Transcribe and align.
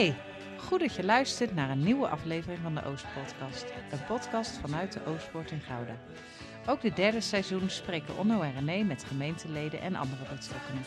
Hey, 0.00 0.16
goed 0.56 0.80
dat 0.80 0.94
je 0.94 1.04
luistert 1.04 1.54
naar 1.54 1.70
een 1.70 1.82
nieuwe 1.82 2.08
aflevering 2.08 2.58
van 2.62 2.74
de 2.74 2.84
Oostpodcast. 2.84 3.64
Een 3.90 4.04
podcast 4.06 4.58
vanuit 4.58 4.92
de 4.92 5.04
Oostpoort 5.06 5.50
in 5.50 5.60
Gouda. 5.60 5.92
Ook 6.66 6.80
dit 6.80 6.96
derde 6.96 7.20
seizoen 7.20 7.70
spreken 7.70 8.18
Onno 8.18 8.40
en 8.40 8.52
René 8.52 8.82
met 8.82 9.04
gemeenteleden 9.04 9.80
en 9.80 9.94
andere 9.94 10.22
betrokkenen. 10.22 10.82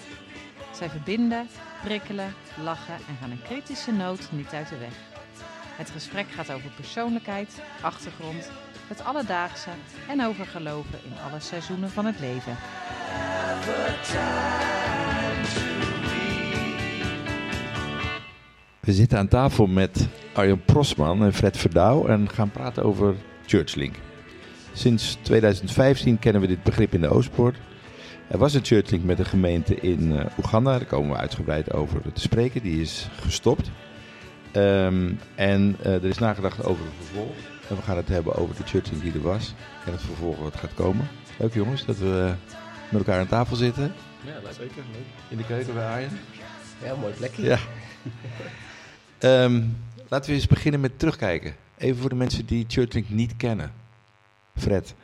Zij 0.71 0.89
verbinden, 0.89 1.48
prikkelen, 1.84 2.34
lachen 2.63 2.95
en 2.95 3.18
gaan 3.21 3.31
een 3.31 3.41
kritische 3.44 3.91
noot 3.91 4.31
niet 4.31 4.54
uit 4.54 4.70
de 4.70 4.77
weg. 4.77 4.95
Het 5.77 5.89
gesprek 5.89 6.32
gaat 6.32 6.52
over 6.52 6.70
persoonlijkheid, 6.70 7.61
achtergrond, 7.81 8.50
het 8.88 9.03
alledaagse 9.03 9.70
en 10.08 10.25
over 10.25 10.45
geloven 10.45 11.00
in 11.03 11.14
alle 11.30 11.39
seizoenen 11.39 11.89
van 11.89 12.05
het 12.05 12.20
leven. 12.20 12.58
We 18.84 18.94
zitten 18.94 19.18
aan 19.18 19.28
tafel 19.28 19.68
met 19.68 20.08
Arjan 20.34 20.62
Prosman 20.66 21.23
en 21.23 21.34
Fred 21.34 21.58
Verdouw 21.58 22.08
en 22.08 22.30
gaan 22.30 22.52
praten 22.52 22.84
over 22.84 23.16
Churchlink. 23.46 23.96
Sinds 24.73 25.18
2015 25.22 26.20
kennen 26.20 26.42
we 26.42 26.48
dit 26.48 26.64
begrip 26.64 26.94
in 26.94 27.02
de 27.02 27.08
Oostpoort. 27.08 27.58
Er 28.28 28.38
was 28.38 28.54
een 28.54 28.66
Churchlink 28.66 29.04
met 29.04 29.20
een 29.20 29.26
gemeente 29.26 29.76
in 29.76 30.18
eh, 30.18 30.26
Oeganda, 30.38 30.78
daar 30.78 30.88
komen 30.88 31.12
we 31.12 31.18
uitgebreid 31.18 31.73
over 31.73 32.02
te 32.14 32.22
spreken. 32.22 32.62
Die 32.62 32.82
is 32.82 33.09
gestopt. 33.22 33.72
Ehm, 34.52 35.12
en 35.36 35.76
eh, 35.81 35.94
er 35.94 36.06
is 36.06 36.18
nagedacht 36.18 36.66
over 36.66 36.86
het 36.86 36.94
vervolg. 37.06 37.36
En 37.70 37.76
we 37.76 37.81
gaan 37.81 37.98
het 37.98 38.08
hebben 38.08 38.36
over 38.36 38.56
de 38.56 38.64
Churchlink 38.64 39.02
die 39.02 39.14
er 39.14 39.22
was 39.22 39.54
en 39.86 39.92
het 39.92 40.02
vervolg 40.02 40.38
wat 40.38 40.56
gaat 40.56 40.73
komen. 40.73 41.08
Leuk 41.38 41.53
jongens 41.53 41.86
dat 41.86 41.97
we 41.97 42.34
met 42.90 43.02
elkaar 43.02 43.20
aan 43.20 43.28
tafel 43.28 43.56
zitten. 43.56 43.94
Ja, 44.25 44.34
dat 44.42 44.50
is 44.50 44.56
zeker 44.56 44.84
leuk. 44.92 45.06
In 45.30 45.38
de 45.38 45.45
keuken 45.45 45.73
bij 45.73 45.88
Arjen. 45.88 46.20
Ja, 46.84 46.95
mooi 46.95 47.14
plekje. 47.14 47.44
Ja. 47.44 47.59
Ehm, 49.23 49.63
laten 50.07 50.29
we 50.29 50.35
eens 50.35 50.47
beginnen 50.47 50.81
met 50.81 50.99
terugkijken. 50.99 51.55
Even 51.77 51.97
voor 51.97 52.09
de 52.09 52.16
mensen 52.16 52.45
die 52.45 52.66
Churchlink 52.67 53.09
niet 53.09 53.35
kennen. 53.35 53.73
Fred, 54.55 54.95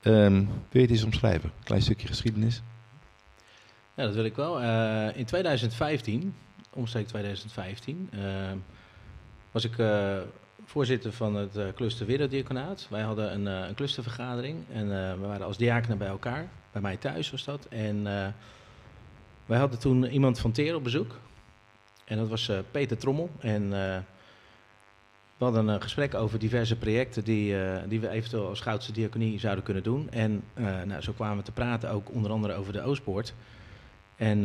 ehm, 0.00 0.34
wil 0.44 0.48
je 0.70 0.80
het 0.80 0.90
eens 0.90 1.02
omschrijven? 1.02 1.52
Klein 1.64 1.82
stukje 1.82 2.06
geschiedenis. 2.06 2.62
Ja, 3.94 4.04
dat 4.04 4.14
wil 4.14 4.24
ik 4.24 4.36
wel. 4.36 4.60
Eh, 4.60 5.16
in 5.16 5.24
2015, 5.24 6.34
omstreeks 6.70 7.08
2015, 7.08 8.08
eh, 8.12 8.20
was 9.50 9.64
ik 9.64 9.78
eh, 9.78 10.16
voorzitter 10.64 11.12
van 11.12 11.34
het 11.34 11.56
uh, 11.56 11.64
cluster 11.74 12.06
Werelddiaconaat. 12.06 12.86
Wij 12.90 13.02
hadden 13.02 13.32
een, 13.32 13.46
een 13.46 13.74
clustervergadering 13.74 14.58
en 14.72 14.88
we 15.20 15.26
waren 15.26 15.46
als 15.46 15.56
diakenen 15.56 15.98
bij 15.98 16.08
elkaar. 16.08 16.48
Bij 16.72 16.82
mij 16.82 16.96
thuis 16.96 17.30
was 17.30 17.44
dat. 17.44 17.66
En 17.68 18.02
wij 19.46 19.58
hadden 19.58 19.78
toen 19.78 20.04
iemand 20.04 20.38
van 20.38 20.52
Teer 20.52 20.74
op 20.74 20.84
bezoek. 20.84 21.18
En 22.06 22.16
dat 22.16 22.28
was 22.28 22.50
Peter 22.70 22.98
Trommel. 22.98 23.30
En 23.40 23.70
we 25.38 25.44
hadden 25.44 25.68
een 25.68 25.82
gesprek 25.82 26.14
over 26.14 26.38
diverse 26.38 26.76
projecten 26.76 27.24
die, 27.24 27.56
die 27.88 28.00
we 28.00 28.08
eventueel 28.08 28.48
als 28.48 28.60
Goudse 28.60 28.92
Diaconie 28.92 29.38
zouden 29.38 29.64
kunnen 29.64 29.82
doen. 29.82 30.10
En 30.10 30.42
nou, 30.86 31.00
zo 31.00 31.12
kwamen 31.12 31.36
we 31.36 31.42
te 31.42 31.52
praten 31.52 31.90
ook 31.90 32.10
onder 32.12 32.30
andere 32.30 32.54
over 32.54 32.72
de 32.72 32.82
Oostpoort. 32.82 33.34
En 34.16 34.40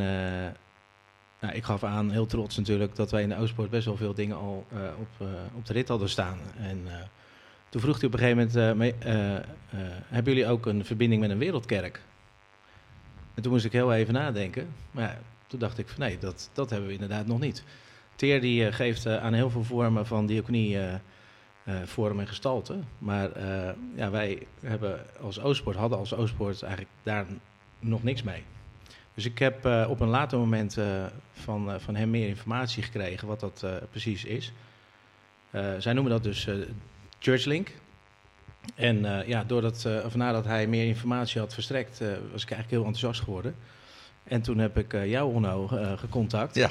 nou, 1.40 1.54
ik 1.54 1.64
gaf 1.64 1.84
aan, 1.84 2.12
heel 2.12 2.26
trots 2.26 2.58
natuurlijk, 2.58 2.96
dat 2.96 3.12
wij 3.12 3.22
in 3.22 3.30
de 3.30 3.38
Oostpoort 3.38 3.70
best 3.70 3.86
wel 3.86 3.98
veel 3.98 4.14
dingen 4.14 4.38
al 4.38 4.66
op, 5.00 5.28
op 5.56 5.66
de 5.66 5.74
rit 5.74 5.88
hadden 5.88 6.10
staan. 6.10 6.38
En 6.58 6.88
toen 7.70 7.82
vroeg 7.82 8.00
hij 8.00 8.08
op 8.08 8.14
een 8.14 8.20
gegeven 8.20 8.72
moment, 8.72 8.94
hebben 10.08 10.34
jullie 10.34 10.50
ook 10.50 10.66
een 10.66 10.86
verbinding 10.86 11.22
met 11.22 11.30
een 11.30 11.38
wereldkerk? 11.38 12.02
En 13.34 13.42
toen 13.42 13.52
moest 13.52 13.66
ik 13.66 13.72
heel 13.72 13.94
even 13.94 14.14
nadenken. 14.14 14.74
Maar 14.92 15.20
toen 15.52 15.60
dacht 15.60 15.78
ik 15.78 15.88
van 15.88 16.00
nee, 16.00 16.18
dat, 16.18 16.50
dat 16.54 16.70
hebben 16.70 16.88
we 16.88 16.94
inderdaad 16.94 17.28
nog 17.28 17.40
niet. 17.40 17.64
Teer 18.16 18.42
die 18.42 18.66
uh, 18.66 18.74
geeft 18.74 19.06
uh, 19.06 19.24
aan 19.24 19.34
heel 19.34 19.50
veel 19.50 19.64
vormen 19.64 20.06
van 20.06 20.26
diaconie 20.26 20.76
uh, 20.76 20.94
vorm 21.84 22.20
en 22.20 22.28
gestalte. 22.28 22.80
Maar 22.98 23.30
ja, 23.96 24.10
wij 24.10 24.48
hebben 24.62 25.06
als 25.22 25.40
Oostpoort, 25.40 25.76
hadden 25.76 25.98
als 25.98 26.14
Oostpoort 26.14 26.62
eigenlijk 26.62 26.94
daar 27.04 27.26
nog 27.80 28.04
niks 28.04 28.24
mee. 28.24 28.44
Dus 29.14 29.26
ik 29.26 29.40
heb 29.40 29.66
op 29.88 30.00
een 30.00 30.08
later 30.08 30.38
moment 30.38 30.78
van, 31.34 31.80
van 31.80 31.96
hem 31.96 32.10
meer 32.10 32.28
informatie 32.28 32.84
gekregen 32.84 33.28
wat 33.28 33.40
dat 33.40 33.66
precies 33.90 34.26
is. 34.26 34.52
zij 35.78 35.94
noemen 35.94 36.12
dat 36.12 36.24
dus 36.24 36.48
Churchlink. 37.20 37.72
En 38.76 39.24
ja, 39.28 39.44
doordat, 39.44 39.88
of 40.06 40.16
nadat 40.16 40.46
hij 40.46 40.68
meer 40.68 40.86
informatie 40.86 41.40
had 41.40 41.54
verstrekt, 41.54 42.00
was 42.32 42.44
ik 42.44 42.52
eigenlijk 42.52 42.70
heel 42.70 42.86
enthousiast 42.86 43.22
geworden. 43.22 43.56
En 44.32 44.42
toen 44.42 44.58
heb 44.58 44.78
ik 44.78 44.92
jou, 44.92 45.34
Onno, 45.34 45.68
gecontact. 45.98 46.56
Ja. 46.56 46.70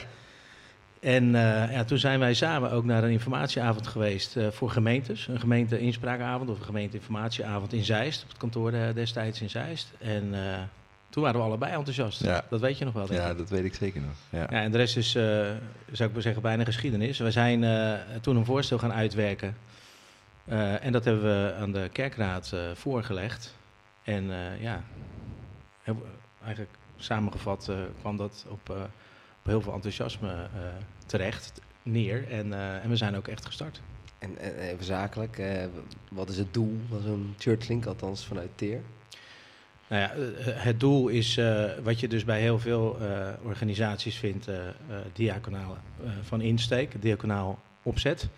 En 1.01 1.25
uh, 1.25 1.73
ja, 1.73 1.85
toen 1.85 1.99
zijn 1.99 2.19
wij 2.19 2.35
samen 2.35 2.71
ook 2.71 2.85
naar 2.85 3.05
een 3.05 3.11
informatieavond 3.11 3.87
geweest 3.87 4.37
uh, 4.37 4.51
voor 4.51 4.71
gemeentes. 4.71 5.29
Een 5.29 5.41
gemeente-inspraakavond 5.41 6.51
of 6.51 6.59
een 6.59 6.65
gemeente-informatieavond 6.65 7.73
in 7.73 7.85
Zeist, 7.85 8.23
op 8.23 8.29
het 8.29 8.39
kantoor 8.39 8.73
uh, 8.73 8.95
destijds 8.95 9.41
in 9.41 9.51
Zeist. 9.51 9.93
En 9.99 10.35
toen 11.09 11.23
waren 11.23 11.41
we 11.41 11.47
allebei 11.47 11.73
enthousiast. 11.73 12.25
Ja. 12.25 12.45
Dat 12.51 12.61
weet 12.61 12.79
je 12.79 12.85
nog 12.85 12.95
wel, 12.95 13.07
denk 13.07 13.21
Ja, 13.21 13.35
dat 13.35 13.51
weet 13.51 13.65
ik 13.65 13.75
zeker 13.75 14.01
nog. 14.01 14.15
Ja. 14.31 14.47
ja 14.51 14.63
en 14.63 14.71
de 14.71 14.77
rest 14.77 14.97
is, 14.97 15.11
zou 15.11 16.09
ik 16.09 16.13
maar 16.13 16.23
zeggen, 16.23 16.43
bijna 16.43 16.65
geschiedenis. 16.65 17.19
We 17.19 17.31
zijn 17.31 17.65
toen 18.21 18.37
een 18.37 18.45
voorstel 18.45 18.79
gaan 18.79 18.93
uitwerken. 18.93 19.57
en 20.81 20.93
dat 20.93 21.05
hebben 21.05 21.23
we 21.23 21.55
aan 21.55 21.73
de 21.73 21.89
kerkraad 21.93 22.55
voorgelegd. 22.75 23.57
En 24.03 24.31
ja, 24.61 24.83
eigenlijk 26.45 26.71
samengevat 27.01 27.71
kwam 28.01 28.17
dat 28.17 28.47
op 28.49 28.91
op 29.41 29.47
heel 29.47 29.61
veel 29.61 29.73
enthousiasme 29.73 30.29
uh, 30.29 30.61
terecht 31.07 31.61
neer. 31.83 32.29
En, 32.29 32.53
en 32.83 32.89
we 32.89 32.97
zijn 32.97 33.17
ook 33.17 33.29
echt 33.29 33.47
gestart. 33.47 33.81
En, 34.19 34.39
en 34.39 34.55
even 34.55 34.85
zakelijk, 34.85 35.43
wat 36.11 36.29
is 36.29 36.39
het 36.39 36.55
doel 36.55 36.81
van 36.89 37.01
zo'n 37.01 37.35
churchlink, 37.39 37.87
althans 37.87 38.25
vanuit 38.25 38.51
TEER? 38.55 38.81
Nou 39.89 40.03
ja, 40.03 40.13
het 40.53 40.81
doel 40.81 41.09
is 41.09 41.41
wat 41.83 42.01
je 42.01 42.09
dus 42.09 42.25
bij 42.25 42.41
heel 42.41 42.59
veel 42.59 42.99
organisaties 43.43 44.17
vindt, 44.17 44.49
diaconaal 45.13 45.77
van 46.23 46.41
insteek, 46.41 47.03
diaconaal 47.03 47.59
opzet. 47.83 48.29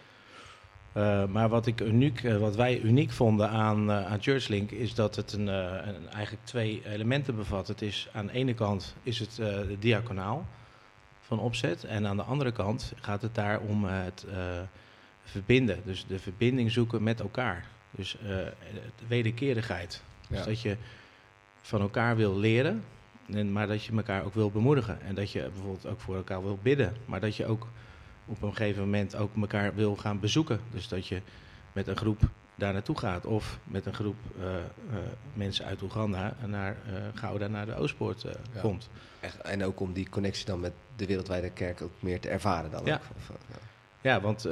Maar 1.28 1.48
wat, 1.48 1.66
ik 1.66 1.80
uniek, 1.80 2.20
wat 2.38 2.56
wij 2.56 2.80
uniek 2.80 3.10
vonden 3.10 3.48
aan, 3.48 3.92
aan 3.92 4.22
ChurchLink 4.22 4.70
is 4.70 4.94
dat 4.94 5.16
het 5.16 5.32
een, 5.32 5.46
een, 5.46 6.08
eigenlijk 6.08 6.44
twee 6.44 6.82
elementen 6.84 7.36
bevat. 7.36 7.68
Het 7.68 7.82
is 7.82 8.08
aan 8.12 8.26
de 8.26 8.32
ene 8.32 8.54
kant 8.54 8.94
is 9.02 9.18
het 9.18 9.40
diaconaal, 9.78 10.46
van 11.32 11.40
opzet. 11.40 11.84
En 11.84 12.06
aan 12.06 12.16
de 12.16 12.22
andere 12.22 12.52
kant 12.52 12.92
gaat 13.00 13.22
het 13.22 13.34
daar 13.34 13.60
om 13.60 13.84
het 13.84 14.26
uh, 14.28 14.34
verbinden. 15.24 15.80
Dus 15.84 16.06
de 16.06 16.18
verbinding 16.18 16.70
zoeken 16.70 17.02
met 17.02 17.20
elkaar. 17.20 17.66
Dus 17.90 18.16
uh, 18.22 18.28
de 18.28 19.06
wederkerigheid. 19.06 20.02
Dus 20.28 20.38
ja. 20.38 20.44
dat 20.44 20.60
je 20.60 20.76
van 21.60 21.80
elkaar 21.80 22.16
wil 22.16 22.38
leren, 22.38 22.84
en, 23.30 23.52
maar 23.52 23.66
dat 23.66 23.84
je 23.84 23.92
elkaar 23.92 24.24
ook 24.24 24.34
wil 24.34 24.50
bemoedigen. 24.50 25.00
En 25.00 25.14
dat 25.14 25.30
je 25.30 25.40
bijvoorbeeld 25.52 25.86
ook 25.86 26.00
voor 26.00 26.16
elkaar 26.16 26.42
wil 26.42 26.58
bidden. 26.62 26.96
Maar 27.04 27.20
dat 27.20 27.36
je 27.36 27.46
ook 27.46 27.68
op 28.26 28.42
een 28.42 28.54
gegeven 28.54 28.82
moment 28.82 29.16
ook 29.16 29.36
elkaar 29.36 29.74
wil 29.74 29.96
gaan 29.96 30.20
bezoeken. 30.20 30.60
Dus 30.70 30.88
dat 30.88 31.06
je 31.06 31.20
met 31.72 31.86
een 31.86 31.96
groep 31.96 32.20
daar 32.54 32.72
naartoe 32.72 32.98
gaat. 32.98 33.26
Of 33.26 33.58
met 33.64 33.86
een 33.86 33.94
groep 33.94 34.16
uh, 34.38 34.44
uh, 34.44 34.96
mensen 35.34 35.64
uit 35.64 35.82
Oeganda 35.82 36.36
naar 36.46 36.76
uh, 36.86 36.94
Gouda 37.14 37.46
naar 37.46 37.66
de 37.66 37.74
Oostpoort 37.74 38.22
ja. 38.22 38.60
komt. 38.60 38.88
Echt, 39.20 39.40
en 39.40 39.64
ook 39.64 39.80
om 39.80 39.92
die 39.92 40.08
connectie 40.08 40.46
dan 40.46 40.60
met 40.60 40.72
de 40.96 41.06
wereldwijde 41.06 41.50
kerk 41.50 41.82
ook 41.82 41.92
meer 41.98 42.20
te 42.20 42.28
ervaren 42.28 42.70
dan. 42.70 42.84
Ja, 42.84 43.00
ja. 43.28 43.58
ja 44.00 44.20
want 44.20 44.48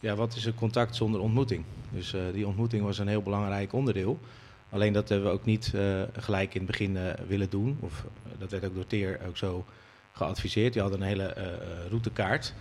ja, 0.00 0.14
wat 0.14 0.34
is 0.34 0.44
een 0.44 0.54
contact 0.54 0.96
zonder 0.96 1.20
ontmoeting? 1.20 1.64
Dus 1.90 2.14
die 2.32 2.46
ontmoeting 2.46 2.84
was 2.84 2.98
een 2.98 3.08
heel 3.08 3.22
belangrijk 3.22 3.72
onderdeel. 3.72 4.18
Alleen 4.70 4.92
dat 4.92 5.08
hebben 5.08 5.28
we 5.28 5.34
ook 5.34 5.44
niet 5.44 5.72
gelijk 6.12 6.54
in 6.54 6.60
het 6.60 6.70
begin 6.70 6.98
willen 7.26 7.50
doen. 7.50 7.78
Of 7.80 8.04
dat 8.38 8.50
werd 8.50 8.64
ook 8.64 8.74
door 8.74 8.86
Teer 8.86 9.20
ook 9.28 9.36
zo 9.36 9.64
geadviseerd. 10.12 10.72
Die 10.72 10.82
hadden 10.82 11.00
een 11.00 11.06
hele 11.06 11.34
routekaart. 11.88 12.54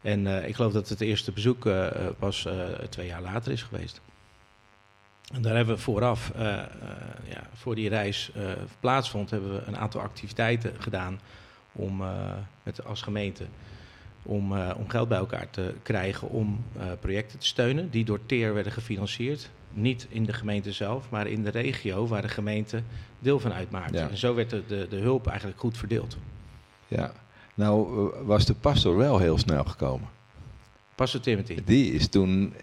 En 0.00 0.20
uh, 0.20 0.48
ik 0.48 0.54
geloof 0.54 0.72
dat 0.72 0.88
het 0.88 1.00
eerste 1.00 1.32
bezoek 1.32 1.66
uh, 1.66 1.86
pas 2.18 2.46
uh, 2.46 2.52
twee 2.88 3.06
jaar 3.06 3.22
later 3.22 3.52
is 3.52 3.62
geweest. 3.62 4.00
En 5.32 5.42
daar 5.42 5.56
hebben 5.56 5.74
we 5.74 5.80
vooraf, 5.80 6.32
ja, 7.28 7.48
voor 7.54 7.74
die 7.74 7.88
reis 7.88 8.32
plaatsvond, 8.80 9.30
hebben 9.30 9.52
we 9.54 9.62
een 9.66 9.76
aantal 9.76 10.00
activiteiten 10.00 10.72
gedaan 10.78 11.20
om, 11.72 12.02
met, 12.62 12.84
als 12.84 13.02
gemeente 13.02 13.44
om, 14.22 14.52
om 14.52 14.88
geld 14.88 15.08
bij 15.08 15.18
elkaar 15.18 15.50
te 15.50 15.74
krijgen 15.82 16.28
om 16.28 16.64
projecten 17.00 17.38
te 17.38 17.46
steunen 17.46 17.90
die 17.90 18.04
door 18.04 18.26
TEER 18.26 18.54
werden 18.54 18.72
gefinancierd. 18.72 19.50
Niet 19.72 20.06
in 20.08 20.24
de 20.24 20.32
gemeente 20.32 20.72
zelf, 20.72 21.10
maar 21.10 21.26
in 21.26 21.42
de 21.42 21.50
regio 21.50 22.06
waar 22.06 22.22
de 22.22 22.28
gemeente 22.28 22.82
deel 23.18 23.40
van 23.40 23.52
uitmaakte. 23.52 23.98
Ja. 23.98 24.08
En 24.08 24.16
zo 24.16 24.34
werd 24.34 24.50
de, 24.50 24.62
de, 24.66 24.86
de 24.88 24.98
hulp 24.98 25.26
eigenlijk 25.26 25.60
goed 25.60 25.76
verdeeld. 25.78 26.16
Ja, 26.90 27.12
nou 27.54 28.10
was 28.24 28.44
de 28.44 28.54
pastor 28.54 28.96
wel 28.96 29.18
heel 29.18 29.38
snel 29.38 29.64
gekomen. 29.64 30.08
Pastor 30.94 31.20
Timothy. 31.20 31.58
Die 31.64 31.92
is 31.92 32.08
toen 32.08 32.54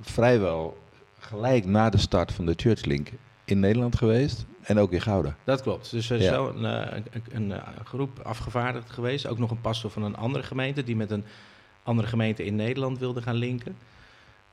vrijwel 0.00 0.78
gelijk 1.18 1.64
na 1.64 1.90
de 1.90 1.98
start 1.98 2.32
van 2.32 2.46
de 2.46 2.54
Churchlink 2.56 3.08
in 3.44 3.60
Nederland 3.60 3.96
geweest 3.96 4.46
en 4.62 4.78
ook 4.78 4.92
in 4.92 5.00
Gouda. 5.00 5.36
Dat 5.44 5.62
klopt. 5.62 5.90
Dus 5.90 6.10
er 6.10 6.16
is 6.16 6.24
ja. 6.24 6.32
zo 6.32 6.48
een, 6.48 6.64
een, 6.64 7.50
een, 7.50 7.62
groep 7.84 8.18
afgevaardigd 8.22 8.90
geweest. 8.90 9.26
Ook 9.26 9.38
nog 9.38 9.50
een 9.50 9.60
pastor 9.60 9.90
van 9.90 10.02
een 10.02 10.16
andere 10.16 10.44
gemeente 10.44 10.84
die 10.84 10.96
met 10.96 11.10
een 11.10 11.24
andere 11.82 12.08
gemeenten 12.08 12.44
in 12.44 12.56
Nederland 12.56 12.98
wilden 12.98 13.22
gaan 13.22 13.34
linken. 13.34 13.76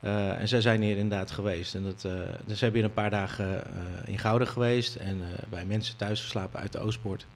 Eh, 0.00 0.40
en 0.40 0.48
zij 0.48 0.60
zijn 0.60 0.82
hier 0.82 0.96
inderdaad 0.96 1.30
geweest. 1.30 1.74
En 1.74 1.82
dat, 1.82 2.04
eh, 2.04 2.12
dus 2.46 2.60
hebben 2.60 2.80
hier 2.80 2.88
een 2.88 2.94
paar 2.94 3.10
dagen 3.10 3.64
eh, 3.64 3.72
in 4.04 4.18
Gouden 4.18 4.48
geweest 4.48 4.96
en 4.96 5.20
eh, 5.22 5.42
bij 5.48 5.64
mensen 5.64 5.96
thuis 5.96 6.20
geslapen 6.20 6.60
uit 6.60 6.72
de 6.72 6.78
Oostpoort. 6.78 7.26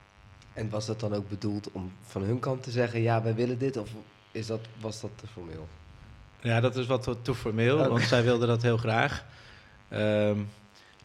En 0.58 0.70
was 0.70 0.86
dat 0.86 1.00
dan 1.00 1.14
ook 1.14 1.28
bedoeld 1.28 1.72
om 1.72 1.92
van 2.02 2.22
hun 2.22 2.38
kant 2.38 2.62
te 2.62 2.70
zeggen, 2.70 3.00
ja, 3.00 3.22
wij 3.22 3.34
willen 3.34 3.58
dit? 3.58 3.76
Of 3.76 3.90
is 4.30 4.46
dat, 4.46 4.60
was 4.80 5.00
dat 5.00 5.10
te 5.16 5.26
formeel? 5.26 5.68
Ja, 6.40 6.60
dat 6.60 6.76
is 6.76 6.86
wat 6.86 7.08
te- 7.22 7.34
formeel, 7.34 7.88
want 7.88 8.02
zij 8.02 8.22
wilden 8.22 8.48
dat 8.48 8.62
heel 8.62 8.76
graag. 8.76 9.24
Ehm, 9.88 10.38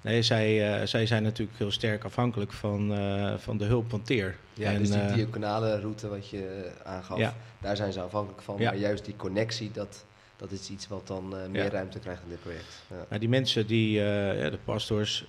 nee, 0.01 0.21
zij, 0.21 0.73
eh, 0.81 0.87
zij 0.87 1.05
zijn 1.05 1.23
natuurlijk 1.23 1.57
heel 1.57 1.71
sterk 1.71 2.03
afhankelijk 2.03 2.51
van, 2.53 2.93
eh, 2.93 3.33
van 3.37 3.57
de 3.57 3.65
hulp 3.65 3.89
van 3.89 4.01
Teer. 4.01 4.35
Ja, 4.53 4.71
En, 4.71 4.79
dus 4.79 4.89
die 4.91 4.99
eh, 4.99 5.13
diagonale 5.13 5.79
route 5.79 6.07
wat 6.09 6.29
je 6.29 6.71
aangaf, 6.83 7.17
Ja. 7.17 7.33
daar 7.59 7.75
zijn 7.75 7.93
ze 7.93 8.01
afhankelijk 8.01 8.41
van. 8.41 8.57
Ja. 8.57 8.69
Maar 8.69 8.79
juist 8.79 9.05
die 9.05 9.15
connectie, 9.15 9.71
dat, 9.71 10.05
dat 10.37 10.51
is 10.51 10.69
iets 10.69 10.87
wat 10.87 11.07
dan 11.07 11.27
meer 11.51 11.63
Ja. 11.63 11.69
ruimte 11.69 11.99
krijgt 11.99 12.21
in 12.23 12.29
dit 12.29 12.41
project. 12.41 12.83
Ja. 12.89 12.95
Nou, 13.09 13.19
die 13.19 13.29
mensen, 13.29 13.67
die, 13.67 13.91
ja, 13.91 14.49
de 14.49 14.59
pastors, 14.63 15.25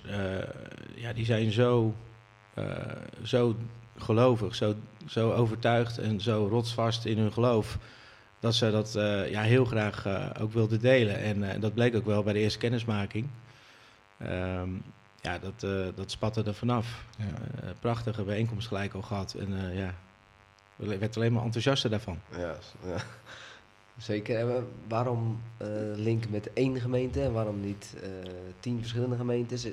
ja, 0.95 1.13
die 1.13 1.25
zijn 1.25 1.51
zo, 1.51 1.93
zo 3.23 3.55
gelovig, 3.97 4.55
zo, 4.55 4.75
zo 5.05 5.31
overtuigd 5.31 5.97
en 5.97 6.21
zo 6.21 6.47
rotsvast 6.51 7.05
in 7.05 7.17
hun 7.17 7.33
geloof. 7.33 7.77
Dat 8.39 8.55
ze 8.55 8.71
dat 8.71 8.95
eh, 8.95 9.31
ja, 9.31 9.41
heel 9.41 9.65
graag 9.65 10.05
eh, 10.05 10.29
ook 10.41 10.51
wilden 10.51 10.79
delen. 10.79 11.17
En 11.17 11.51
eh, 11.51 11.61
dat 11.61 11.73
bleek 11.73 11.95
ook 11.95 12.05
wel 12.05 12.23
bij 12.23 12.33
de 12.33 12.39
eerste 12.39 12.59
kennismaking. 12.59 13.27
Ehm, 14.17 14.69
ja, 15.25 15.39
dat, 15.39 15.63
eh, 15.63 15.85
dat 15.95 16.11
spatte 16.11 16.43
er 16.43 16.53
vanaf. 16.53 17.05
Ja. 17.17 17.25
Prachtige 17.79 18.23
bijeenkomst 18.23 18.67
gelijk 18.67 18.93
al 18.93 19.01
gehad. 19.01 19.33
En 19.33 19.69
eh, 19.69 19.77
ja, 19.77 19.93
ik 20.77 20.99
werd 20.99 21.15
alleen 21.15 21.33
maar 21.33 21.43
enthousiaster 21.43 21.89
daarvan. 21.89 22.19
Ja, 22.37 22.55
ja. 22.85 22.97
zeker. 23.97 24.39
En 24.39 24.67
waarom 24.87 25.41
eh 25.57 25.67
linken 25.95 26.31
met 26.31 26.53
één 26.53 26.79
gemeente 26.79 27.21
en 27.21 27.33
waarom 27.33 27.59
niet 27.59 27.95
eh, 28.03 28.09
tien 28.59 28.79
verschillende 28.79 29.15
gemeentes? 29.15 29.67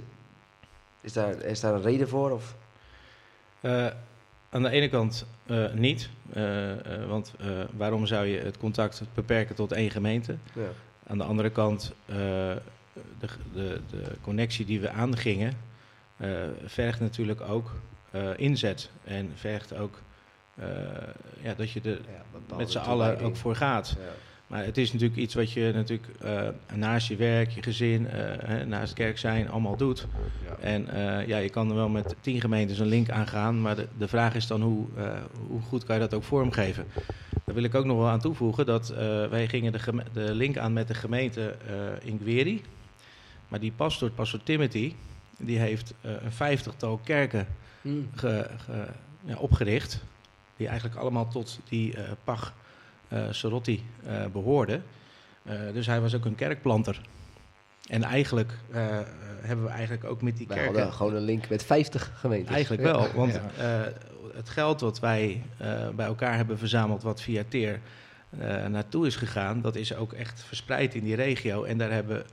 Is 1.00 1.12
daar, 1.12 1.42
is 1.42 1.60
daar 1.60 1.74
een 1.74 1.82
reden 1.82 2.08
voor? 2.08 2.30
Of? 2.30 2.56
Eh, 3.60 3.86
aan 4.52 4.62
de 4.62 4.70
ene 4.70 4.88
kant 4.88 5.26
eh, 5.46 5.72
niet, 5.72 6.08
eh, 6.32 7.00
eh, 7.00 7.08
want 7.08 7.34
waarom 7.76 8.06
zou 8.06 8.26
je 8.26 8.38
het 8.38 8.58
contact 8.58 9.02
beperken 9.14 9.54
tot 9.54 9.72
één 9.72 9.90
gemeente? 9.90 10.36
Ja. 10.54 10.68
Aan 11.06 11.18
de 11.18 11.24
andere 11.24 11.50
kant, 11.50 11.92
de, 12.06 12.58
de, 13.52 13.80
de 13.90 14.04
connectie 14.20 14.64
die 14.64 14.80
we 14.80 14.90
aangingen, 14.90 15.52
vergt 16.64 17.00
natuurlijk 17.00 17.40
ook 17.40 17.70
inzet 18.36 18.90
en 19.04 19.32
vergt 19.34 19.76
ook 19.76 20.00
ja, 21.42 21.54
dat 21.56 21.70
je 21.70 21.80
er 21.80 22.00
Ja, 22.48 22.56
met 22.56 22.70
z'n 22.70 22.78
allen 22.78 23.20
ook 23.20 23.36
voor 23.36 23.56
gaat. 23.56 23.96
Ja. 23.98 24.12
Maar 24.52 24.64
het 24.64 24.78
is 24.78 24.92
natuurlijk 24.92 25.20
iets 25.20 25.34
wat 25.34 25.52
je 25.52 25.70
natuurlijk 25.74 26.08
eh, 26.20 26.48
naast 26.74 27.08
je 27.08 27.16
werk, 27.16 27.50
je 27.50 27.62
gezin, 27.62 28.06
hè, 28.06 28.66
naast 28.66 28.92
kerk 28.92 29.18
zijn, 29.18 29.50
allemaal 29.50 29.76
doet. 29.76 30.06
Ja. 30.48 30.56
En 30.60 30.88
eh, 30.88 31.26
ja, 31.26 31.38
je 31.38 31.48
kan 31.50 31.68
er 31.68 31.74
wel 31.74 31.88
met 31.88 32.14
tien 32.20 32.40
gemeentes 32.40 32.78
een 32.78 32.86
link 32.86 33.10
aangaan, 33.10 33.60
maar 33.60 33.76
de, 33.76 33.86
de 33.98 34.08
vraag 34.08 34.34
is 34.34 34.46
dan 34.46 34.62
hoe, 34.62 34.86
hoe 35.48 35.60
goed 35.60 35.84
kan 35.84 35.94
je 35.94 36.00
dat 36.00 36.14
ook 36.14 36.22
vormgeven? 36.22 36.86
Daar 37.44 37.54
wil 37.54 37.64
ik 37.64 37.74
ook 37.74 37.84
nog 37.84 37.96
wel 37.96 38.08
aan 38.08 38.20
toevoegen 38.20 38.66
dat 38.66 38.88
wij 39.30 39.48
gingen 39.48 39.72
de, 39.72 39.78
de 40.12 40.34
link 40.34 40.56
aan 40.58 40.72
met 40.72 40.88
de 40.88 40.94
gemeente 40.94 41.56
in 42.02 42.18
Gweri. 42.22 42.62
Maar 43.48 43.60
die 43.60 43.72
pastor, 43.76 44.10
pastor 44.10 44.42
Timothy, 44.42 44.94
die 45.38 45.58
heeft 45.58 45.94
een 46.00 46.32
vijftigtal 46.32 47.00
kerken 47.04 47.46
Hmm. 47.82 48.08
ge- 48.14 48.50
ge- 48.64 48.88
ja, 49.24 49.36
opgericht. 49.36 50.04
Die 50.56 50.66
eigenlijk 50.68 50.98
allemaal 51.00 51.28
tot 51.28 51.58
die 51.68 51.96
eh 51.96 52.10
Eh 53.12 53.22
Sorotti 53.30 53.84
eh, 54.06 54.26
behoorden. 54.32 54.82
Eh, 55.44 55.54
dus 55.72 55.86
hij 55.86 56.00
was 56.00 56.14
ook 56.14 56.24
een 56.24 56.34
kerkplanter. 56.34 57.00
En 57.88 58.02
eigenlijk 58.02 58.52
hebben 59.42 59.64
we 59.64 59.70
eigenlijk 59.70 60.04
ook 60.04 60.22
met 60.22 60.36
die 60.36 60.46
Wij 60.46 60.56
kerken... 60.56 60.74
hadden 60.76 60.94
gewoon 60.96 61.14
een 61.14 61.22
link 61.22 61.48
met 61.48 61.64
50 61.64 62.12
gemeentes. 62.16 62.54
Eigenlijk 62.54 62.82
wel, 62.82 63.06
want 63.14 63.32
Ja. 63.58 63.80
eh, 63.86 63.92
het 64.34 64.48
geld 64.48 64.80
wat 64.80 65.00
wij 65.00 65.42
eh, 65.56 65.88
bij 65.88 66.06
elkaar 66.06 66.36
hebben 66.36 66.58
verzameld, 66.58 67.02
wat 67.02 67.20
via 67.22 67.42
TEER 67.48 67.80
eh, 68.38 68.66
naartoe 68.66 69.06
is 69.06 69.16
gegaan, 69.16 69.60
dat 69.60 69.76
is 69.76 69.94
ook 69.94 70.12
echt 70.12 70.42
verspreid 70.42 70.94
in 70.94 71.04
die 71.04 71.14
regio. 71.14 71.64
En 71.64 71.78
daar 71.78 71.90
hebben 71.90 72.24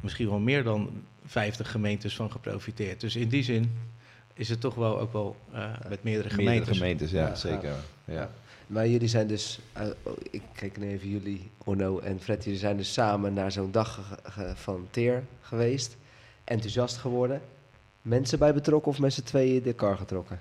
misschien 0.00 0.28
wel 0.28 0.38
meer 0.38 0.62
dan 0.64 1.04
50 1.24 1.70
gemeentes 1.70 2.16
van 2.16 2.30
geprofiteerd. 2.30 3.00
Dus 3.00 3.16
in 3.16 3.28
die 3.28 3.42
zin 3.42 3.78
is 4.34 4.48
het 4.48 4.60
toch 4.60 4.74
wel 4.74 5.00
ook 5.00 5.12
wel 5.12 5.36
eh, 5.52 5.64
met 5.88 6.02
meerdere 6.02 6.04
Meerdere 6.04 6.30
gemeentes. 6.34 6.76
gemeentes, 6.76 7.10
ja, 7.10 7.26
Ja, 7.26 7.34
zeker. 7.34 7.74
Ja. 8.04 8.30
Maar 8.72 8.88
jullie 8.88 9.08
zijn 9.08 9.26
dus, 9.26 9.58
eh, 9.72 9.86
oh, 10.02 10.12
ik 10.30 10.42
kijk 10.54 10.78
nu 10.78 10.88
even 10.88 11.08
jullie, 11.08 11.50
Orno 11.64 11.98
en 11.98 12.20
Fred, 12.20 12.44
jullie 12.44 12.58
zijn 12.58 12.76
dus 12.76 12.92
samen 12.92 13.34
naar 13.34 13.52
zo'n 13.52 13.70
dag 13.70 14.18
van 14.54 14.86
Teer 14.90 15.24
geweest. 15.40 15.96
Enthousiast 16.44 16.96
geworden. 16.96 17.40
Mensen 18.02 18.38
bij 18.38 18.54
betrokken 18.54 18.90
of 18.90 18.98
met 18.98 19.12
z'n 19.12 19.22
tweeën 19.22 19.62
de 19.62 19.72
kar 19.72 19.96
getrokken? 19.96 20.40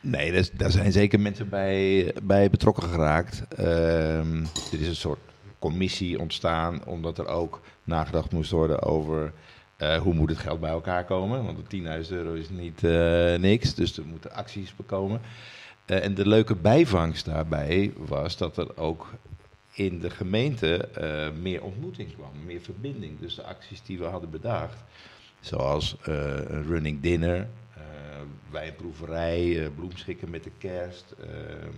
Nee, 0.00 0.50
daar, 0.56 0.70
zijn 0.70 0.92
zeker 0.92 1.20
mensen 1.20 1.48
bij, 1.48 2.14
bij 2.22 2.50
betrokken 2.50 2.88
geraakt. 2.88 3.42
Ehm 3.48 4.44
er 4.72 4.80
is 4.80 4.88
een 4.88 4.96
soort 4.96 5.20
commissie 5.58 6.20
ontstaan, 6.20 6.84
omdat 6.84 7.18
er 7.18 7.26
ook 7.26 7.60
nagedacht 7.84 8.32
moest 8.32 8.50
worden 8.50 8.82
over 8.82 9.32
eh, 9.76 9.96
hoe 9.96 10.14
moet 10.14 10.28
het 10.28 10.38
geld 10.38 10.60
bij 10.60 10.70
elkaar 10.70 11.04
komen. 11.04 11.44
Want 11.44 11.70
de 11.70 12.04
10.000 12.04 12.10
euro 12.10 12.32
is 12.32 12.48
niet 12.50 12.84
eh, 12.84 13.34
niks, 13.34 13.74
dus 13.74 13.96
er 13.96 14.06
moeten 14.06 14.32
acties 14.32 14.74
komen. 14.86 15.20
Eh, 15.86 16.04
en 16.04 16.14
de 16.14 16.28
leuke 16.28 16.54
bijvangst 16.54 17.24
daarbij 17.24 17.92
was 17.96 18.36
dat 18.36 18.56
er 18.56 18.76
ook 18.76 19.12
in 19.72 20.00
de 20.00 20.10
gemeente 20.10 20.76
eh, 20.76 21.28
meer 21.40 21.62
ontmoeting 21.62 22.14
kwam, 22.14 22.30
meer 22.44 22.60
verbinding. 22.60 23.20
Dus 23.20 23.34
de 23.34 23.42
acties 23.42 23.82
die 23.82 23.98
we 23.98 24.04
hadden 24.04 24.30
bedacht, 24.30 24.84
zoals 25.40 25.96
eh, 26.02 26.14
een 26.48 26.66
running 26.66 27.00
dinner, 27.00 27.48
wijnproeverij, 28.50 29.70
bloemschikken 29.74 30.30
met 30.30 30.44
de 30.44 30.50
kerst. 30.58 31.14
ehm, 31.20 31.72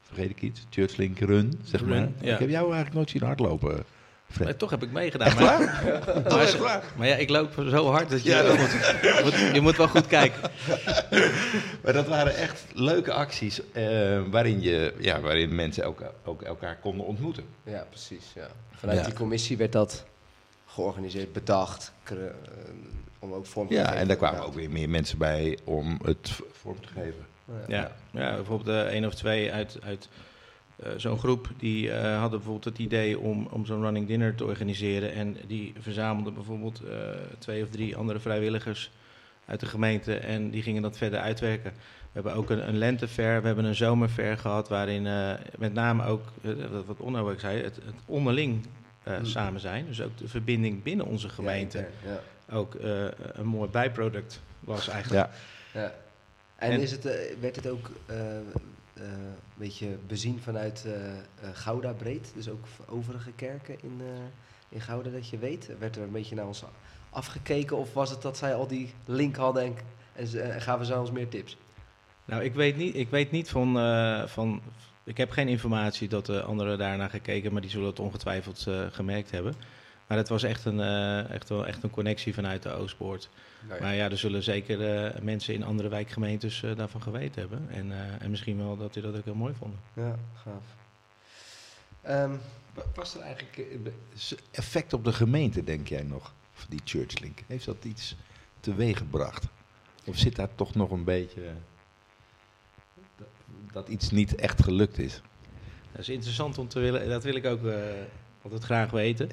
vergeet 0.00 0.30
ik 0.30 0.42
iets? 0.42 0.66
Churchlink 0.70 1.18
Run, 1.18 1.52
zeg 1.62 1.80
Run, 1.80 1.88
maar. 1.88 2.08
ja. 2.20 2.32
Ik 2.32 2.38
heb 2.38 2.48
jou 2.48 2.64
eigenlijk 2.64 2.94
nooit 2.94 3.10
zien 3.10 3.22
hardlopen, 3.22 3.84
Fred. 4.30 4.44
Maar 4.46 4.56
toch 4.56 4.70
heb 4.70 4.82
ik 4.82 4.90
meegedaan. 4.90 5.34
Maar, 5.34 5.82
maar, 6.60 6.82
maar 6.96 7.06
ja, 7.06 7.14
ik 7.14 7.28
loop 7.28 7.52
zo 7.68 7.90
hard 7.90 8.10
dat 8.10 8.22
je, 8.22 8.30
Ja, 8.30 8.42
dat- 8.42 8.58
moet, 8.58 8.70
je, 8.70 9.20
moet, 9.24 9.54
je 9.54 9.60
moet 9.60 9.76
wel 9.76 9.88
goed 9.88 10.06
kijken. 10.06 10.40
Maar 11.82 11.92
dat 11.92 12.06
waren 12.08 12.36
echt 12.36 12.64
leuke 12.74 13.12
acties 13.12 13.60
eh, 13.72 14.20
waarin, 14.30 14.60
je, 14.60 14.94
ja, 14.98 15.20
waarin 15.20 15.54
mensen 15.54 15.82
elka- 15.82 16.12
ook 16.24 16.42
elkaar 16.42 16.76
konden 16.80 17.06
ontmoeten. 17.06 17.44
Ja, 17.62 17.86
precies. 17.90 18.24
Ja. 18.34 18.46
Vanuit 18.74 18.98
Ja. 18.98 19.04
die 19.04 19.14
commissie 19.14 19.56
werd 19.56 19.72
dat 19.72 20.04
georganiseerd, 20.66 21.32
bedacht, 21.32 21.92
eh, 22.04 22.14
om 23.18 23.32
ook 23.32 23.46
vorm 23.46 23.68
te 23.68 23.74
Ja, 23.74 23.84
geven. 23.84 23.98
en 23.98 24.08
daar 24.08 24.16
kwamen 24.16 24.44
ook 24.44 24.54
weer 24.54 24.70
meer 24.70 24.88
mensen 24.88 25.18
bij 25.18 25.58
om 25.64 25.98
het 26.04 26.30
vorm 26.52 26.80
te 26.80 26.88
geven. 26.94 27.26
Ja, 27.68 27.92
ja 28.10 28.34
bijvoorbeeld 28.34 28.76
eh, 28.86 28.92
één 28.92 29.04
of 29.04 29.14
twee 29.14 29.52
uit, 29.52 29.78
uit 29.84 30.08
eh, 30.76 30.90
zo'n 30.96 31.18
groep 31.18 31.48
die 31.58 31.90
eh, 31.92 32.02
hadden 32.18 32.38
bijvoorbeeld 32.38 32.64
het 32.64 32.78
idee 32.78 33.18
om, 33.18 33.46
om 33.50 33.66
zo'n 33.66 33.80
running 33.82 34.06
dinner 34.06 34.34
te 34.34 34.44
organiseren. 34.44 35.12
En 35.12 35.36
die 35.46 35.72
verzamelden 35.78 36.34
bijvoorbeeld 36.34 36.80
eh, 36.84 36.98
twee 37.38 37.62
of 37.62 37.68
drie 37.68 37.96
andere 37.96 38.18
vrijwilligers 38.20 38.90
uit 39.46 39.60
de 39.60 39.66
gemeente 39.66 40.16
en 40.16 40.50
die 40.50 40.62
gingen 40.62 40.82
dat 40.82 40.96
verder 40.96 41.20
uitwerken. 41.20 41.72
We 41.72 42.22
hebben 42.22 42.34
ook 42.34 42.50
een, 42.50 42.68
een 42.68 42.78
lentefair, 42.78 43.40
we 43.40 43.46
hebben 43.46 43.64
een 43.64 43.74
zomerfair 43.74 44.38
gehad 44.38 44.68
waarin 44.68 45.02
met 45.58 45.72
name 45.72 46.04
ook, 46.04 46.22
wat- 46.86 46.98
Onno 46.98 47.30
ook 47.30 47.40
zei, 47.40 47.62
het, 47.62 47.76
het 47.76 47.94
onderling 48.06 48.66
Mm. 49.18 49.24
samen 49.24 49.60
zijn. 49.60 49.86
Dus 49.86 50.02
ook 50.02 50.18
de 50.18 50.28
verbinding 50.28 50.82
binnen 50.82 51.06
onze 51.06 51.28
gemeente 51.28 51.86
Ja, 52.04 52.20
ook 52.56 52.76
een 53.32 53.46
mooi 53.46 53.70
bijproduct 53.70 54.40
was 54.60 54.88
eigenlijk. 54.88 55.28
Ja, 55.72 55.80
Ja. 55.80 55.94
En, 56.56 56.70
En- 56.70 56.80
is 56.80 56.90
het, 56.90 57.02
werd 57.40 57.56
het 57.56 57.68
ook 57.68 57.90
een 59.00 59.34
beetje 59.54 59.96
bezien 60.06 60.40
vanuit 60.40 60.84
eh, 60.86 61.16
eh, 61.16 61.20
Gouda 61.52 61.92
breed? 61.92 62.32
Dus 62.34 62.48
ook 62.48 62.64
overige 62.88 63.32
kerken 63.32 63.76
in, 63.82 64.00
eh, 64.00 64.06
in 64.68 64.80
Gouda 64.80 65.10
dat 65.10 65.28
je 65.28 65.38
weet? 65.38 65.70
Werd 65.78 65.96
er 65.96 66.02
een 66.02 66.12
beetje 66.12 66.34
naar 66.34 66.46
ons 66.46 66.64
afgekeken? 67.10 67.76
Of 67.76 67.92
was 67.92 68.10
het 68.10 68.22
dat 68.22 68.36
zij 68.36 68.54
al 68.54 68.66
die 68.66 68.92
link 69.04 69.36
hadden 69.36 69.62
en, 69.62 69.74
en, 70.52 70.60
gaven 70.60 70.86
zij 70.86 70.96
ons 70.96 71.10
meer 71.10 71.28
tips? 71.28 71.56
Nou, 72.26 72.42
ik 72.42 72.54
weet 72.54 72.76
niet, 72.76 72.94
ik 72.94 73.08
weet 73.08 73.30
niet 73.30 73.48
van, 73.48 73.78
eh, 73.78 74.26
van. 74.26 74.60
Ik 75.04 75.16
heb 75.16 75.30
geen 75.30 75.48
informatie 75.48 76.08
dat 76.08 76.26
de 76.26 76.42
anderen 76.42 76.78
daarnaar 76.78 77.10
gekeken, 77.10 77.52
maar 77.52 77.60
die 77.60 77.70
zullen 77.70 77.86
het 77.86 78.00
ongetwijfeld 78.00 78.64
eh, 78.68 78.86
gemerkt 78.90 79.30
hebben. 79.30 79.54
Maar 80.06 80.18
het 80.18 80.28
was 80.28 80.42
echt 80.42 80.64
een, 80.64 80.80
eh, 80.80 81.30
echt, 81.30 81.48
wel, 81.48 81.66
echt 81.66 81.82
een 81.82 81.90
connectie 81.90 82.34
vanuit 82.34 82.62
de 82.62 82.70
Oostpoort. 82.70 83.28
Maar 83.80 83.94
ja, 83.94 84.10
er 84.10 84.18
zullen 84.18 84.42
zeker 84.42 84.94
eh, 85.04 85.20
mensen 85.22 85.54
in 85.54 85.62
andere 85.64 85.88
wijkgemeentes 85.88 86.62
eh, 86.62 86.76
daarvan 86.76 87.02
geweten 87.02 87.40
hebben. 87.40 87.66
En, 87.70 87.92
en 88.20 88.30
misschien 88.30 88.56
wel 88.56 88.76
dat 88.76 88.92
die 88.92 89.02
dat 89.02 89.16
ook 89.16 89.24
heel 89.24 89.34
mooi 89.34 89.54
vonden. 89.58 89.78
Ja, 89.92 90.16
gaaf. 90.44 90.64
Ehm, 92.02 92.30
Wa- 92.74 92.82
Was 92.94 93.14
er 93.14 93.20
eigenlijk 93.20 93.80
effect 94.50 94.92
op 94.92 95.04
de 95.04 95.12
gemeente, 95.12 95.64
denk 95.64 95.88
jij 95.88 96.02
nog, 96.02 96.32
van 96.52 96.66
die 96.70 96.80
Churchlink? 96.84 97.38
Heeft 97.46 97.64
dat 97.64 97.84
iets 97.84 98.16
teweeggebracht? 98.60 99.44
Of 100.04 100.16
zit 100.18 100.36
daar 100.36 100.54
toch 100.54 100.74
nog 100.74 100.90
een 100.90 101.04
beetje 101.04 101.40
dat, 103.16 103.26
dat 103.72 103.88
iets 103.88 104.10
niet 104.10 104.34
echt 104.34 104.62
gelukt 104.62 104.98
is? 104.98 105.20
Dat 105.92 106.00
is 106.00 106.08
interessant 106.08 106.58
om 106.58 106.68
te 106.68 106.80
willen. 106.80 107.08
Dat 107.08 107.24
wil 107.24 107.34
ik 107.34 107.46
ook 107.46 107.60
altijd 108.42 108.64
graag 108.64 108.90
weten. 108.90 109.30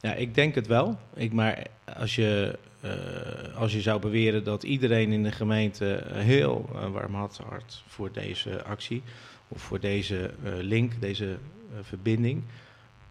Ja, 0.00 0.14
ik 0.14 0.34
denk 0.34 0.54
het 0.54 0.66
wel. 0.66 0.98
Ik, 1.14 1.32
maar 1.32 1.66
als 1.96 2.14
je, 2.14 2.58
eh, 2.80 3.56
als 3.56 3.72
je 3.72 3.80
zou 3.80 4.00
beweren 4.00 4.44
dat 4.44 4.62
iedereen 4.62 5.12
in 5.12 5.22
de 5.22 5.32
gemeente 5.32 6.04
heel 6.08 6.70
uh, 6.72 6.90
warm 6.90 7.14
had 7.14 7.40
hart 7.48 7.82
voor 7.86 8.12
deze 8.12 8.62
actie 8.64 9.02
of 9.48 9.62
voor 9.62 9.80
deze 9.80 10.30
eh, 10.44 10.52
link, 10.56 11.00
deze 11.00 11.26
eh, 11.26 11.78
verbinding, 11.82 12.42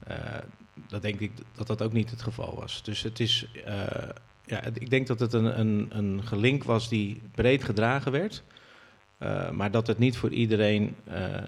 eh, 0.07 0.17
dan 0.87 0.99
denk 0.99 1.19
ik 1.19 1.31
dat 1.55 1.67
dat 1.67 1.81
ook 1.81 1.93
niet 1.93 2.09
het 2.09 2.21
geval 2.21 2.55
was. 2.55 2.83
Dus 2.83 3.01
het 3.01 3.19
is, 3.19 3.47
eh, 3.65 4.09
ja, 4.45 4.63
ik 4.63 4.89
denk 4.89 5.07
dat 5.07 5.19
het 5.19 5.33
een, 5.33 5.59
een, 5.59 5.87
een 5.89 6.21
gelink 6.23 6.63
was 6.63 6.89
die 6.89 7.21
breed 7.35 7.63
gedragen 7.63 8.11
werd, 8.11 8.43
eh, 9.17 9.49
maar 9.51 9.71
dat 9.71 9.87
het 9.87 9.97
niet 9.97 10.17
voor 10.17 10.29
iedereen 10.29 10.95
eh, 11.03 11.41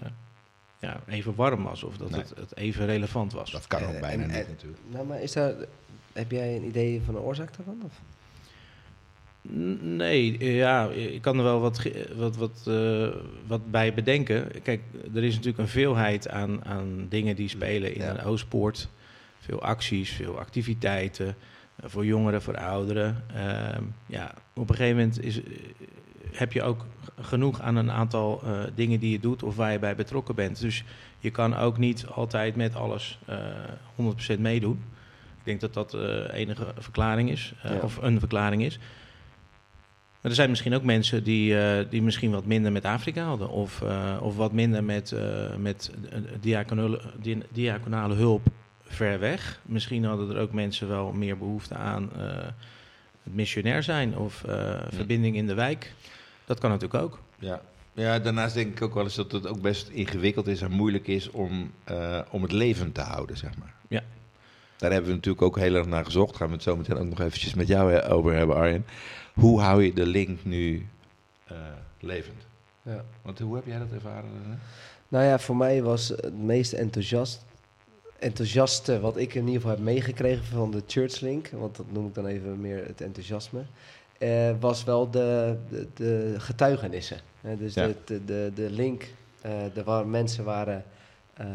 ja, 0.82 1.00
even 1.08 1.34
warm 1.34 1.62
was 1.62 1.82
of 1.82 1.96
dat 1.96 2.10
Nee. 2.10 2.20
het, 2.20 2.32
het 2.36 2.56
even 2.56 2.86
relevant 2.86 3.32
was. 3.32 3.50
Dat 3.50 3.66
kan 3.66 3.82
ook 3.82 3.92
Eh, 3.94 4.00
bijna 4.00 4.22
en- 4.22 4.28
niet 4.28 4.38
en- 4.38 4.46
natuurlijk. 4.48 4.80
Nou, 4.88 5.06
maar 5.06 5.22
is 5.22 5.32
daar, 5.32 5.54
heb 6.12 6.30
jij 6.30 6.56
een 6.56 6.64
idee 6.64 7.00
van 7.04 7.14
de 7.14 7.20
oorzaak 7.20 7.56
daarvan? 7.56 7.80
Of? 7.84 8.00
Nee, 9.80 10.38
eh, 10.38 10.56
ja, 10.56 10.88
ik 10.90 11.22
kan 11.22 11.36
er 11.38 11.44
wel 11.44 11.60
wat, 11.60 11.82
wat, 12.16 12.36
wat, 12.36 12.64
eh, 12.66 13.08
wat 13.46 13.70
bij 13.70 13.94
bedenken. 13.94 14.62
Kijk, 14.62 14.80
er 15.14 15.22
is 15.24 15.30
natuurlijk 15.34 15.58
een 15.58 15.68
veelheid 15.68 16.28
aan, 16.28 16.64
aan 16.64 17.06
dingen 17.08 17.36
die 17.36 17.48
spelen 17.48 17.94
in 17.94 18.00
Ja. 18.00 18.10
een 18.10 18.22
Oostpoort. 18.24 18.88
Veel 19.38 19.62
acties, 19.62 20.10
veel 20.10 20.38
activiteiten. 20.38 21.26
eh, 21.76 21.88
voor 21.90 22.04
jongeren, 22.04 22.42
voor 22.42 22.56
ouderen. 22.56 23.24
Ehm, 23.34 23.82
ja, 24.06 24.34
op 24.54 24.68
een 24.70 24.76
gegeven 24.76 24.96
moment 24.96 25.24
is, 25.24 25.42
eh, 25.42 25.50
heb 26.32 26.52
je 26.52 26.62
ook 26.62 26.86
genoeg 27.20 27.60
aan 27.60 27.76
een 27.76 27.90
aantal 27.90 28.42
eh, 28.44 28.60
dingen 28.74 29.00
die 29.00 29.10
je 29.10 29.20
doet 29.20 29.42
of 29.42 29.56
waar 29.56 29.72
je 29.72 29.78
bij 29.78 29.94
betrokken 29.96 30.34
bent. 30.34 30.60
Dus 30.60 30.84
je 31.18 31.30
kan 31.30 31.56
ook 31.56 31.78
niet 31.78 32.06
altijd 32.06 32.56
met 32.56 32.74
alles 32.74 33.18
eh 33.26 33.36
100% 34.36 34.38
meedoen. 34.38 34.82
Ik 35.38 35.44
denk 35.48 35.60
dat 35.60 35.74
dat 35.74 35.90
de 35.90 36.30
enige 36.32 36.66
verklaring 36.78 37.30
is, 37.30 37.54
Ja. 37.62 37.78
of 37.82 37.96
een 38.02 38.18
verklaring 38.18 38.62
is. 38.62 38.78
Maar 40.20 40.30
er 40.30 40.36
zijn 40.36 40.50
misschien 40.50 40.74
ook 40.74 40.82
mensen 40.82 41.24
die, 41.24 41.54
die 41.88 42.02
misschien 42.02 42.30
wat 42.30 42.46
minder 42.46 42.72
met 42.72 42.84
Afrika 42.84 43.24
hadden. 43.24 43.48
Of, 43.48 43.82
of 44.20 44.36
wat 44.36 44.52
minder 44.52 44.84
met, 44.84 45.14
met 45.58 45.90
diaconale, 46.40 47.00
di- 47.20 47.42
diaconale 47.52 48.14
hulp 48.14 48.46
ver 48.82 49.18
weg. 49.18 49.60
Misschien 49.62 50.04
hadden 50.04 50.30
er 50.30 50.40
ook 50.40 50.52
mensen 50.52 50.88
wel 50.88 51.12
meer 51.12 51.38
behoefte 51.38 51.74
aan 51.74 52.10
het 53.22 53.34
missionair 53.34 53.82
zijn 53.82 54.16
of 54.16 54.44
verbinding 54.88 55.36
in 55.36 55.46
de 55.46 55.54
wijk. 55.54 55.92
Dat 56.52 56.60
kan 56.60 56.70
natuurlijk 56.70 57.04
ook. 57.04 57.18
Ja. 57.38 57.60
ja, 57.92 58.18
daarnaast 58.18 58.54
denk 58.54 58.76
ik 58.76 58.82
ook 58.82 58.94
wel 58.94 59.04
eens 59.04 59.14
dat 59.14 59.32
het 59.32 59.46
ook 59.46 59.60
best 59.60 59.88
ingewikkeld 59.88 60.46
is 60.46 60.60
en 60.60 60.70
moeilijk 60.70 61.06
is 61.06 61.30
om, 61.30 61.72
eh, 61.84 62.20
om 62.30 62.42
het 62.42 62.52
levend 62.52 62.94
te 62.94 63.00
houden, 63.00 63.36
zeg 63.36 63.58
maar. 63.58 63.74
Ja. 63.88 64.02
Daar 64.76 64.90
hebben 64.90 65.10
we 65.10 65.16
natuurlijk 65.16 65.44
ook 65.44 65.58
heel 65.58 65.74
erg 65.74 65.86
naar 65.86 66.04
gezocht. 66.04 66.36
Gaan 66.36 66.46
we 66.46 66.52
het 66.52 66.62
zo 66.62 66.76
meteen 66.76 66.96
ook 66.96 67.08
nog 67.08 67.20
eventjes 67.20 67.54
met 67.54 67.66
jou 67.66 67.94
eh, 67.94 68.12
over 68.12 68.34
hebben, 68.34 68.56
Arjen. 68.56 68.86
Hoe 69.34 69.60
hou 69.60 69.82
je 69.82 69.92
de 69.92 70.06
link 70.06 70.44
nu 70.44 70.86
eh, 71.46 71.56
levend? 72.00 72.46
Ja. 72.82 73.04
Want 73.22 73.38
hoe 73.38 73.54
heb 73.54 73.66
jij 73.66 73.78
dat 73.78 73.92
ervaren? 73.92 74.30
Nou 75.08 75.24
ja, 75.24 75.38
voor 75.38 75.56
mij 75.56 75.82
was 75.82 76.08
het 76.08 76.38
meest 76.38 76.72
enthousiast, 76.72 77.44
enthousiaste 78.18 79.00
wat 79.00 79.16
ik 79.16 79.34
in 79.34 79.46
ieder 79.46 79.60
geval 79.60 79.76
heb 79.76 79.84
meegekregen 79.84 80.44
van 80.44 80.70
de 80.70 80.82
Churchlink, 80.86 81.48
want 81.48 81.76
dat 81.76 81.92
noem 81.92 82.06
ik 82.06 82.14
dan 82.14 82.26
even 82.26 82.60
meer 82.60 82.86
het 82.86 83.00
enthousiasme, 83.00 83.64
eh, 84.22 84.50
was 84.60 84.84
wel 84.84 85.10
de, 85.10 85.56
de, 85.68 85.86
de 85.94 86.34
getuigenissen. 86.38 87.18
Hè, 87.40 87.56
dus 87.56 87.74
Ja. 87.74 87.86
de, 87.86 87.94
de, 88.04 88.24
de, 88.24 88.50
de 88.54 88.70
link, 88.70 89.06
eh 89.40 89.76
er 89.76 89.84
waren 89.84 90.10
mensen 90.10 90.44
waren 90.44 90.84
eh, 91.34 91.46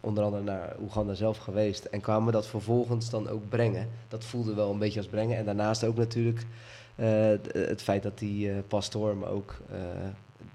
onder 0.00 0.24
andere 0.24 0.42
naar 0.42 0.76
Oeganda 0.80 1.14
zelf 1.14 1.38
geweest 1.38 1.84
en 1.84 2.00
kwamen 2.00 2.32
dat 2.32 2.46
vervolgens 2.46 3.10
dan 3.10 3.28
ook 3.28 3.48
brengen. 3.48 3.88
Dat 4.08 4.24
voelde 4.24 4.54
wel 4.54 4.70
een 4.70 4.78
beetje 4.78 4.98
als 4.98 5.08
brengen. 5.08 5.36
En 5.36 5.44
daarnaast 5.44 5.84
ook 5.84 5.96
natuurlijk 5.96 6.46
eh, 6.96 7.06
het 7.52 7.82
feit 7.82 8.02
dat 8.02 8.18
die 8.18 8.50
eh, 8.50 8.56
pastoor, 8.68 9.16
maar 9.16 9.28
ook 9.30 9.54
eh 9.70 9.76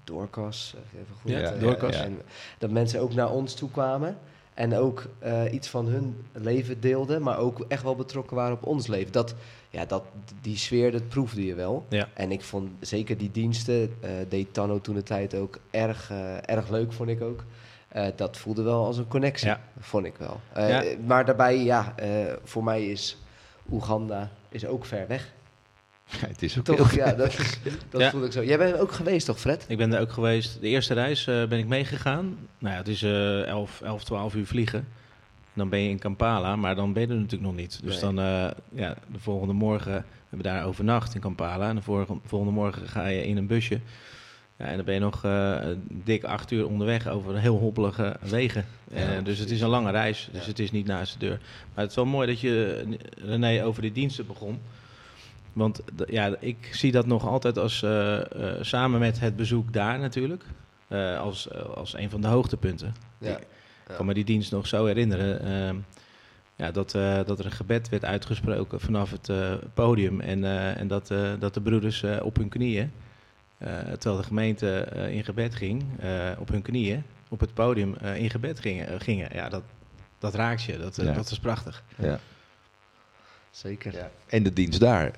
Doorkas, 0.04 0.74
even 0.94 1.14
goed. 1.20 1.30
Ja, 1.30 1.40
eh, 1.40 1.60
Doorkas. 1.60 1.96
en 1.96 2.18
dat 2.58 2.70
mensen 2.70 3.00
ook 3.00 3.14
naar 3.14 3.30
ons 3.30 3.54
toe 3.54 3.70
kwamen 3.70 4.16
en 4.54 4.74
ook 4.74 5.06
eh, 5.18 5.52
iets 5.52 5.68
van 5.68 5.86
hun 5.86 6.24
leven 6.32 6.80
deelden, 6.80 7.22
maar 7.22 7.38
ook 7.38 7.64
echt 7.68 7.82
wel 7.82 7.96
betrokken 7.96 8.36
waren 8.36 8.52
op 8.56 8.66
ons 8.66 8.86
leven. 8.86 9.12
Dat, 9.12 9.34
ja, 9.70 9.84
dat, 9.84 10.02
die 10.40 10.56
sfeer, 10.56 10.92
dat 10.92 11.08
proefde 11.08 11.44
je 11.44 11.54
wel. 11.54 11.86
Ja. 11.88 12.08
En 12.14 12.32
ik 12.32 12.42
vond 12.42 12.70
zeker 12.80 13.18
die 13.18 13.30
diensten, 13.30 13.96
eh 14.00 14.10
deed 14.28 14.54
Tanno 14.54 14.80
toen 14.80 14.94
de 14.94 15.02
tijd 15.02 15.34
ook 15.34 15.58
erg, 15.70 16.10
eh, 16.10 16.48
erg 16.48 16.68
leuk, 16.68 16.92
vond 16.92 17.08
ik 17.08 17.22
ook. 17.22 17.44
Dat 18.16 18.36
voelde 18.36 18.62
wel 18.62 18.84
als 18.84 18.96
een 18.98 19.08
connectie, 19.08 19.48
Ja. 19.48 19.60
vond 19.80 20.04
ik 20.06 20.14
wel. 20.18 20.40
Ja. 20.54 20.82
Maar 21.06 21.24
daarbij, 21.24 21.58
ja, 21.58 21.94
voor 22.44 22.64
mij 22.64 22.86
is 22.90 23.18
Oeganda 23.70 24.30
is 24.48 24.66
ook 24.66 24.84
ver 24.84 25.06
weg. 25.08 25.32
Ja, 26.20 26.26
het 26.28 26.42
is 26.42 26.58
ook 26.58 26.64
Toch? 26.64 26.90
heel 26.90 27.04
Ja, 27.06 27.12
dat, 27.12 27.38
is, 27.38 27.58
dat 27.90 28.00
Ja. 28.00 28.10
voelde 28.10 28.26
ik 28.26 28.32
zo. 28.32 28.44
Jij 28.44 28.58
bent 28.58 28.78
ook 28.78 28.92
geweest, 28.92 29.26
toch, 29.26 29.40
Fred? 29.40 29.64
Ik 29.68 29.76
ben 29.76 29.90
daar 29.90 30.00
ook 30.00 30.12
geweest. 30.12 30.60
De 30.60 30.68
eerste 30.68 30.94
reis 30.94 31.26
eh, 31.26 31.44
ben 31.44 31.58
ik 31.58 31.66
meegegaan. 31.66 32.36
Nou 32.58 32.72
ja, 32.72 32.78
het 32.80 32.88
is 32.88 33.02
eh 33.02 33.42
11, 33.46 33.80
11, 33.80 34.04
12 34.04 34.34
uur 34.34 34.46
vliegen. 34.46 34.86
Dan 35.54 35.68
ben 35.68 35.78
je 35.80 35.88
in 35.88 35.98
Kampala, 35.98 36.56
maar 36.56 36.74
dan 36.74 36.92
ben 36.92 37.02
je 37.02 37.08
er 37.08 37.14
natuurlijk 37.14 37.42
nog 37.42 37.54
niet. 37.56 37.80
Dus 37.82 37.92
Nee. 38.00 38.00
dan, 38.14 38.18
eh, 38.24 38.50
ja, 38.74 38.94
de 39.12 39.18
volgende 39.18 39.52
morgen, 39.54 39.92
we 39.92 40.04
hebben 40.28 40.52
daar 40.52 40.64
overnacht 40.66 41.14
in 41.14 41.20
Kampala. 41.20 41.68
En 41.68 41.76
de 41.76 41.82
vorige, 41.82 42.16
volgende 42.24 42.54
morgen 42.54 42.88
ga 42.88 43.06
je 43.06 43.26
in 43.26 43.36
een 43.36 43.46
busje. 43.46 43.80
Ja, 44.56 44.64
en 44.68 44.76
dan 44.76 44.84
ben 44.84 44.94
je 44.94 45.00
nog 45.00 45.24
eh, 45.24 45.56
dik 45.88 46.24
acht 46.24 46.50
uur 46.50 46.66
onderweg 46.66 47.08
over 47.08 47.38
heel 47.38 47.58
hoppelige 47.58 48.16
wegen. 48.20 48.64
Ja, 48.94 48.96
Eh, 49.16 49.24
dus 49.24 49.38
het 49.38 49.50
is 49.50 49.60
een 49.60 49.68
lange 49.68 49.90
reis, 49.90 50.28
dus 50.32 50.40
Ja. 50.42 50.48
het 50.48 50.58
is 50.58 50.70
niet 50.70 50.86
naast 50.86 51.12
de 51.12 51.18
deur. 51.26 51.38
Maar 51.74 51.82
het 51.82 51.90
is 51.90 51.96
wel 51.96 52.04
mooi 52.06 52.26
dat 52.26 52.40
je, 52.40 52.84
René, 53.24 53.64
over 53.64 53.82
de 53.82 53.92
diensten 53.92 54.26
begon. 54.26 54.60
Want 55.52 55.80
ja, 56.06 56.34
ik 56.40 56.68
zie 56.72 56.92
dat 56.92 57.06
nog 57.06 57.26
altijd 57.26 57.58
als, 57.58 57.82
eh, 57.82 58.18
eh, 58.20 58.62
samen 58.62 59.00
met 59.00 59.20
het 59.20 59.36
bezoek 59.36 59.72
daar 59.72 59.98
natuurlijk, 59.98 60.44
eh, 60.88 61.18
als, 61.20 61.50
als 61.74 61.94
een 61.94 62.10
van 62.10 62.20
de 62.20 62.26
hoogtepunten. 62.28 62.94
Ja. 63.18 63.38
Ik 63.38 63.98
kan 63.98 64.06
me 64.06 64.14
die 64.14 64.24
dienst 64.24 64.52
nog 64.52 64.66
zo 64.66 64.86
herinneren. 64.86 65.40
ehm, 65.44 65.76
ja, 66.56 66.70
dat, 66.70 66.94
eh, 66.94 67.24
dat 67.26 67.38
er 67.38 67.44
een 67.44 67.50
gebed 67.52 67.88
werd 67.88 68.04
uitgesproken 68.04 68.80
vanaf 68.80 69.10
het 69.10 69.30
podium. 69.74 70.20
En, 70.20 70.44
eh, 70.44 70.80
en 70.80 70.88
dat, 70.88 71.10
eh, 71.10 71.32
dat 71.38 71.54
de 71.54 71.60
broeders 71.60 72.02
eh, 72.02 72.16
op 72.22 72.36
hun 72.36 72.48
knieën, 72.48 72.92
eh, 73.58 73.68
terwijl 73.78 74.16
de 74.16 74.22
gemeente 74.26 74.78
eh, 74.80 75.14
in 75.14 75.24
gebed 75.24 75.54
ging, 75.54 75.84
eh, 76.00 76.30
op 76.38 76.48
hun 76.48 76.62
knieën, 76.62 77.02
op 77.28 77.40
het 77.40 77.54
podium 77.54 77.94
eh, 77.96 78.16
in 78.16 78.30
gebed 78.30 78.60
gingen. 78.60 79.00
gingen. 79.00 79.28
Ja, 79.32 79.48
dat, 79.48 79.62
dat 80.18 80.34
raakt 80.34 80.62
je. 80.62 80.78
Dat, 80.78 80.96
Ja. 80.96 81.12
dat 81.12 81.30
is 81.30 81.38
prachtig. 81.38 81.82
Ja. 81.96 82.18
Zeker. 83.50 83.92
Ja. 83.94 84.10
En 84.26 84.42
de 84.42 84.52
dienst 84.52 84.80
daar, 84.80 85.10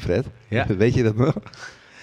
Fred? 0.00 0.26
Ja. 0.48 0.66
Weet 0.76 0.94
je 0.94 1.02
dat 1.02 1.16
nog? 1.16 1.34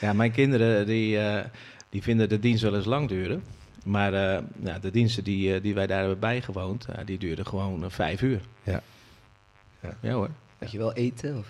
Ja, 0.01 0.13
mijn 0.13 0.31
kinderen 0.31 0.85
die, 0.85 1.19
eh, 1.19 1.43
die 1.89 2.01
vinden 2.01 2.29
de 2.29 2.39
dienst 2.39 2.63
wel 2.63 2.75
eens 2.75 2.85
lang 2.85 3.07
duren. 3.09 3.43
Maar 3.85 4.13
eh, 4.13 4.43
ja, 4.63 4.79
de 4.79 4.91
diensten 4.91 5.23
die, 5.23 5.53
eh, 5.55 5.61
die 5.61 5.73
wij 5.73 5.87
daar 5.87 5.99
hebben 5.99 6.19
bijgewoond, 6.19 6.85
eh, 6.85 7.05
die 7.05 7.17
duurden 7.17 7.45
gewoon 7.47 7.83
eh, 7.83 7.89
vijf 7.89 8.21
uur. 8.21 8.41
Ja. 8.63 8.81
ja. 9.81 9.97
Ja. 10.01 10.11
hoor. 10.13 10.29
Had 10.59 10.71
je 10.71 10.77
wel 10.77 10.93
eten? 10.93 11.37
Of? 11.37 11.47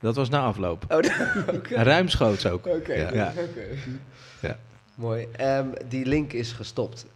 Dat 0.00 0.14
was 0.16 0.28
na 0.28 0.40
afloop. 0.44 0.84
Oh, 0.88 0.98
oké. 1.56 1.74
Ruimschoots 1.82 2.46
ook. 2.46 2.66
Oké, 2.66 2.94
Ja. 2.94 3.12
Ja. 3.14 3.32
oké. 3.36 3.66
Ja. 4.42 4.58
Mooi. 4.94 5.26
Ehm, 5.32 5.66
die 5.88 6.06
link 6.06 6.32
is 6.32 6.52
gestopt. 6.52 7.06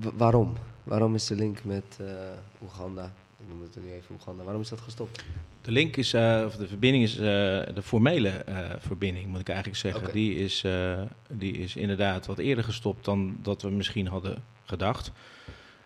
W- 0.00 0.06
waarom? 0.16 0.56
Waarom 0.82 1.14
is 1.14 1.26
de 1.26 1.34
link 1.34 1.64
met 1.64 1.84
eh, 2.00 2.06
Oeganda? 2.62 3.12
Ik 3.46 3.52
noem 3.52 3.62
het 3.62 3.84
nu 3.84 3.92
even 3.92 4.14
Oeganda. 4.14 4.42
Waarom 4.42 4.62
is 4.62 4.68
dat 4.68 4.80
gestopt? 4.80 5.24
De 5.62 5.70
link 5.70 5.96
is, 5.96 6.12
eh, 6.12 6.42
of 6.46 6.56
de 6.56 6.68
verbinding 6.68 7.04
is, 7.04 7.16
eh, 7.16 7.22
de 7.74 7.82
formele 7.82 8.28
eh, 8.28 8.56
verbinding 8.78 9.26
moet 9.26 9.40
ik 9.40 9.48
eigenlijk 9.48 9.78
zeggen. 9.78 10.12
Die, 10.12 10.34
is, 10.34 10.64
die 11.28 11.52
is 11.52 11.76
inderdaad 11.76 12.26
wat 12.26 12.38
eerder 12.38 12.64
gestopt 12.64 13.04
dan 13.04 13.36
dat 13.42 13.62
we 13.62 13.70
misschien 13.70 14.06
hadden 14.06 14.42
gedacht. 14.64 15.12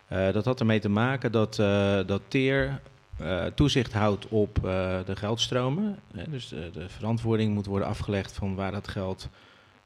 Dat 0.07 0.45
had 0.45 0.59
ermee 0.59 0.79
te 0.79 0.89
maken 0.89 1.31
dat, 1.31 1.55
dat 2.07 2.21
TEER 2.27 2.81
toezicht 3.55 3.93
houdt 3.93 4.27
op 4.27 4.55
de 5.05 5.15
geldstromen. 5.15 5.99
Hè, 6.13 6.23
dus 6.29 6.51
eh, 6.51 6.59
de 6.73 6.89
verantwoording 6.89 7.53
moet 7.53 7.65
worden 7.65 7.87
afgelegd 7.87 8.31
van 8.31 8.55
waar 8.55 8.71
dat 8.71 8.87
geld 8.87 9.29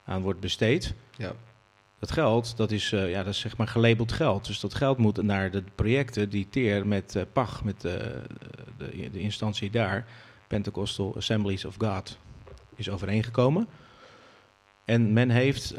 aan 0.06 0.22
wordt 0.22 0.40
besteed. 0.40 0.94
Ja. 1.18 1.32
Dat 2.00 2.12
geld, 2.12 2.58
dat 2.58 2.72
is, 2.72 2.92
eh, 2.92 3.10
ja, 3.10 3.24
dat 3.24 3.34
is 3.34 3.40
zeg 3.40 3.58
maar 3.58 3.68
gelabeld 3.68 4.12
geld. 4.12 4.46
Dus 4.46 4.60
dat 4.60 4.74
geld 4.74 4.98
moet 4.98 5.22
naar 5.22 5.52
de 5.52 5.64
projecten 5.76 6.30
die 6.30 6.48
TEER 6.50 6.88
met 6.88 7.16
eh, 7.16 7.24
PAG, 7.34 7.64
met 7.64 7.86
eh, 7.86 7.94
de, 8.78 9.10
de 9.12 9.20
instantie 9.20 9.70
daar, 9.70 10.06
Pentecostal 10.48 11.16
Assemblies 11.16 11.66
of 11.66 11.76
God, 11.78 12.18
is 12.76 12.90
overeengekomen. 12.90 13.68
En 14.86 15.14
men 15.14 15.30
heeft 15.30 15.74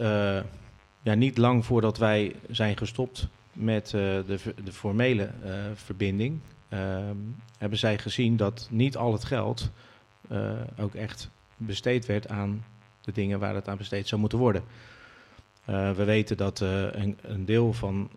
ja, 1.02 1.14
niet 1.14 1.38
lang 1.38 1.64
voordat 1.64 1.99
wij 1.99 2.35
zijn 2.50 2.76
gestopt 2.76 3.28
met 3.52 3.90
de, 3.90 4.38
de 4.64 4.73
formele 4.73 5.30
verbinding, 5.75 6.40
ehm, 6.68 7.16
hebben 7.58 7.78
zij 7.78 7.99
gezien 7.99 8.37
dat 8.37 8.68
niet 8.70 8.96
al 8.96 9.12
het 9.12 9.25
geld 9.25 9.70
ook 10.78 10.94
echt 10.94 11.30
besteed 11.56 12.06
werd 12.06 12.28
aan 12.28 12.64
de 13.00 13.12
dingen 13.12 13.38
waar 13.38 13.54
het 13.54 13.68
aan 13.68 13.76
besteed 13.76 14.08
zou 14.08 14.20
moeten 14.20 14.38
worden. 14.38 14.62
Eh, 15.66 15.90
we 15.90 16.04
weten 16.04 16.37
dat 16.37 16.61
eh, 16.61 16.82
een, 16.92 17.18
een 17.23 17.44
deel 17.44 17.73
van 17.73 18.11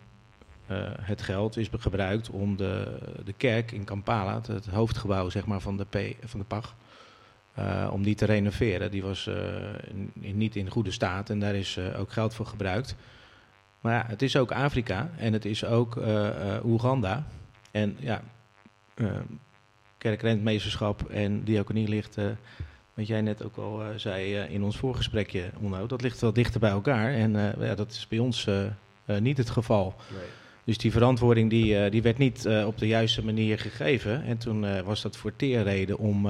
het 1.00 1.22
geld 1.22 1.56
is 1.56 1.68
gebruikt 1.72 2.30
om 2.30 2.56
de, 2.56 2.98
de 3.24 3.32
kerk 3.32 3.72
in 3.72 3.84
Kampala, 3.84 4.40
het, 4.46 4.66
hoofdgebouw 4.66 5.28
zeg 5.28 5.46
maar, 5.46 5.60
van, 5.60 5.76
de 5.76 6.16
van 6.24 6.40
de 6.40 6.46
PAG, 6.46 6.74
eh, 7.54 7.90
om 7.92 8.02
die 8.02 8.14
te 8.14 8.24
renoveren. 8.24 8.90
Die 8.90 9.02
was 9.02 9.30
niet 10.12 10.56
in 10.56 10.70
goede 10.70 10.90
staat 10.90 11.30
en 11.30 11.40
daar 11.40 11.54
is 11.54 11.78
ook 11.78 12.12
geld 12.12 12.34
voor 12.34 12.46
gebruikt. 12.46 12.96
Maar 13.80 13.94
ja, 13.94 14.04
het 14.06 14.22
is 14.22 14.36
ook 14.36 14.52
Afrika 14.52 15.10
en 15.16 15.32
het 15.32 15.44
is 15.44 15.64
ook 15.64 15.98
Oeganda. 16.64 17.26
En 17.70 17.96
ja, 17.98 18.22
kerkrentmeesterschap 19.98 21.08
en 21.08 21.44
diaconie 21.44 21.88
ligt 21.88 22.16
wat 23.00 23.08
jij 23.08 23.20
net 23.20 23.44
ook 23.44 23.56
al 23.56 23.82
uh, 23.82 23.88
zei 23.96 24.36
uh, 24.36 24.50
in 24.50 24.62
ons 24.62 24.76
voorgesprekje, 24.76 25.50
Onno, 25.60 25.86
dat 25.86 26.02
ligt 26.02 26.20
wel 26.20 26.32
dichter 26.32 26.60
bij 26.60 26.70
elkaar. 26.70 27.12
En 27.12 27.34
uh, 27.34 27.48
ja, 27.58 27.74
dat 27.74 27.90
is 27.90 28.08
bij 28.08 28.18
ons 28.18 28.48
niet 29.20 29.36
het 29.36 29.50
geval. 29.50 29.94
Nee. 30.12 30.22
Dus 30.64 30.78
die 30.78 30.92
verantwoording 30.92 31.50
die, 31.50 31.90
die 31.90 32.02
werd 32.02 32.18
niet 32.18 32.46
op 32.66 32.78
de 32.78 32.86
juiste 32.86 33.24
manier 33.24 33.58
gegeven. 33.58 34.22
En 34.22 34.38
toen 34.38 34.84
was 34.84 35.02
dat 35.02 35.16
voor 35.16 35.36
Teer 35.36 35.62
reden 35.62 35.98
om, 35.98 36.28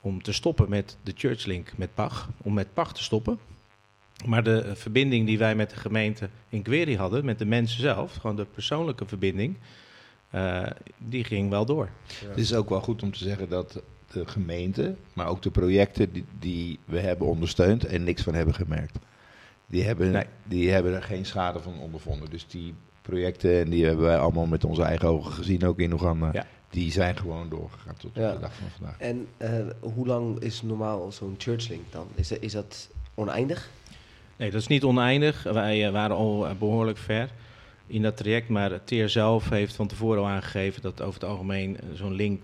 om 0.00 0.22
te 0.22 0.32
stoppen 0.32 0.68
met 0.68 0.96
de 1.02 1.12
Churchlink 1.16 1.72
met 1.76 1.94
PAG. 1.94 2.28
Om 2.42 2.54
met 2.54 2.74
PAG 2.74 2.92
te 2.92 3.02
stoppen. 3.02 3.38
Maar 4.26 4.42
de 4.42 4.76
verbinding 4.76 5.26
die 5.26 5.38
wij 5.38 5.54
met 5.54 5.70
de 5.70 5.76
gemeente 5.76 6.28
in 6.48 6.62
Query 6.62 6.94
hadden, 6.94 7.24
met 7.24 7.38
de 7.38 7.46
mensen 7.46 7.80
zelf, 7.80 8.14
gewoon 8.14 8.36
de 8.36 8.46
persoonlijke 8.54 9.06
verbinding, 9.06 9.56
die 10.98 11.24
ging 11.24 11.50
wel 11.50 11.66
door. 11.66 11.88
Ja. 12.20 12.28
Het 12.28 12.38
is 12.38 12.54
ook 12.54 12.68
wel 12.68 12.80
goed 12.80 13.02
om 13.02 13.12
te 13.12 13.24
zeggen 13.24 13.48
dat 13.48 13.82
de 14.12 14.26
gemeente, 14.26 14.94
maar 15.12 15.26
ook 15.26 15.42
de 15.42 15.50
projecten 15.50 16.12
die, 16.12 16.24
die 16.38 16.78
we 16.84 17.00
hebben 17.00 17.26
ondersteund 17.26 17.84
en 17.84 18.04
niks 18.04 18.22
van 18.22 18.34
hebben 18.34 18.54
gemerkt. 18.54 18.98
Die 19.66 19.84
hebben, 19.84 20.26
die 20.44 20.70
hebben 20.70 20.94
er 20.94 21.02
geen 21.02 21.26
schade 21.26 21.60
van 21.60 21.78
ondervonden. 21.80 22.30
Dus 22.30 22.46
die 22.46 22.74
projecten, 23.02 23.60
en 23.60 23.70
die 23.70 23.84
hebben 23.84 24.04
wij 24.04 24.18
allemaal 24.18 24.46
met 24.46 24.64
onze 24.64 24.82
eigen 24.82 25.08
ogen 25.08 25.32
gezien, 25.32 25.66
ook 25.66 25.78
in 25.78 25.92
Oeganda, 25.92 26.46
die 26.70 26.92
zijn 26.92 27.16
gewoon 27.16 27.48
doorgegaan 27.48 27.96
tot 27.96 28.14
de 28.14 28.36
dag 28.40 28.54
van 28.54 28.68
vandaag. 28.76 28.98
En 28.98 29.26
uh, 29.38 29.50
hoe 29.80 30.06
lang 30.06 30.40
is 30.40 30.62
normaal 30.62 31.12
zo'n 31.12 31.34
churchlink 31.38 31.82
dan? 31.90 32.06
Is, 32.14 32.28
dat, 32.28 32.38
is 32.40 32.52
dat 32.52 32.88
oneindig? 33.14 33.70
Nee, 34.36 34.50
dat 34.50 34.60
is 34.60 34.66
niet 34.66 34.84
oneindig. 34.84 35.42
Wij 35.42 35.86
uh, 35.86 35.92
waren 35.92 36.16
al 36.16 36.48
uh, 36.48 36.54
behoorlijk 36.58 36.98
ver 36.98 37.30
in 37.86 38.02
dat 38.02 38.16
traject, 38.16 38.48
maar 38.48 38.84
TEER 38.84 39.08
zelf 39.08 39.48
heeft 39.48 39.74
van 39.74 39.86
tevoren 39.86 40.22
al 40.22 40.28
aangegeven 40.28 40.82
dat 40.82 41.00
over 41.00 41.20
het 41.20 41.30
algemeen 41.30 41.78
zo'n 41.94 42.14
link 42.14 42.42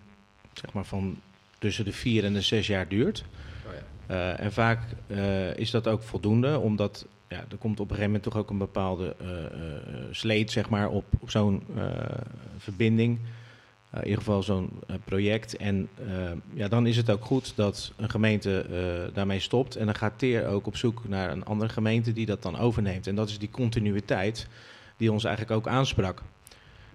zeg 0.53 0.73
maar, 0.73 0.85
van 0.85 1.19
tussen 1.59 1.85
de 1.85 1.93
vier 1.93 2.25
en 2.25 2.33
de 2.33 2.41
zes 2.41 2.67
jaar 2.67 2.89
duurt. 2.89 3.25
Oh 3.67 3.73
ja. 4.09 4.15
uh, 4.15 4.45
en 4.45 4.53
vaak 4.53 4.81
uh, 5.07 5.57
is 5.57 5.71
dat 5.71 5.89
ook 5.89 6.03
voldoende, 6.03 6.59
omdat 6.59 7.07
ja, 7.29 7.45
er 7.51 7.57
komt 7.59 7.81
op 7.81 7.91
een 7.91 7.97
gegeven 7.97 8.05
moment 8.07 8.23
toch 8.23 8.37
ook 8.37 8.51
een 8.51 8.59
bepaalde 8.59 9.17
uh, 9.23 9.29
sleet 10.11 10.51
zeg 10.51 10.69
maar, 10.69 10.89
op, 10.89 11.05
op 11.19 11.31
zo'n 11.31 11.63
verbinding. 12.59 13.19
in 13.93 14.03
ieder 14.03 14.19
geval 14.19 14.43
zo'n 14.43 14.71
project. 15.05 15.57
En 15.57 15.89
ja, 16.55 16.69
dan 16.69 16.87
is 16.87 16.97
het 16.97 17.11
ook 17.11 17.25
goed 17.25 17.57
dat 17.57 17.93
een 17.97 18.11
gemeente 18.11 18.67
daarmee 19.15 19.41
stopt. 19.41 19.77
En 19.77 19.87
dan 19.87 19.95
gaat 19.95 20.19
TEER 20.19 20.47
ook 20.47 20.67
op 20.67 20.77
zoek 20.77 21.09
naar 21.09 21.31
een 21.31 21.45
andere 21.45 21.71
gemeente 21.71 22.13
die 22.13 22.27
dat 22.27 22.43
dan 22.43 22.59
overneemt. 22.59 23.07
En 23.07 23.15
dat 23.15 23.29
is 23.29 23.39
die 23.39 23.51
continuïteit 23.51 24.47
die 24.97 25.13
ons 25.13 25.25
eigenlijk 25.25 25.57
ook 25.57 25.69
aansprak 25.69 26.23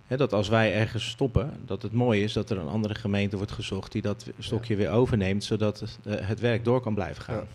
dat 0.08 0.34
als 0.34 0.50
wij 0.50 0.74
ergens 0.74 1.10
stoppen, 1.10 1.52
dat 1.66 1.82
het 1.82 1.92
mooi 1.92 2.24
is 2.24 2.34
dat 2.34 2.50
er 2.50 2.58
een 2.58 2.68
andere 2.68 2.96
gemeente 2.96 3.38
wordt 3.38 3.52
gezocht 3.52 3.92
die 3.92 4.02
dat 4.02 4.26
stokje 4.40 4.76
weer 4.76 4.90
overneemt, 4.90 5.44
zodat 5.44 5.80
het, 5.80 6.00
eh, 6.04 6.28
het, 6.28 6.40
werk 6.40 6.66
door 6.66 6.82
kan 6.82 6.94
blijven 6.94 7.24
gaan. 7.24 7.36
Ja. 7.36 7.46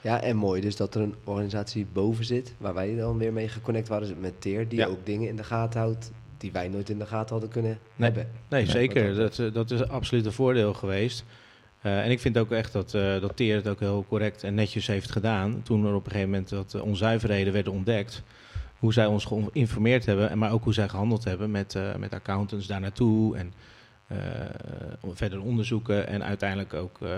ja. 0.00 0.22
en 0.22 0.36
mooi 0.36 0.60
dus 0.60 0.76
dat 0.76 0.94
er 0.94 1.00
een 1.00 1.14
organisatie 1.24 1.86
boven 1.92 2.24
zit, 2.24 2.54
waar 2.58 2.74
wij 2.74 2.96
dan 2.96 3.18
weer 3.18 3.32
mee 3.32 3.48
geconnect 3.48 3.88
waren 3.88 4.20
met 4.20 4.40
TEER, 4.40 4.68
die 4.68 4.88
ook 4.88 5.06
dingen 5.06 5.28
in 5.28 5.36
de 5.36 5.44
gaten 5.44 5.80
houdt 5.80 6.10
die 6.36 6.52
wij 6.52 6.68
nooit 6.68 6.90
in 6.90 6.98
de 6.98 7.06
gaten 7.06 7.30
hadden 7.30 7.50
kunnen 7.50 7.78
hebben. 7.96 8.28
Nee, 8.48 8.66
zeker. 8.66 9.14
Dat, 9.14 9.38
eh, 9.38 9.52
dat 9.52 9.70
is 9.70 9.88
absoluut 9.88 10.26
een 10.26 10.32
voordeel 10.32 10.74
geweest. 10.74 11.24
Uh, 11.82 12.04
en 12.04 12.10
ik 12.10 12.20
vind 12.20 12.38
ook 12.38 12.50
echt 12.50 12.72
dat, 12.72 12.90
dat 12.90 13.36
TEER 13.36 13.56
het 13.56 13.68
ook 13.68 13.80
heel 13.80 14.04
correct 14.08 14.42
en 14.42 14.54
netjes 14.54 14.86
heeft 14.86 15.10
gedaan. 15.10 15.60
Toen 15.62 15.86
er 15.86 15.94
op 15.94 16.04
een 16.04 16.10
gegeven 16.10 16.30
moment 16.30 16.48
dat 16.48 16.80
onzuiverheden 16.80 17.52
werden 17.52 17.72
ontdekt 17.72 18.22
hoe 18.78 18.92
zij 18.92 19.06
ons 19.06 19.24
geïnformeerd 19.24 20.06
hebben, 20.06 20.30
en 20.30 20.38
maar 20.38 20.52
ook 20.52 20.64
hoe 20.64 20.74
zij 20.74 20.88
gehandeld 20.88 21.24
hebben 21.24 21.50
met, 21.50 21.74
uh, 21.74 21.94
met 21.94 22.12
accountants 22.12 22.66
daar 22.66 22.80
naartoe 22.80 23.36
en 23.36 23.52
uh, 24.12 24.18
verder 25.12 25.40
onderzoeken 25.40 26.06
en 26.06 26.24
uiteindelijk 26.24 26.74
ook 26.74 26.98
uh, 27.02 27.10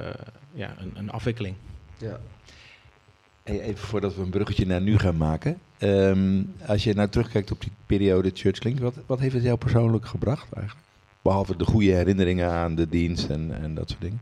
ja, 0.53 0.75
een, 0.79 0.92
een, 0.94 1.11
afwikkeling. 1.11 1.55
Ja. 1.99 2.20
Even 3.44 3.87
voordat 3.87 4.14
we 4.14 4.23
een 4.23 4.31
bruggetje 4.31 4.66
naar 4.66 4.81
nu 4.81 4.99
gaan 4.99 5.16
maken. 5.16 5.59
Um, 5.79 6.55
als 6.66 6.85
je 6.85 6.94
nou 6.94 7.09
terugkijkt 7.09 7.51
op 7.51 7.61
die 7.61 7.73
periode 7.87 8.31
Churchlink, 8.35 8.79
wat, 8.79 8.94
wat 9.07 9.18
heeft 9.18 9.35
het 9.35 9.42
jou 9.42 9.59
persoonlijk 9.59 10.07
gebracht 10.07 10.53
eigenlijk? 10.53 10.87
Behalve 11.23 11.57
de 11.57 11.64
goede 11.64 11.92
herinneringen 11.92 12.51
aan 12.51 12.75
de 12.75 12.88
dienst 12.88 13.29
en, 13.29 13.62
en 13.62 13.75
dat 13.75 13.90
soort 13.90 14.01
dingen. 14.03 14.20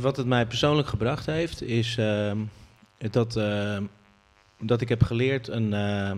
wat 0.00 0.16
het 0.16 0.26
mij 0.26 0.46
persoonlijk 0.46 0.88
gebracht 0.88 1.26
heeft, 1.26 1.62
is 1.62 1.96
ehm, 1.98 2.38
dat 3.10 3.36
ehm, 3.36 3.82
dat 4.58 4.80
ik 4.80 4.88
heb 4.88 5.02
geleerd 5.02 5.48
een, 5.48 5.72
uh, 5.72 6.12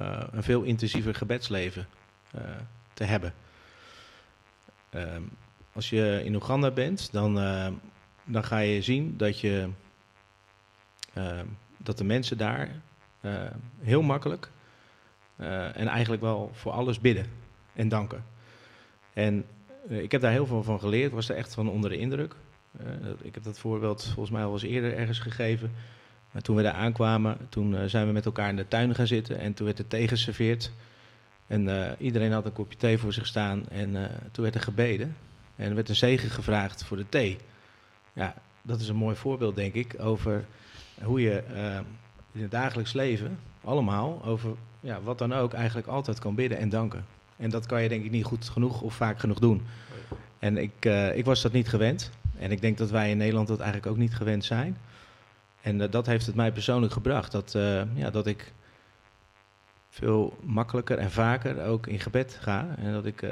uh, 0.00 0.22
een 0.30 0.42
veel 0.42 0.62
intensiever 0.62 1.14
gebedsleven 1.14 1.86
uh, 2.34 2.40
te 2.94 3.04
hebben. 3.04 3.34
Ehm, 4.90 5.22
als 5.72 5.90
je 5.90 6.20
in 6.24 6.34
Oeganda 6.34 6.70
bent, 6.70 7.12
dan, 7.12 7.34
dan 8.24 8.44
ga 8.44 8.58
je 8.58 8.82
zien 8.82 9.16
dat, 9.16 9.40
je, 9.40 9.68
ehm, 11.14 11.46
dat 11.76 11.98
de 11.98 12.04
mensen 12.04 12.38
daar 12.38 12.70
heel 13.80 14.02
makkelijk 14.02 14.50
en 15.36 15.86
eigenlijk 15.88 16.22
wel 16.22 16.50
voor 16.52 16.72
alles 16.72 17.00
bidden 17.00 17.26
en 17.72 17.88
danken. 17.88 18.24
En 19.12 19.44
ik 19.88 20.12
heb 20.12 20.20
daar 20.20 20.32
heel 20.32 20.46
veel 20.46 20.62
van 20.62 20.80
geleerd, 20.80 21.12
was 21.12 21.28
er 21.28 21.36
echt 21.36 21.54
van 21.54 21.68
onder 21.68 21.90
de 21.90 21.96
indruk. 21.96 22.34
ik 23.22 23.34
heb 23.34 23.42
dat 23.42 23.58
voorbeeld 23.58 24.04
volgens 24.04 24.30
mij 24.30 24.44
al 24.44 24.52
eens 24.52 24.62
eerder 24.62 24.96
ergens 24.96 25.18
gegeven. 25.18 25.72
Toen 26.42 26.56
we 26.56 26.62
daar 26.62 26.72
aankwamen, 26.72 27.36
toen 27.48 27.72
uh, 27.72 27.80
zijn 27.86 28.06
we 28.06 28.12
met 28.12 28.26
elkaar 28.26 28.48
in 28.48 28.56
de 28.56 28.68
tuin 28.68 28.94
gaan 28.94 29.06
zitten 29.06 29.38
en 29.38 29.54
toen 29.54 29.66
werd 29.66 29.78
er 29.78 29.86
thee 29.86 30.08
geserveerd. 30.08 30.72
En 31.46 31.66
uh, 31.66 31.90
iedereen 31.98 32.32
had 32.32 32.44
een 32.44 32.52
kopje 32.52 32.78
thee 32.78 32.98
voor 32.98 33.12
zich 33.12 33.26
staan 33.26 33.68
en 33.68 33.90
uh, 33.90 34.04
toen 34.32 34.42
werd 34.42 34.54
er 34.54 34.60
gebeden. 34.60 35.16
En 35.56 35.68
er 35.68 35.74
werd 35.74 35.88
een 35.88 35.96
zegen 35.96 36.30
gevraagd 36.30 36.84
voor 36.84 36.96
de 36.96 37.08
thee. 37.08 37.38
Ja, 38.12 38.34
dat 38.62 38.80
is 38.80 38.88
een 38.88 38.96
mooi 38.96 39.16
voorbeeld, 39.16 39.56
denk 39.56 39.74
ik, 39.74 39.94
over 39.98 40.44
hoe 41.02 41.20
je 41.20 41.42
in 42.32 42.42
het 42.42 42.50
dagelijks 42.50 42.92
leven, 42.92 43.38
allemaal, 43.64 44.24
over 44.24 44.50
ja, 44.80 45.00
wat 45.00 45.18
dan 45.18 45.32
ook, 45.32 45.52
eigenlijk 45.52 45.86
altijd 45.86 46.18
kan 46.18 46.34
bidden 46.34 46.58
en 46.58 46.68
danken. 46.68 47.04
En 47.36 47.50
dat 47.50 47.66
kan 47.66 47.82
je 47.82 47.88
denk 47.88 48.04
ik 48.04 48.10
niet 48.10 48.24
goed 48.24 48.48
genoeg 48.48 48.80
of 48.80 48.94
vaak 48.94 49.18
genoeg 49.18 49.38
doen. 49.38 49.62
En 50.38 50.56
ik, 50.56 50.84
ik 51.14 51.24
was 51.24 51.42
dat 51.42 51.52
niet 51.52 51.68
gewend. 51.68 52.10
En 52.38 52.50
ik 52.50 52.60
denk 52.60 52.78
dat 52.78 52.90
wij 52.90 53.10
in 53.10 53.16
Nederland 53.16 53.48
dat 53.48 53.60
eigenlijk 53.60 53.92
ook 53.92 53.98
niet 53.98 54.14
gewend 54.14 54.44
zijn. 54.44 54.76
En 55.60 55.80
uh, 55.80 55.86
dat 55.90 56.06
heeft 56.06 56.26
het 56.26 56.34
mij 56.34 56.52
persoonlijk 56.52 56.92
gebracht. 56.92 57.32
Dat, 57.32 57.54
uh, 57.56 57.82
ja, 57.94 58.10
dat 58.10 58.26
ik 58.26 58.52
veel 59.90 60.36
makkelijker 60.40 60.98
en 60.98 61.10
vaker 61.10 61.64
ook 61.64 61.86
in 61.86 62.00
gebed 62.00 62.38
ga. 62.40 62.74
En 62.78 62.92
dat 62.92 63.06
ik 63.06 63.22
uh, 63.22 63.30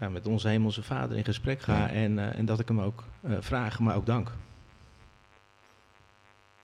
ja, 0.00 0.08
met 0.08 0.26
onze 0.26 0.48
hemelse 0.48 0.82
vader 0.82 1.16
in 1.16 1.24
gesprek 1.24 1.60
ga. 1.60 1.90
En, 1.90 2.34
en 2.34 2.44
dat 2.44 2.60
ik 2.60 2.68
hem 2.68 2.80
ook 2.80 3.04
vraag, 3.40 3.78
maar 3.78 3.96
ook 3.96 4.06
dank. 4.06 4.32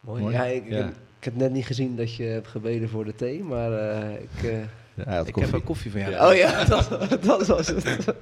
Mooi. 0.00 0.32
Ja, 0.32 0.44
ik, 0.44 0.68
ja. 0.68 0.86
ik, 1.18 1.24
heb 1.24 1.36
net 1.36 1.52
niet 1.52 1.66
gezien 1.66 1.96
dat 1.96 2.14
je 2.14 2.24
hebt 2.24 2.48
gebeden 2.48 2.88
voor 2.88 3.04
de 3.04 3.14
thee, 3.14 3.42
maar 3.42 3.72
ik... 4.12 4.68
Ja, 4.94 5.22
ik 5.24 5.34
heb 5.34 5.54
ook 5.54 5.64
koffie 5.64 5.90
van 5.90 6.00
jou. 6.00 6.12
Ja. 6.12 6.28
Oh 6.28 6.34
ja, 6.34 6.64
dat, 6.74 7.22
dat, 7.22 7.46
was 7.46 7.66
het. 7.66 8.14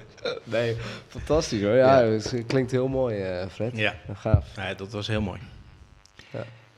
Nee, 0.43 0.75
fantastisch 1.07 1.61
hoor. 1.61 1.75
Ja, 1.75 2.03
het 2.03 2.43
klinkt 2.47 2.71
heel 2.71 2.87
mooi, 2.87 3.23
Fred. 3.49 3.77
Ja. 3.77 3.95
Gaaf. 4.13 4.55
Ja, 4.55 4.73
dat 4.73 4.91
was 4.91 5.07
heel 5.07 5.21
mooi. 5.21 5.39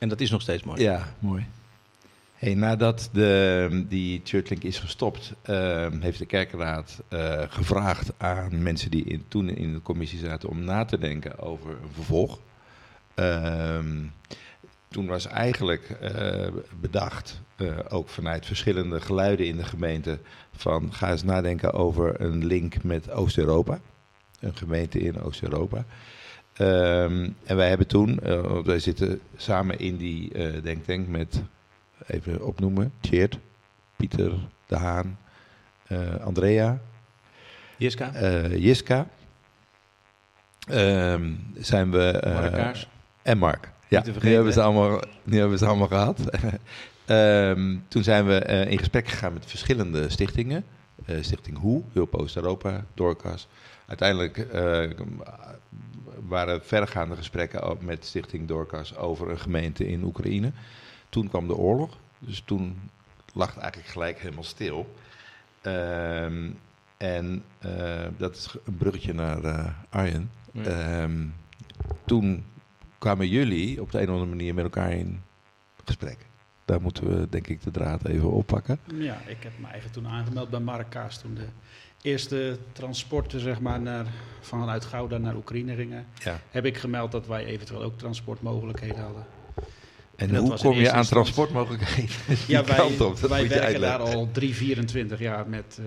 En 0.04 0.10
dat 0.10 0.22
is 0.22 0.32
nog 0.32 0.42
steeds 0.42 0.63
mooi. 0.63 0.82
Ja, 0.82 1.13
mooi. 1.20 1.46
Hey, 2.34 2.54
nadat 2.54 3.10
de, 3.12 3.86
die 3.88 4.22
Churchlink 4.24 4.63
is 4.63 4.80
gestopt, 4.80 5.34
uh, 5.50 5.88
heeft 6.00 6.20
de 6.20 6.26
kerkraad 6.26 7.04
uh, 7.10 7.42
gevraagd 7.48 8.12
aan 8.18 8.63
mensen 8.63 8.92
die 8.92 9.04
in, 9.04 9.26
toen 9.28 9.50
in 9.50 9.74
de 9.74 9.82
commissie 9.82 10.20
zaten 10.20 10.50
om 10.50 10.63
na 10.63 10.86
te 10.86 10.98
denken 10.98 11.39
over 11.39 11.72
een 11.72 11.92
vervolg. 11.94 12.39
Uh, 13.16 13.80
toen 14.88 15.08
was 15.08 15.28
eigenlijk 15.28 15.89
eh, 15.89 16.48
bedacht, 16.80 17.42
eh, 17.56 17.68
ook 17.89 18.10
vanuit 18.10 18.46
verschillende 18.46 19.02
geluiden 19.02 19.46
in 19.46 19.58
de 19.58 19.66
gemeente, 19.66 20.20
van 20.56 20.94
ga 20.94 21.12
eens 21.12 21.24
nadenken 21.24 21.74
over 21.74 22.22
een 22.22 22.46
link 22.46 22.84
met 22.84 23.12
Oost-Europa. 23.12 23.80
Een 24.39 24.56
gemeente 24.56 25.00
in 25.00 25.22
Oost-Europa. 25.22 25.86
Um, 26.58 27.36
en 27.44 27.56
wij 27.56 27.70
hebben 27.70 27.88
toen, 27.88 28.20
uh, 28.24 28.60
wij 28.63 28.80
zitten 28.80 29.20
samen 29.38 29.80
in 29.80 29.98
die 29.98 30.34
uh, 30.34 30.63
denktank 30.63 31.08
met, 31.08 31.42
even 32.08 32.46
opnoemen, 32.46 32.94
Tjeerd, 33.00 33.39
Pieter, 33.96 34.32
De 34.66 34.76
Haan, 34.76 35.18
uh, 35.88 36.16
Andrea. 36.16 36.80
Jiska. 37.78 38.12
Jiska. 38.48 39.08
Um, 40.72 41.54
zijn 41.58 41.92
we... 41.92 42.12
En 43.22 43.38
Mark. 43.38 43.72
Ja, 43.88 44.04
nu 44.22 44.34
hebben, 44.34 44.54
ze 44.54 44.62
allemaal, 44.62 45.02
nu 45.24 45.39
hebben 45.39 45.58
ze 45.58 45.66
allemaal 45.66 45.88
gehad. 45.88 46.20
Ehm, 47.06 47.76
toen 47.88 48.04
zijn 48.04 48.26
we 48.26 48.39
eh, 48.39 48.72
in 48.72 48.78
gesprek 48.78 49.08
gegaan 49.08 49.34
met 49.34 49.46
verschillende 49.46 50.10
stichtingen. 50.10 50.66
Eh, 51.06 51.18
Stichting 51.22 51.58
Hoe, 51.58 51.84
Hulp 51.94 52.16
Oost-Europa, 52.16 52.86
Doorkas. 52.94 53.48
Uiteindelijk 53.86 54.38
eh, 54.38 54.89
waren 56.28 56.63
verregaande 56.63 57.15
gesprekken 57.15 57.78
met 57.82 58.06
Stichting 58.06 58.48
Doorkas 58.48 58.96
over 58.96 59.30
een 59.30 59.39
gemeente 59.39 59.88
in 59.88 60.04
Oekraïne. 60.04 60.52
Toen 61.10 61.30
kwam 61.30 61.48
de 61.48 61.56
oorlog, 61.56 61.98
dus 62.19 62.41
toen 62.46 62.89
lag 63.34 63.54
het 63.54 63.58
eigenlijk 63.58 63.91
gelijk 63.91 64.19
helemaal 64.19 64.43
stil. 64.43 64.96
Ehm, 65.62 66.50
en 66.98 67.43
eh, 67.60 68.08
dat 68.17 68.36
is 68.36 68.56
een 68.65 68.78
bruggetje 68.78 69.13
naar 69.13 69.43
eh, 69.43 69.67
Arjen. 69.89 70.32
Ja. 70.52 70.63
Ehm, 70.63 71.26
toen 72.06 72.46
kwamen 72.98 73.28
jullie 73.28 73.82
op 73.82 73.91
de 73.91 73.98
een 73.98 74.08
of 74.08 74.13
andere 74.13 74.30
manier 74.30 74.54
met 74.54 74.63
elkaar 74.63 74.91
in 74.91 75.22
gesprek. 75.86 76.17
Daar 76.65 76.82
moeten 76.82 77.08
we 77.08 77.30
denk 77.30 77.48
ik 77.48 77.63
de 77.63 77.72
draad 77.72 78.08
even 78.08 78.32
oppakken. 78.32 78.80
Ja, 78.93 79.17
ik 79.28 79.43
heb 79.43 79.52
me 79.60 79.65
eigenlijk 79.65 79.93
toen 79.93 80.08
aangemeld 80.08 80.50
bij 80.50 80.60
Marrakesh 80.60 81.15
toen 81.15 81.34
de 81.34 81.48
eerste 82.04 82.58
transporten 82.72 83.39
zeg 83.39 83.60
maar, 83.60 83.82
naar, 83.82 84.06
vanuit 84.42 84.86
Gouda 84.86 85.18
naar 85.18 85.36
Oekraïne 85.36 85.76
gingen. 85.76 86.08
Ja. 86.24 86.39
Heb 86.50 86.66
ik 86.66 86.78
gemeld 86.78 87.12
dat 87.12 87.28
wij 87.28 87.46
eventueel 87.46 87.84
ook 87.84 87.98
transportmogelijkheden 87.98 89.02
hadden. 89.02 89.26
En, 90.16 90.36
hoe 90.36 90.58
kom 90.58 90.76
je 90.76 90.92
aan 90.92 91.04
transportmogelijkheden? 91.04 92.16
Ja, 92.48 92.66
wij, 92.66 92.80
op, 93.00 93.18
werken 93.20 93.82
daar 93.82 94.00
al 94.00 94.30
3, 94.32 94.56
24 94.56 95.20
jaar 95.20 95.50
met, 95.50 95.80
eh, 95.80 95.86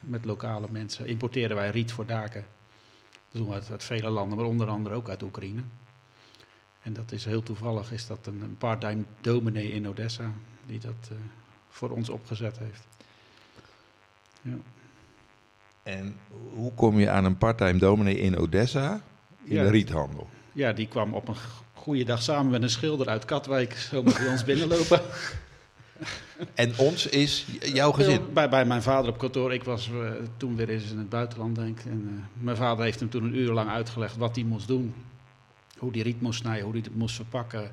met 0.00 0.24
lokale 0.24 0.66
mensen. 0.70 1.06
Importeren 1.06 1.56
wij 1.56 1.70
riet 1.70 1.92
voor 1.92 2.06
daken. 2.06 2.44
Dat 3.10 3.42
doen 3.42 3.48
we 3.48 3.54
uit, 3.54 3.70
uit 3.70 3.84
vele 3.84 4.10
landen, 4.10 4.38
maar 4.38 4.46
onder 4.46 4.68
andere 4.68 4.94
ook 4.94 5.08
uit 5.08 5.22
Oekraïne. 5.22 5.62
En 6.82 6.92
dat 6.92 7.12
is 7.12 7.24
heel 7.24 7.42
toevallig, 7.42 7.92
is 7.92 8.06
dat 8.06 8.26
een, 8.26 8.40
een 8.42 8.56
part-time 8.56 9.04
dominee 9.20 9.72
in 9.72 9.88
Odessa 9.88 10.32
die 10.66 10.78
dat 10.78 11.08
eh, 11.10 11.16
voor 11.68 11.90
ons 11.90 12.08
opgezet 12.08 12.58
heeft. 12.58 12.86
Ja. 14.42 14.56
En 15.84 16.16
hoe 16.54 16.72
kom 16.74 16.98
je 16.98 17.10
aan 17.10 17.24
een 17.24 17.38
parttime 17.38 17.78
dominee 17.78 18.18
in 18.18 18.36
Odessa 18.38 19.00
in 19.44 19.54
Ja. 19.54 19.62
de 19.62 19.70
riethandel? 19.70 20.28
ja, 20.52 20.72
die 20.72 20.88
kwam 20.88 21.14
op 21.14 21.28
een 21.28 21.36
goede 21.72 22.04
dag 22.04 22.22
samen 22.22 22.50
met 22.50 22.62
een 22.62 22.70
schilder 22.70 23.08
uit 23.08 23.24
Katwijk 23.24 23.72
zomaar 23.72 24.12
bij 24.18 24.28
ons 24.28 24.44
binnenlopen. 24.50 25.00
En 26.54 26.78
ons 26.78 27.06
is 27.06 27.46
jouw 27.60 27.92
gezin. 27.92 28.20
Bij, 28.32 28.48
bij 28.48 28.64
mijn 28.64 28.82
vader 28.82 29.10
op 29.10 29.18
kantoor. 29.18 29.52
Ik 29.52 29.64
was 29.64 29.90
eh, 29.90 30.10
toen 30.36 30.56
weer 30.56 30.68
eens 30.68 30.90
in 30.90 30.98
het 30.98 31.08
buitenland, 31.08 31.54
denk 31.56 31.78
ik. 31.78 31.84
En, 31.84 32.04
eh, 32.34 32.42
mijn 32.44 32.56
vader 32.56 32.84
heeft 32.84 33.00
hem 33.00 33.10
toen 33.10 33.24
een 33.24 33.36
uur 33.36 33.52
lang 33.52 33.70
uitgelegd 33.70 34.16
wat 34.16 34.34
hij 34.34 34.44
moest 34.44 34.68
doen. 34.68 34.94
Hoe 35.78 35.92
die 35.92 36.02
riet 36.02 36.20
moest 36.20 36.40
snijden, 36.40 36.64
hoe 36.64 36.72
hij 36.72 36.82
het 36.84 36.96
moest 36.96 37.14
verpakken. 37.16 37.72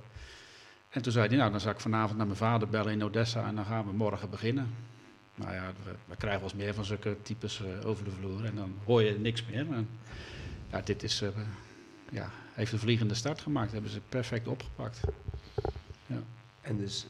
En 0.89 1.01
toen 1.01 1.11
zei 1.11 1.27
hij, 1.27 1.37
nou, 1.37 1.51
dan 1.51 1.59
zal 1.59 1.71
ik 1.71 1.79
vanavond 1.79 2.17
naar 2.17 2.25
mijn 2.25 2.37
vader 2.37 2.67
bellen 2.69 2.91
in 2.91 3.03
Odessa 3.03 3.47
en 3.47 3.55
dan 3.55 3.65
gaan 3.65 3.85
we 3.85 3.91
morgen 3.93 4.29
beginnen. 4.29 4.73
Nou 5.41 5.53
ja, 5.53 5.71
we, 5.83 5.91
we 6.05 6.15
krijgen 6.15 6.41
wel 6.41 6.49
eens 6.49 6.59
meer 6.63 6.73
van 6.73 6.85
zulke 6.85 7.15
types 7.21 7.61
eh, 7.61 7.87
over 7.87 8.03
de 8.03 8.11
vloer 8.11 8.45
en 8.45 8.55
dan 8.55 8.73
hoor 8.85 9.01
je 9.03 9.19
niks 9.19 9.45
meer. 9.45 9.71
En, 9.71 9.89
ja, 10.71 10.81
dit 10.81 11.03
is, 11.03 11.21
eh, 11.21 11.29
ja, 12.11 12.29
heeft 12.53 12.71
een 12.71 12.79
vliegende 12.79 13.13
start 13.13 13.41
gemaakt, 13.41 13.71
hebben 13.71 13.91
ze 13.91 13.99
perfect 14.09 14.47
opgepakt. 14.47 15.01
En 16.61 16.77
dus 16.77 17.05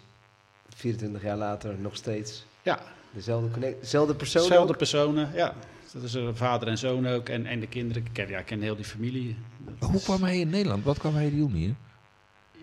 24 0.70 1.22
jaar 1.22 1.38
later 1.38 1.76
nog 1.80 1.96
steeds 1.96 2.46
Ja, 2.62 2.80
dezelfde, 3.12 3.50
connect, 3.52 3.82
dezelfde 3.82 4.16
persoon 4.16 4.42
Dezelfde 4.48 4.74
personen, 4.76 5.30
ja. 5.34 5.56
Dat 5.94 6.04
is 6.04 6.14
een 6.14 6.36
vader 6.36 6.68
en 6.68 6.78
zoon 6.78 7.08
ook. 7.08 7.30
En, 7.30 7.46
en 7.46 7.60
de 7.60 7.68
kinderen. 7.68 8.04
Ik 8.06 8.10
ken, 8.14 8.30
ja, 8.30 8.40
ik 8.40 8.46
ken 8.46 8.62
heel 8.62 8.76
die 8.76 8.86
familie. 8.86 9.36
Dat 9.58 9.90
Hoe 9.90 9.98
is- 9.98 10.04
kwam 10.04 10.24
hij 10.24 10.40
in 10.40 10.50
Nederland? 10.50 10.84
Wat 10.84 10.98
kwam 10.98 11.14
hij 11.16 11.30
doen 11.30 11.52
hier? 11.52 11.74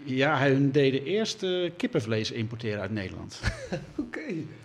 Ja, 0.04 0.38
hun 0.48 0.70
deden 0.70 1.04
eerst 1.04 1.42
eh, 1.42 1.70
kippenvlees 1.76 2.30
importeren 2.30 2.80
uit 2.80 2.90
Nederland. 2.90 3.40
Oké. 3.96 4.20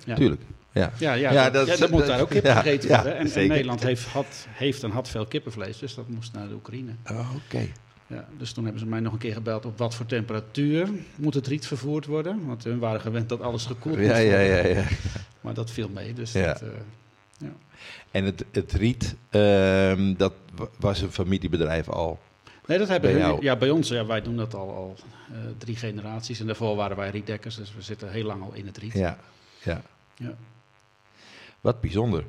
Ja. 0.06 0.16
Tuurlijk. 0.16 0.42
Ja. 0.74 0.92
Ja, 0.98 1.14
ja, 1.14 1.32
Ja, 1.32 1.44
dat, 1.50 1.54
dat- 1.54 1.68
ja, 1.68 1.82
dat 1.82 1.90
moet 1.90 2.00
dat- 2.00 2.08
daar 2.10 2.22
ook 2.22 2.30
kippen 2.30 2.52
ja, 2.52 2.62
gegeten 2.62 2.90
ja, 2.90 3.04
worden. 3.04 3.34
En. 3.34 3.48
Nederland 3.48 3.84
heeft, 3.84 4.06
had, 4.06 4.48
heeft 4.50 4.84
en 4.84 4.92
had 4.92 5.10
veel 5.10 5.26
kippenvlees, 5.26 5.78
dus 5.80 5.96
dat 5.96 6.08
moest 6.08 6.34
naar 6.34 6.48
de 6.48 6.54
Oekraïne. 6.54 6.92
Oh, 7.12 7.36
Oké. 7.46 7.68
Ja, 8.08 8.28
dus 8.38 8.52
toen 8.52 8.64
hebben 8.64 8.82
ze 8.82 8.88
mij 8.88 9.00
nog 9.00 9.14
een 9.14 9.20
keer 9.20 9.34
gebeld 9.34 9.66
op 9.66 9.78
wat 9.78 9.96
voor 9.96 10.06
temperatuur 10.06 10.90
moet 11.16 11.34
het 11.34 11.48
riet 11.48 11.68
vervoerd 11.68 12.06
worden. 12.06 12.46
Want 12.46 12.64
hun 12.64 12.80
waren 12.80 13.02
gewend 13.02 13.30
dat 13.30 13.42
alles 13.42 13.66
gekoeld 13.66 13.98
moest 13.98 14.10
Ja, 14.10 14.18
ja, 14.18 14.40
ja, 14.40 14.66
ja. 14.68 14.84
Maar 15.42 15.54
dat 15.54 15.72
viel 15.72 15.90
mee, 15.90 16.14
dus 16.14 16.32
Ja. 16.32 16.46
dat, 16.46 16.62
eh, 16.62 17.48
En 18.12 18.26
het, 18.26 18.46
het 18.52 18.72
riet, 18.72 19.16
ehm, 19.30 20.14
dat 20.18 20.34
wa- 20.56 20.68
was 20.80 21.02
een 21.02 21.12
familiebedrijf 21.12 21.90
al. 21.90 22.20
Nee, 22.66 22.78
dat 22.78 22.88
hebben 22.88 23.12
Bij 23.12 23.20
hun, 23.22 23.30
jou? 23.30 23.44
ja, 23.44 23.56
bij 23.56 23.70
ons, 23.70 23.88
ja, 23.90 24.06
wij 24.06 24.22
doen 24.22 24.38
dat 24.38 24.54
al, 24.54 24.70
al 24.76 24.96
eh, 25.32 25.38
drie 25.58 25.76
generaties. 25.76 26.40
En 26.40 26.46
daarvoor 26.46 26.76
waren 26.76 26.98
wij 26.98 27.10
rietdekkers, 27.10 27.56
dus 27.56 27.74
we 27.76 27.82
zitten 27.82 28.12
heel 28.12 28.24
lang 28.26 28.42
al 28.44 28.54
in 28.54 28.66
het 28.66 28.78
riet. 28.78 28.94
Ja. 28.94 29.18
ja. 29.64 29.82
Ja. 30.16 30.34
Wat 31.64 31.82
bijzonder. 31.82 32.26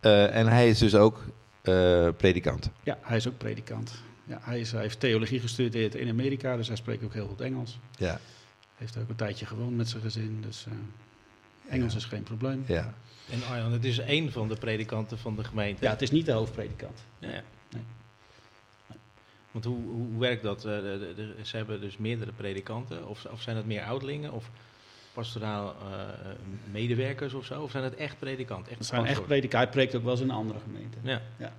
Eh, 0.00 0.34
en 0.36 0.46
hij 0.46 0.68
is 0.68 0.78
dus 0.78 0.94
ook 0.94 1.24
eh, 1.62 2.08
predikant. 2.16 2.70
Ja, 2.82 2.98
hij 3.02 3.16
is 3.16 3.28
ook 3.28 3.38
predikant. 3.38 4.02
Ja, 4.24 4.38
hij, 4.42 4.60
is, 4.60 4.72
hij 4.72 4.80
heeft 4.82 5.00
theologie 5.00 5.40
gestudeerd 5.40 5.94
in 5.94 6.08
Amerika, 6.08 6.56
dus 6.56 6.66
hij 6.66 6.76
spreekt 6.76 7.04
ook 7.04 7.12
heel 7.12 7.26
goed 7.26 7.40
Engels. 7.40 7.78
Ja. 7.96 8.20
Heeft 8.76 8.96
ook 8.98 9.08
een 9.08 9.16
tijdje 9.16 9.46
gewoond 9.46 9.76
met 9.76 9.88
zijn 9.88 10.02
gezin, 10.02 10.38
dus 10.40 10.66
eh, 10.66 10.72
Engels 11.74 11.92
Ja. 11.92 11.98
is 11.98 12.04
geen 12.04 12.22
probleem. 12.22 12.64
ja. 12.66 12.94
En 13.30 13.42
Arjan, 13.50 13.72
het 13.72 13.84
is 13.84 13.98
één 13.98 14.32
van 14.32 14.48
de 14.48 14.56
predikanten 14.56 15.18
van 15.18 15.36
de 15.36 15.44
gemeente. 15.44 15.84
Ja, 15.84 15.90
het 15.90 16.02
is 16.02 16.10
niet 16.10 16.26
de 16.26 16.32
hoofdpredikant. 16.32 16.98
Ja, 17.18 17.28
ja. 17.28 17.42
Nee. 17.70 17.82
Want 19.50 19.64
hoe, 19.64 19.78
hoe 19.88 20.18
werkt 20.20 20.42
dat? 20.42 20.58
Eh, 20.64 20.76
de- 20.76 21.12
de- 21.16 21.34
de- 21.36 21.44
ze 21.46 21.56
hebben 21.56 21.80
dus 21.80 21.96
meerdere 21.96 22.32
predikanten, 22.32 23.08
of, 23.08 23.24
of 23.24 23.42
zijn 23.42 23.56
het 23.56 23.66
meer 23.66 23.82
ouderlingen, 23.84 24.32
of 24.32 24.50
pastoraal 25.22 25.74
eh, 25.80 25.98
medewerkers 26.72 27.34
of 27.34 27.44
zo? 27.44 27.62
Of 27.62 27.70
zijn 27.70 27.84
het 27.84 27.94
echt 27.94 28.18
predikanten? 28.18 28.68
Echt 28.70 28.78
Het 28.78 28.88
zijn 28.88 29.06
echt 29.06 29.24
predikanten. 29.26 29.58
Hij 29.58 29.68
preekt 29.68 29.94
ook 29.94 30.02
wel 30.02 30.12
eens 30.12 30.20
in 30.20 30.28
een 30.28 30.34
andere 30.34 30.58
gemeente. 30.58 30.98
Ja. 31.02 31.52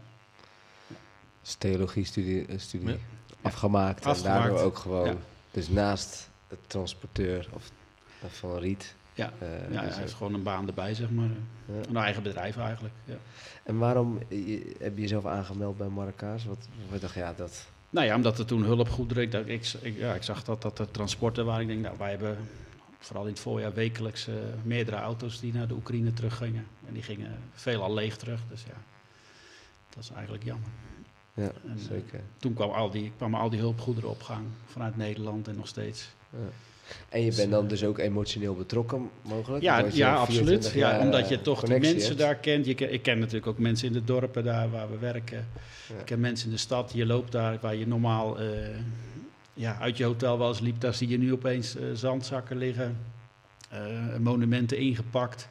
Dus 1.41 1.54
theologie-studie 1.54 2.45
eh, 2.45 2.58
studie 2.60 2.88
Ja. 2.89 2.95
afgemaakt. 3.41 4.04
En 4.04 4.10
Afgemaakt. 4.10 4.39
daardoor 4.41 4.60
ook 4.62 4.78
gewoon, 4.78 5.06
Ja. 5.08 5.15
dus 5.52 5.69
naast 5.69 6.30
het 6.48 6.60
transporteur 6.67 7.48
of, 7.54 7.72
van 8.28 8.58
Riet. 8.58 8.95
Ja, 9.13 9.32
eh, 9.39 9.48
ja 9.72 9.82
dus 9.82 9.89
hij 9.91 10.00
heeft 10.02 10.13
gewoon 10.13 10.34
een 10.34 10.43
baan 10.43 10.67
erbij, 10.67 10.93
zeg 10.93 11.10
maar. 11.10 11.30
ja. 11.65 11.74
Een 11.89 11.98
eigen 11.98 12.24
bedrijf 12.24 12.58
eigenlijk. 12.58 12.93
Ja. 13.06 13.15
En 13.63 13.78
waarom 13.78 14.19
je- 14.28 14.76
heb 14.80 14.95
je 14.95 15.02
jezelf 15.02 15.26
aangemeld 15.26 15.78
bij 15.78 15.88
Marrakesh? 15.88 16.43
Wat, 16.45 16.67
wat 16.89 17.02
dacht 17.02 17.13
je, 17.13 17.19
ja, 17.19 17.34
dat... 17.34 17.65
Nou 17.89 18.06
ja, 18.06 18.15
omdat 18.15 18.39
er 18.39 18.45
toen 18.45 18.63
hulpgoederen... 18.63 19.24
Ik, 19.24 19.34
ik, 19.48 19.74
ik, 19.82 19.98
ja, 19.98 20.13
ik 20.13 20.24
zag 20.24 20.43
dat, 20.43 20.62
dat 20.62 20.80
er 20.80 20.91
transporten 20.91 21.45
waren. 21.45 21.62
Ik 21.62 21.67
denk, 21.67 21.82
nou, 21.82 21.95
wij 21.98 22.10
hebben 22.10 22.38
vooral 22.99 23.25
in 23.25 23.31
het 23.31 23.39
voorjaar 23.39 23.73
wekelijks 23.73 24.27
eh, 24.27 24.33
meerdere 24.63 24.97
auto's 24.97 25.39
die 25.39 25.53
naar 25.53 25.67
de 25.67 25.73
Oekraïne 25.73 26.13
teruggingen. 26.13 26.65
En 26.88 26.93
die 26.93 27.03
gingen 27.03 27.38
veelal 27.53 27.93
leeg 27.93 28.17
terug. 28.17 28.41
Dus 28.49 28.63
ja, 28.63 28.77
dat 29.89 30.03
is 30.03 30.09
eigenlijk 30.12 30.43
jammer. 30.43 30.69
Ja, 31.33 31.43
En, 31.43 31.77
eh, 31.77 31.83
zeker. 31.89 32.21
Toen 32.38 32.53
kwam 32.53 32.69
al 32.69 32.89
die, 32.89 33.12
kwamen 33.17 33.39
al 33.39 33.49
die 33.49 33.59
hulpgoederen 33.59 34.09
op 34.09 34.21
gang 34.21 34.45
vanuit 34.65 34.97
Nederland 34.97 35.47
en 35.47 35.55
nog 35.55 35.67
steeds. 35.67 36.09
Ja. 36.29 36.38
En 37.09 37.19
je 37.19 37.25
Dus, 37.25 37.35
bent 37.35 37.51
dan 37.51 37.63
eh, 37.63 37.69
dus 37.69 37.83
ook 37.83 37.97
emotioneel 37.97 38.55
betrokken, 38.55 39.09
mogelijk? 39.21 39.63
Ja, 39.63 39.85
ja 39.91 40.15
absoluut. 40.15 40.45
24 40.47 40.73
Ja, 40.73 40.99
omdat 40.99 41.29
je 41.29 41.41
toch 41.41 41.59
die 41.59 41.63
connectie 41.69 41.91
mensen 41.91 42.07
hebt. 42.09 42.19
daar 42.19 42.35
kent. 42.35 42.65
Je 42.65 42.75
ik 42.75 43.01
ken 43.01 43.19
natuurlijk 43.19 43.47
ook 43.47 43.57
mensen 43.57 43.88
in 43.88 43.93
de 43.93 44.03
dorpen 44.03 44.43
daar 44.43 44.69
waar 44.71 44.91
we 44.91 44.97
werken. 44.97 45.47
Ja. 45.89 45.99
Ik 45.99 46.05
ken 46.05 46.19
mensen 46.19 46.45
in 46.47 46.53
de 46.53 46.59
stad. 46.59 46.91
Je 46.93 47.05
loopt 47.05 47.31
daar 47.31 47.57
waar 47.62 47.75
je 47.75 47.88
normaal 47.88 48.38
ja, 49.60 49.78
uit 49.80 49.98
je 49.98 50.04
hotel 50.04 50.38
wel 50.38 50.48
eens 50.48 50.60
liep. 50.60 50.80
Daar 50.80 50.93
zie 50.93 51.08
je 51.08 51.17
nu 51.17 51.32
opeens 51.34 51.76
eh, 51.76 51.84
zandzakken 51.93 52.58
liggen. 52.58 52.98
eh, 53.69 53.80
monumenten 54.19 54.78
ingepakt. 54.78 55.50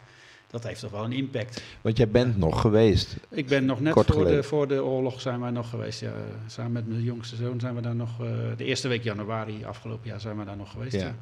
Dat 0.50 0.64
heeft 0.64 0.80
toch 0.80 0.90
wel 0.90 1.04
een 1.04 1.12
impact. 1.12 1.62
Want 1.80 1.96
jij 1.96 2.08
bent 2.08 2.36
nog 2.36 2.60
geweest. 2.60 3.16
Ik 3.30 3.46
ben 3.46 3.64
nog 3.64 3.80
net 3.80 3.92
voor 3.92 4.04
de, 4.24 4.42
voor 4.42 4.68
de 4.68 4.84
oorlog 4.84 5.20
zijn 5.20 5.40
wij 5.40 5.50
nog 5.50 5.70
geweest. 5.70 6.00
Ja, 6.00 6.12
samen 6.46 6.72
met 6.72 6.88
mijn 6.88 7.02
jongste 7.02 7.36
zoon 7.36 7.60
zijn 7.60 7.74
we 7.74 7.80
daar 7.80 7.94
nog... 7.94 8.20
eh, 8.20 8.26
de 8.56 8.64
eerste 8.64 8.88
week 8.88 9.02
januari 9.02 9.64
afgelopen 9.64 10.08
jaar 10.08 10.20
zijn 10.20 10.38
we 10.38 10.44
daar 10.44 10.56
nog 10.56 10.70
geweest. 10.70 10.92
Ja. 10.94 11.00
ja. 11.06 11.14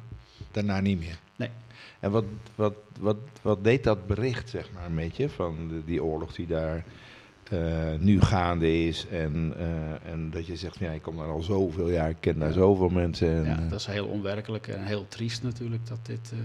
Daarna 0.51 0.79
niet 0.79 0.99
meer. 0.99 1.17
Nee. 1.35 1.49
En 1.99 2.11
wat, 2.11 2.23
wat, 2.55 2.73
wat, 2.99 3.17
wat 3.41 3.63
deed 3.63 3.83
dat 3.83 4.07
bericht, 4.07 4.49
zeg 4.49 4.69
maar, 4.73 4.85
een 4.85 4.95
beetje, 4.95 5.29
van 5.29 5.67
de- 5.67 5.83
die 5.85 6.03
oorlog 6.03 6.33
die 6.33 6.47
daar 6.47 6.83
nu 7.99 8.21
gaande 8.21 8.85
is? 8.85 9.07
En, 9.07 9.53
eh, 9.57 10.11
en 10.11 10.29
dat 10.29 10.45
je 10.45 10.55
zegt, 10.55 10.77
ja, 10.79 10.91
ik 10.91 11.01
kom 11.01 11.17
daar 11.17 11.27
al 11.27 11.41
zoveel 11.41 11.89
jaar, 11.89 12.09
ik 12.09 12.17
ken 12.19 12.39
daar 12.39 12.53
zoveel 12.53 12.89
mensen. 12.89 13.27
En, 13.35 13.43
Ja, 13.43 13.59
eh, 13.59 13.69
dat 13.69 13.79
is 13.79 13.85
heel 13.85 14.05
onwerkelijk 14.07 14.67
en 14.67 14.85
heel 14.85 15.05
triest 15.07 15.43
natuurlijk 15.43 15.87
dat 15.87 16.05
dit... 16.05 16.31
eh, 16.33 16.37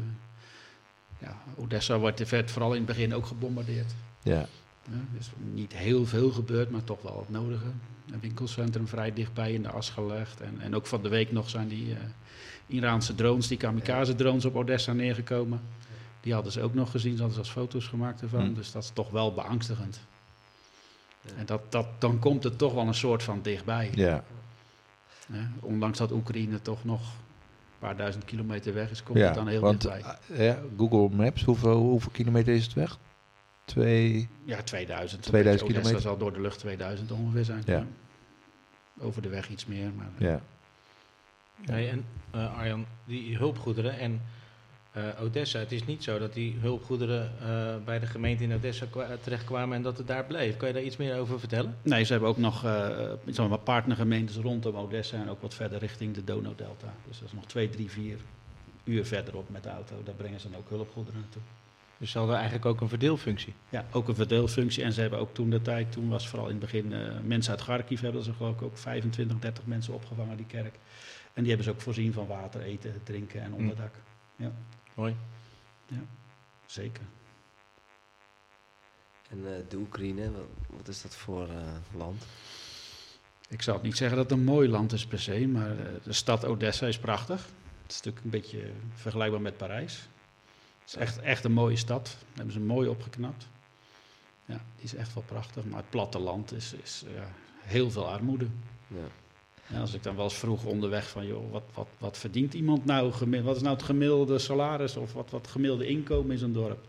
ja, 1.18 1.36
Odessa 1.56 1.98
wordt, 1.98 2.30
werd 2.30 2.50
vooral 2.50 2.70
in 2.70 2.76
het 2.76 2.86
begin 2.86 3.14
ook 3.14 3.26
gebombardeerd. 3.26 3.94
ja. 4.22 4.46
Ja, 4.90 4.98
dus 5.16 5.30
niet 5.52 5.72
heel 5.76 6.06
veel 6.06 6.30
gebeurd, 6.30 6.70
maar 6.70 6.84
toch 6.84 7.02
wel 7.02 7.18
het 7.18 7.30
nodige. 7.30 7.64
Een 8.12 8.20
winkelcentrum 8.20 8.86
vrij 8.88 9.12
dichtbij 9.12 9.52
in 9.52 9.62
de 9.62 9.68
as 9.70 9.90
gelegd. 9.90 10.40
En, 10.40 10.60
en 10.60 10.74
ook 10.74 10.86
van 10.86 11.02
de 11.02 11.08
week 11.08 11.32
nog 11.32 11.50
zijn 11.50 11.68
die 11.68 11.92
eh, 11.92 11.98
Iraanse 12.66 13.14
drones, 13.14 13.48
die 13.48 13.56
kamikaze-drones 13.58 14.44
op 14.44 14.56
Odessa 14.56 14.92
neergekomen. 14.92 15.60
Die 16.20 16.32
hadden 16.34 16.52
ze 16.52 16.62
ook 16.62 16.74
nog 16.74 16.90
gezien, 16.90 17.12
ze 17.12 17.18
hadden 17.18 17.34
zelfs 17.34 17.50
foto's 17.50 17.86
gemaakt 17.86 18.22
ervan. 18.22 18.46
Hm. 18.46 18.54
Dus 18.54 18.72
dat 18.72 18.82
is 18.82 18.90
toch 18.92 19.10
wel 19.10 19.34
beangstigend. 19.34 20.00
En 21.36 21.46
dat, 21.46 21.72
dat, 21.72 21.86
dan 21.98 22.18
komt 22.18 22.44
het 22.44 22.58
toch 22.58 22.74
wel 22.74 22.86
een 22.86 22.94
soort 22.94 23.22
van 23.22 23.42
dichtbij. 23.42 23.90
ja. 23.94 24.24
Hè? 25.32 25.42
Ondanks 25.60 25.98
dat 25.98 26.12
Oekraïne 26.12 26.62
toch 26.62 26.84
nog 26.84 27.00
paar 27.78 27.96
duizend 27.96 28.24
kilometer 28.24 28.74
weg 28.74 28.90
is, 28.90 29.02
komt 29.02 29.18
ja, 29.18 29.24
het 29.24 29.34
dan 29.34 29.48
heel 29.48 29.60
want 29.60 29.80
dichtbij. 29.80 30.16
eh, 30.28 30.46
ja, 30.46 30.58
Google 30.76 31.16
Maps, 31.16 31.44
hoeveel, 31.44 31.80
hoeveel 31.80 32.10
kilometer 32.12 32.54
is 32.54 32.64
het 32.64 32.72
weg? 32.72 32.98
Twee. 33.64 34.28
Ja, 34.44 34.62
2000. 34.62 35.22
2000 35.22 35.62
Odessa 35.62 35.80
kilometer. 35.80 36.08
zal 36.10 36.18
door 36.18 36.32
de 36.32 36.40
lucht 36.40 36.58
2000 36.58 37.10
ongeveer 37.12 37.44
zijn. 37.44 37.62
Ja. 37.66 37.86
Over 39.00 39.22
de 39.22 39.28
weg 39.28 39.48
iets 39.48 39.66
meer. 39.66 39.90
Maar 39.96 40.10
Ja. 40.18 40.40
Nee, 41.66 41.88
en 41.88 42.04
eh, 42.30 42.58
Arjan, 42.58 42.86
die 43.04 43.36
hulpgoederen 43.36 43.98
en 43.98 44.12
eh, 44.12 44.18
Odessa, 45.20 45.58
het 45.58 45.72
is 45.72 45.84
niet 45.84 46.02
zo 46.02 46.18
dat 46.18 46.32
die 46.34 46.56
hulpgoederen 46.60 47.30
eh, 47.40 47.74
bij 47.84 47.98
de 47.98 48.06
gemeente 48.06 48.42
in 48.42 48.54
Odessa 48.54 48.86
kwa- 48.90 49.16
terechtkwamen 49.22 49.76
en 49.76 49.82
dat 49.82 49.98
het 49.98 50.06
daar 50.06 50.24
bleef. 50.24 50.56
Kan 50.56 50.68
je 50.68 50.74
daar 50.74 50.82
iets 50.82 50.96
meer 50.96 51.18
over 51.18 51.38
vertellen? 51.38 51.76
Nee, 51.82 52.04
ze 52.04 52.12
hebben 52.12 52.30
ook 52.30 52.36
nog 52.38 52.64
eh, 52.64 53.12
wat 53.48 53.64
partnergemeentes 53.64 54.36
rondom 54.36 54.76
Odessa 54.76 55.16
en 55.16 55.28
ook 55.30 55.42
wat 55.42 55.54
verder 55.54 55.78
richting 55.78 56.14
de 56.14 56.24
Donau-delta. 56.24 56.94
Dus 57.08 57.18
dat 57.18 57.28
is 57.28 57.34
nog 57.34 57.46
twee, 57.46 57.68
drie, 57.68 57.90
vier 57.90 58.16
uur 58.84 59.06
verderop 59.06 59.50
met 59.50 59.62
de 59.62 59.68
auto. 59.68 59.94
Daar 60.04 60.14
brengen 60.14 60.40
ze 60.40 60.50
dan 60.50 60.58
ook 60.60 60.68
hulpgoederen 60.68 61.20
naartoe. 61.20 61.42
Dus 61.98 62.10
ze 62.10 62.18
hadden 62.18 62.36
eigenlijk 62.36 62.66
ook 62.66 62.80
een 62.80 62.88
verdeelfunctie. 62.88 63.54
Ja, 63.68 63.84
ook 63.92 64.08
een 64.08 64.14
verdeelfunctie. 64.14 64.82
En 64.84 64.92
ze 64.92 65.00
hebben 65.00 65.18
ook 65.18 65.34
toen 65.34 65.50
de 65.50 65.62
tijd, 65.62 65.92
toen 65.92 66.08
was 66.08 66.28
vooral 66.28 66.46
in 66.48 66.54
het 66.56 66.60
begin 66.72 66.92
eh, 66.92 67.00
mensen 67.24 67.52
uit 67.52 67.62
Kharkiv, 67.62 68.00
hebben 68.00 68.22
ze 68.22 68.32
geloof 68.32 68.54
ik 68.54 68.62
ook 68.62 68.78
25, 68.78 69.38
30 69.38 69.66
mensen 69.66 69.94
opgevangen, 69.94 70.36
die 70.36 70.46
kerk. 70.46 70.74
En 71.32 71.42
die 71.42 71.46
hebben 71.46 71.64
ze 71.64 71.70
ook 71.70 71.80
voorzien 71.80 72.12
van 72.12 72.26
water, 72.26 72.60
eten, 72.62 72.94
drinken 73.04 73.42
en 73.42 73.52
onderdak. 73.54 73.94
Mooi. 74.94 75.16
Zeker. 76.66 77.02
En 79.28 79.38
eh, 79.46 79.52
de 79.68 79.76
Oekraïne, 79.76 80.32
wat, 80.32 80.46
wat 80.66 80.88
is 80.88 81.02
dat 81.02 81.16
voor 81.16 81.48
eh, 81.48 81.56
land? 81.96 82.24
Ik 83.48 83.62
zou 83.62 83.76
het 83.76 83.86
niet 83.86 83.96
zeggen 83.96 84.16
dat 84.16 84.30
het 84.30 84.38
een 84.38 84.44
mooi 84.44 84.68
land 84.68 84.92
is 84.92 85.06
per 85.06 85.20
se, 85.20 85.46
maar 85.46 85.78
eh, 85.78 85.86
de 86.02 86.12
stad 86.12 86.44
Odessa 86.44 86.86
is 86.86 86.98
prachtig. 86.98 87.46
Het 87.82 87.90
is 87.90 87.96
natuurlijk 87.96 88.24
een 88.24 88.30
beetje 88.30 88.70
vergelijkbaar 88.94 89.40
met 89.40 89.56
Parijs. 89.56 90.08
Het 90.80 90.88
is 90.88 90.96
echt, 90.96 91.18
echt 91.18 91.44
een 91.44 91.52
mooie 91.52 91.76
stad. 91.76 92.04
Dat 92.04 92.34
hebben 92.34 92.52
ze 92.52 92.60
mooi 92.60 92.88
opgeknapt. 92.88 93.48
Ja, 94.44 94.60
die 94.76 94.84
is 94.84 94.94
echt 94.94 95.14
wel 95.14 95.22
prachtig. 95.22 95.64
Maar 95.64 95.78
het 95.78 95.90
platteland 95.90 96.52
is, 96.52 96.72
is 96.72 97.04
ja, 97.14 97.28
heel 97.60 97.90
veel 97.90 98.08
armoede. 98.08 98.46
Ja. 98.86 99.06
En 99.72 99.80
als 99.80 99.94
ik 99.94 100.02
dan 100.02 100.16
wel 100.16 100.24
eens 100.24 100.34
vroeg 100.34 100.64
onderweg 100.64 101.08
van, 101.08 101.26
joh, 101.26 101.52
wat, 101.52 101.62
wat, 101.74 101.88
wat 101.98 102.18
verdient 102.18 102.54
iemand 102.54 102.84
nou? 102.84 103.12
Wat 103.42 103.56
is 103.56 103.62
nou 103.62 103.74
het 103.74 103.82
gemiddelde 103.82 104.38
salaris 104.38 104.96
of 104.96 105.12
wat, 105.12 105.30
wat 105.30 105.46
gemiddelde 105.46 105.86
inkomen 105.86 106.30
in 106.30 106.38
zo'n 106.38 106.52
dorp? 106.52 106.86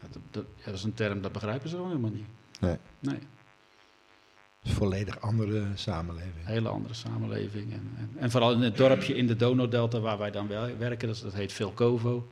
Dat, 0.00 0.22
dat, 0.30 0.44
ja, 0.56 0.64
dat 0.64 0.74
is 0.74 0.84
een 0.84 0.94
term, 0.94 1.20
dat 1.22 1.32
begrijpen 1.32 1.68
ze 1.68 1.74
gewoon 1.74 1.90
helemaal 1.90 2.10
niet. 2.10 2.26
Nee. 2.60 2.76
Nee, 2.98 3.14
Het 3.14 4.62
is 4.62 4.70
een 4.70 4.76
volledig 4.76 5.20
andere 5.20 5.66
samenleving. 5.74 6.34
een 6.44 6.52
hele 6.52 6.68
andere 6.68 6.94
samenleving. 6.94 7.72
En, 7.72 7.92
en, 7.96 8.10
en 8.16 8.30
vooral 8.30 8.52
in 8.52 8.60
het 8.60 8.76
dorpje 8.76 9.14
in 9.14 9.26
de 9.26 9.36
Donau-delta 9.36 10.00
waar 10.00 10.18
wij 10.18 10.30
dan 10.30 10.48
wel 10.48 10.76
werken, 10.76 11.08
dat, 11.08 11.20
dat 11.22 11.34
heet 11.34 11.52
Vilkovo. 11.52 12.28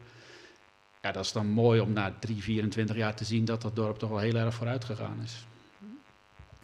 Ja, 1.03 1.12
dat 1.12 1.25
is 1.25 1.33
dan 1.33 1.47
mooi 1.47 1.81
om 1.81 1.92
na 1.92 2.14
3, 2.20 2.42
24 2.42 2.97
jaar 2.97 3.14
te 3.14 3.25
zien 3.25 3.44
dat 3.44 3.62
dat 3.62 3.77
dorp 3.77 3.99
toch 3.99 4.11
wel 4.11 4.18
heel 4.18 4.35
erg 4.35 4.55
vooruit 4.55 4.85
gegaan 4.85 5.20
is. 5.23 5.47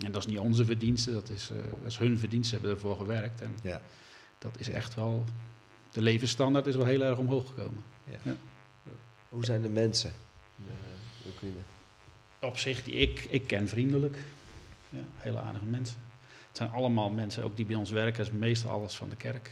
En 0.04 0.12
dat 0.12 0.20
is 0.22 0.26
niet 0.26 0.38
onze 0.38 0.64
verdienste, 0.64 1.12
dat 1.12 1.28
is, 1.30 1.50
eh, 1.50 1.56
dat 1.56 1.86
is 1.90 1.98
hun 1.98 2.18
verdienste, 2.18 2.54
hebben 2.54 2.70
ervoor 2.72 2.96
gewerkt. 2.96 3.40
En 3.40 3.54
Ja. 3.62 3.80
dat 4.38 4.58
is 4.58 4.68
echt 4.68 4.94
wel, 4.94 5.24
de 5.90 6.02
levensstandaard 6.02 6.66
is 6.66 6.76
wel 6.76 6.84
heel 6.86 7.02
erg 7.02 7.18
omhoog 7.18 7.46
gekomen. 7.48 7.82
Hoe 9.28 9.44
zijn 9.44 9.62
de 9.62 9.68
mensen 9.68 10.12
in 10.58 10.64
de, 10.64 10.72
de 11.22 11.28
Oekraïne? 11.28 11.58
Op 12.40 12.58
zich, 12.58 12.84
die 12.84 12.94
ik, 12.94 13.26
ik 13.30 13.46
ken 13.46 13.68
vriendelijk. 13.68 14.18
Ja, 14.88 14.98
hele 15.16 15.38
aardige 15.38 15.64
mensen. 15.64 15.96
Het 16.48 16.56
zijn 16.56 16.70
allemaal 16.70 17.10
mensen, 17.10 17.44
ook 17.44 17.56
die 17.56 17.64
bij 17.66 17.76
ons 17.76 17.90
werken, 17.90 18.24
is 18.24 18.30
meestal 18.30 18.70
alles 18.70 18.94
van 18.94 19.08
de 19.08 19.16
kerk. 19.16 19.50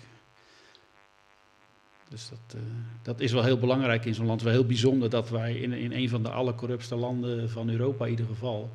Dus 2.09 2.29
dat, 2.29 2.55
eh, 2.55 2.61
dat 3.03 3.21
is 3.21 3.33
wel 3.33 3.45
heel 3.45 3.59
belangrijk 3.59 4.05
in 4.05 4.15
zo'n 4.15 4.27
land. 4.27 4.43
Wel 4.43 4.53
heel 4.53 4.67
bijzonder 4.67 5.11
dat 5.11 5.31
wij 5.31 5.55
in, 5.57 5.73
in 5.73 5.93
een 5.93 6.09
van 6.09 6.23
de 6.23 6.31
allercorruptste 6.31 6.95
landen 6.97 7.51
van 7.51 7.69
Europa 7.69 8.05
in 8.05 8.11
ieder 8.11 8.27
geval, 8.27 8.71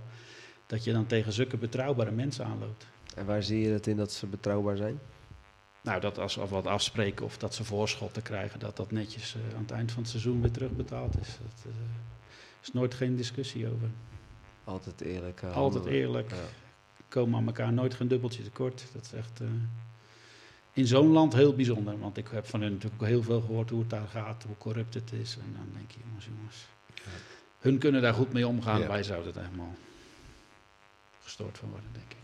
dat 0.73 0.83
je 0.83 0.91
dan 0.93 1.05
tegen 1.05 1.33
zulke 1.33 1.57
betrouwbare 1.57 2.11
mensen 2.11 2.45
aanloopt. 2.45 2.87
En 3.15 3.25
waar 3.25 3.43
zie 3.43 3.59
je 3.59 3.69
het 3.69 3.87
in 3.87 3.97
dat 3.97 4.11
ze 4.11 4.27
betrouwbaar 4.27 4.77
zijn? 4.77 4.99
Nou, 5.81 6.01
dat 6.01 6.17
als 6.19 6.35
we 6.35 6.47
wat 6.47 6.67
afspreken 6.67 7.25
of 7.25 7.37
dat 7.37 7.53
ze 7.55 7.63
voorschotten 7.63 8.21
krijgen, 8.21 8.59
dat 8.59 8.77
dat 8.77 8.91
netjes 8.91 9.35
eh, 9.35 9.55
aan 9.55 9.61
het 9.61 9.71
eind 9.71 9.91
van 9.91 10.01
het 10.01 10.11
seizoen 10.11 10.41
weer 10.41 10.51
terugbetaald 10.51 11.19
is. 11.19 11.27
Dat 11.27 11.65
eh, 11.65 11.71
is 12.61 12.71
nooit 12.71 12.93
geen 12.93 13.15
discussie 13.15 13.65
over. 13.67 13.89
Altijd 14.63 15.01
eerlijk. 15.01 15.41
eh, 15.41 15.55
Altijd 15.55 15.85
eerlijk. 15.85 16.29
Ja. 16.31 16.37
komen 17.07 17.39
aan 17.39 17.45
elkaar 17.45 17.73
nooit 17.73 17.93
geen 17.93 18.07
dubbeltje 18.07 18.43
tekort. 18.43 18.85
Dat 18.93 19.03
is 19.05 19.13
echt 19.13 19.41
in 20.73 20.87
zo'n 20.87 21.11
land 21.11 21.33
heel 21.33 21.55
bijzonder. 21.55 21.99
Want 21.99 22.17
ik 22.17 22.27
heb 22.31 22.45
van 22.47 22.61
hun 22.61 22.71
natuurlijk 22.71 23.01
ook 23.01 23.07
heel 23.07 23.23
veel 23.23 23.41
gehoord 23.41 23.69
hoe 23.69 23.79
het 23.79 23.89
daar 23.89 24.07
gaat, 24.07 24.43
hoe 24.43 24.57
corrupt 24.57 24.93
het 24.93 25.11
is. 25.11 25.37
En 25.37 25.53
dan 25.55 25.67
denk 25.73 25.91
je, 25.91 25.99
jongens, 26.05 26.25
jongens. 26.25 26.67
Hun 27.59 27.77
kunnen 27.77 28.01
daar 28.01 28.13
goed 28.13 28.33
mee 28.33 28.47
omgaan. 28.47 28.79
Ja. 28.79 28.87
Wij 28.87 29.03
zouden 29.03 29.35
er 29.35 29.43
helemaal 29.43 29.75
gestoord 31.23 31.57
van 31.57 31.69
worden, 31.69 31.89
denk 31.93 32.11
ik. 32.11 32.17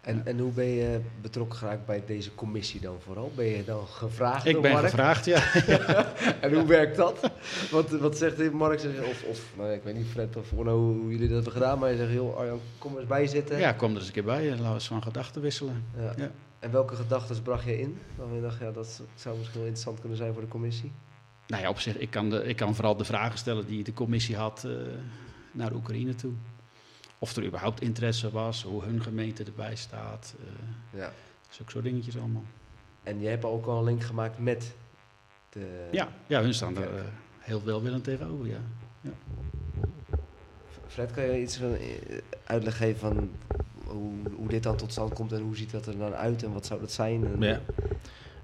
En, 0.00 0.26
en 0.26 0.38
hoe 0.38 0.52
ben 0.52 0.66
je 0.66 1.00
betrokken 1.20 1.58
geraakt 1.58 1.86
bij 1.86 2.02
deze 2.06 2.34
commissie 2.34 2.80
dan 2.80 2.96
vooral? 3.00 3.32
Ben 3.34 3.46
je 3.46 3.64
dan 3.64 3.86
gevraagd 3.86 4.46
Ik 4.46 4.52
door 4.52 4.62
ben 4.62 4.72
Mark? 4.72 4.84
gevraagd, 4.84 5.24
ja. 5.24 5.54
en 6.40 6.54
hoe 6.54 6.66
werkt 6.66 6.96
dat? 6.96 7.30
Wat, 7.70 7.90
wat 7.90 8.18
zegt 8.18 8.52
Mark? 8.52 8.80
Zegt, 8.80 9.00
of, 9.00 9.24
of 9.24 9.44
nou, 9.56 9.72
ik 9.72 9.82
weet 9.82 9.94
niet, 9.94 10.06
Fred 10.06 10.36
of 10.36 10.50
hoe 10.50 11.10
jullie 11.10 11.18
dat 11.18 11.30
hebben 11.30 11.52
gedaan. 11.52 11.78
Maar 11.78 11.90
je 11.90 11.96
zegt, 11.96 12.10
heel 12.10 12.36
Arjan, 12.36 12.60
kom 12.78 12.98
eens 12.98 13.06
bij 13.06 13.26
zitten. 13.26 13.58
Ja, 13.58 13.72
kom 13.72 13.90
er 13.90 13.96
eens 13.96 14.06
een 14.06 14.12
keer 14.12 14.24
bij 14.24 14.42
en 14.42 14.50
laten 14.50 14.66
we 14.66 14.72
eens 14.72 14.86
van 14.86 15.02
gedachten 15.02 15.42
wisselen. 15.42 15.84
Ja. 15.96 16.12
Ja. 16.16 16.30
En 16.58 16.70
welke 16.70 16.94
gedachten 16.96 17.42
bracht 17.42 17.64
je 17.64 17.80
in? 17.80 17.98
Waarvan 18.16 18.36
je 18.36 18.42
dacht, 18.42 18.60
ja, 18.60 18.70
dat 18.70 19.02
zou 19.14 19.36
misschien 19.36 19.58
wel 19.58 19.68
interessant 19.68 20.00
kunnen 20.00 20.18
zijn 20.18 20.32
voor 20.32 20.42
de 20.42 20.48
commissie. 20.48 20.92
Nou 21.46 21.62
ja, 21.62 21.68
op 21.68 21.80
zich, 21.80 21.98
ik 21.98 22.10
kan, 22.10 22.30
de, 22.30 22.44
ik 22.44 22.56
kan 22.56 22.74
vooral 22.74 22.96
de 22.96 23.04
vragen 23.04 23.38
stellen 23.38 23.66
die 23.66 23.84
de 23.84 23.92
commissie 23.92 24.36
had 24.36 24.64
eh, 24.64 24.72
naar 25.52 25.72
Oekraïne 25.72 26.14
toe. 26.14 26.32
Of 27.22 27.36
er 27.36 27.44
überhaupt 27.44 27.80
interesse 27.82 28.30
was, 28.30 28.62
hoe 28.62 28.82
hun 28.82 29.02
gemeente 29.02 29.44
erbij 29.44 29.76
staat. 29.76 30.34
eh 30.40 30.98
Ja. 31.00 31.12
zulke 31.50 31.70
soort 31.70 31.84
dingetjes 31.84 32.18
allemaal. 32.18 32.44
En 33.02 33.20
je 33.20 33.28
hebt 33.28 33.44
ook 33.44 33.66
al 33.66 33.78
een 33.78 33.84
link 33.84 34.02
gemaakt 34.02 34.38
met 34.38 34.74
de... 35.48 35.88
Ja, 35.92 36.08
ja 36.26 36.42
hun 36.42 36.54
staan 36.54 36.76
er 36.76 36.96
eh, 36.96 37.02
heel 37.38 37.62
welwillend 37.64 38.04
tegenover, 38.04 38.46
ja. 38.46 38.58
Fred, 40.86 41.10
kan 41.10 41.24
je 41.24 41.40
iets 41.40 41.56
van, 41.56 41.74
eh, 41.74 42.18
uitleg 42.44 42.76
geven 42.76 43.00
van 43.00 43.30
hoe, 43.84 44.12
hoe 44.36 44.48
dit 44.48 44.62
dan 44.62 44.76
tot 44.76 44.92
stand 44.92 45.12
komt 45.12 45.32
en 45.32 45.40
hoe 45.42 45.56
ziet 45.56 45.70
dat 45.70 45.86
er 45.86 45.98
dan 45.98 46.14
uit 46.14 46.42
en 46.42 46.52
wat 46.52 46.66
zou 46.66 46.80
dat 46.80 46.92
zijn? 46.92 47.24
En, 47.26 47.40
Ja. 47.40 47.60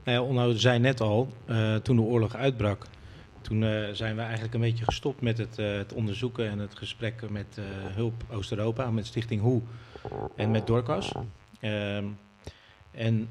Nou 0.05 0.19
ja, 0.19 0.23
Onno 0.23 0.53
zei 0.53 0.79
net 0.79 1.01
al, 1.01 1.29
eh, 1.45 1.75
toen 1.77 1.97
de 1.97 2.03
oorlog 2.03 2.35
uitbrak, 2.35 2.87
toen 3.47 3.63
eh, 3.63 3.89
zijn 3.93 4.17
we 4.17 4.23
eigenlijk 4.23 4.55
een 4.55 4.61
beetje 4.61 4.85
gestopt 4.85 5.21
met 5.21 5.39
het, 5.39 5.59
eh, 5.59 5.77
het 5.77 5.93
onderzoeken 5.93 6.49
en 6.49 6.59
het 6.59 6.75
gesprek 6.75 7.31
met 7.31 7.59
eh, 7.59 7.65
Hulp 7.95 8.25
Oost-Europa, 8.31 8.91
met 8.91 9.07
Stichting 9.07 9.41
Hoe 9.41 9.63
en 10.37 10.51
met 10.51 10.67
Dorcas. 10.67 11.13
Ehm, 11.61 12.05
en 12.91 13.31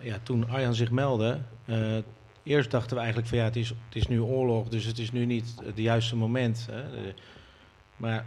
ja, 0.00 0.18
toen 0.22 0.48
Arjan 0.48 0.74
zich 0.74 0.90
meldde, 0.90 1.40
eerst 2.42 2.70
dachten 2.70 2.90
we 2.90 2.98
eigenlijk 2.98 3.28
van 3.28 3.38
ja, 3.38 3.44
het 3.44 3.56
is, 3.56 3.68
het 3.68 3.94
is 3.96 4.08
nu 4.08 4.20
oorlog, 4.20 4.68
dus 4.68 4.84
het 4.84 4.98
is 4.98 5.12
nu 5.12 5.24
niet 5.24 5.54
het 5.64 5.76
juiste 5.76 6.16
moment. 6.16 6.68
Hè. 6.70 7.12
Maar 7.96 8.18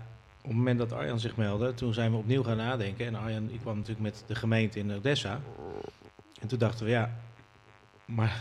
op 0.42 0.48
het 0.48 0.58
moment 0.58 0.80
dat 0.80 0.92
Arjan 0.92 1.20
zich 1.20 1.36
meldde, 1.36 1.74
toen 1.74 1.94
zijn 1.94 2.12
we 2.12 2.18
opnieuw 2.18 2.44
gaan 2.44 2.58
nadenken. 2.58 3.06
En 3.06 3.16
Arjan, 3.16 3.50
ik 3.50 3.60
kwam 3.60 3.76
natuurlijk 3.76 4.02
met 4.02 4.24
de 4.28 4.36
gemeente 4.36 4.80
in 4.80 4.92
Odessa. 4.92 5.42
En 6.42 6.48
toen 6.48 6.60
dachten 6.60 6.86
we, 6.86 6.92
ja, 6.92 7.18
maar 8.06 8.40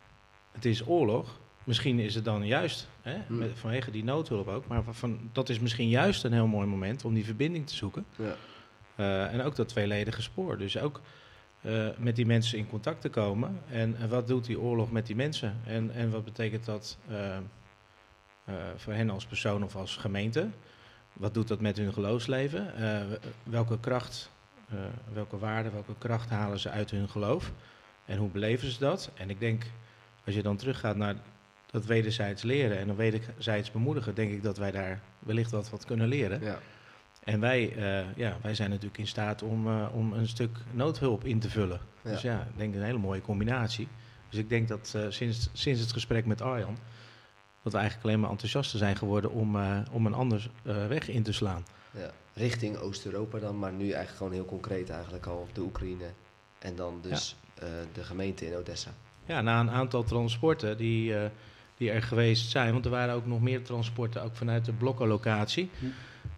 het 0.56 0.64
is 0.64 0.86
oorlog. 0.86 1.38
Misschien 1.68 1.98
is 1.98 2.14
het 2.14 2.24
dan 2.24 2.46
juist, 2.46 2.88
hè, 3.02 3.16
Hmm. 3.26 3.38
met, 3.38 3.50
vanwege 3.54 3.90
die 3.90 4.04
noodhulp 4.04 4.48
ook. 4.48 4.66
Maar 4.66 4.82
van, 4.90 5.30
dat 5.32 5.48
is 5.48 5.58
misschien 5.58 5.88
juist 5.88 6.24
een 6.24 6.32
heel 6.32 6.46
mooi 6.46 6.66
moment 6.66 7.04
om 7.04 7.14
die 7.14 7.24
verbinding 7.24 7.66
te 7.66 7.74
zoeken. 7.74 8.04
Ja. 8.16 8.34
Eh, 8.94 9.32
en 9.32 9.42
ook 9.42 9.56
dat 9.56 9.68
tweeledige 9.68 10.22
spoor. 10.22 10.58
Dus 10.58 10.78
ook 10.78 11.00
eh, 11.60 11.88
met 11.96 12.16
die 12.16 12.26
mensen 12.26 12.58
in 12.58 12.68
contact 12.68 13.00
te 13.00 13.08
komen. 13.08 13.60
En, 13.70 13.96
en 13.96 14.08
wat 14.08 14.26
doet 14.26 14.44
die 14.44 14.60
oorlog 14.60 14.90
met 14.90 15.06
die 15.06 15.16
mensen? 15.16 15.56
En, 15.64 15.90
en 15.94 16.10
wat 16.10 16.24
betekent 16.24 16.64
dat 16.64 16.98
eh, 17.08 17.36
voor 18.76 18.92
hen 18.92 19.10
als 19.10 19.26
persoon 19.26 19.62
of 19.62 19.76
als 19.76 19.96
gemeente? 19.96 20.48
Wat 21.12 21.34
doet 21.34 21.48
dat 21.48 21.60
met 21.60 21.76
hun 21.76 21.92
geloofsleven? 21.92 22.72
Welke 23.42 23.80
kracht, 23.80 24.30
welke 25.12 25.38
waarde, 25.38 25.70
welke 25.70 25.94
kracht 25.98 26.30
halen 26.30 26.58
ze 26.58 26.70
uit 26.70 26.90
hun 26.90 27.08
geloof? 27.08 27.52
En 28.04 28.18
hoe 28.18 28.28
beleven 28.28 28.70
ze 28.70 28.78
dat? 28.78 29.10
En 29.14 29.30
ik 29.30 29.40
denk, 29.40 29.64
als 30.24 30.34
je 30.34 30.42
dan 30.42 30.56
teruggaat 30.56 30.96
naar 30.96 31.16
dat 31.70 31.84
wederzijds 31.84 32.42
leren 32.42 32.78
en 32.78 32.86
dan 32.86 32.96
wederzijds 32.96 33.70
bemoedigen, 33.70 34.14
denk 34.14 34.32
ik 34.32 34.42
dat 34.42 34.56
wij 34.56 34.70
daar 34.70 35.00
wellicht 35.18 35.50
wat, 35.50 35.70
wat 35.70 35.84
kunnen 35.84 36.08
leren. 36.08 36.40
Ja. 36.40 36.58
En 37.28 37.40
wij, 37.40 37.76
eh, 37.76 38.16
ja, 38.16 38.36
wij 38.42 38.54
zijn 38.54 38.70
natuurlijk 38.70 38.98
in 38.98 39.06
staat 39.06 39.42
om, 39.42 39.66
eh, 39.66 39.86
om 39.92 40.12
een 40.12 40.28
stuk 40.28 40.58
noodhulp 40.72 41.24
in 41.24 41.38
te 41.38 41.50
vullen. 41.50 41.80
Ja. 42.02 42.10
Dus 42.10 42.22
ja, 42.22 42.40
ik 42.40 42.58
denk 42.58 42.74
een 42.74 42.82
hele 42.82 42.98
mooie 42.98 43.20
combinatie. 43.20 43.88
Dus 44.28 44.38
ik 44.38 44.48
denk 44.48 44.68
dat 44.68 44.92
eh, 44.96 45.02
sinds, 45.08 45.48
sinds 45.52 45.80
het 45.80 45.92
gesprek 45.92 46.26
met 46.26 46.42
Arjan, 46.42 46.76
dat 47.62 47.72
we 47.72 47.78
eigenlijk 47.78 48.08
alleen 48.08 48.20
maar 48.20 48.30
enthousiaster 48.30 48.78
zijn 48.78 48.96
geworden 48.96 49.30
om, 49.30 49.56
om 49.92 50.06
een 50.06 50.14
ander 50.14 50.50
weg 50.62 51.08
in 51.08 51.22
te 51.22 51.32
slaan. 51.32 51.66
Ja. 51.90 52.10
Richting 52.34 52.76
Oost-Europa 52.76 53.38
dan, 53.38 53.58
maar 53.58 53.72
nu 53.72 53.82
eigenlijk 53.82 54.16
gewoon 54.16 54.32
heel 54.32 54.44
concreet 54.44 54.90
eigenlijk 54.90 55.26
al 55.26 55.36
op 55.36 55.54
de 55.54 55.60
Oekraïne. 55.60 56.10
En 56.58 56.76
dan 56.76 56.98
dus 57.02 57.36
de 57.92 58.04
gemeente 58.04 58.46
in 58.46 58.56
Odessa. 58.56 58.90
ja, 59.24 59.40
na 59.40 59.60
een 59.60 59.70
aantal 59.70 60.04
transporten 60.04 60.76
die, 60.76 61.14
die 61.78 61.90
er 61.90 62.02
geweest 62.02 62.50
zijn, 62.50 62.72
want 62.72 62.84
er 62.84 62.90
waren 62.90 63.14
ook 63.14 63.26
nog 63.26 63.40
meer 63.40 63.62
transporten, 63.62 64.22
ook 64.22 64.36
vanuit 64.36 64.64
de 64.64 64.72
blokkenlocatie. 64.72 65.70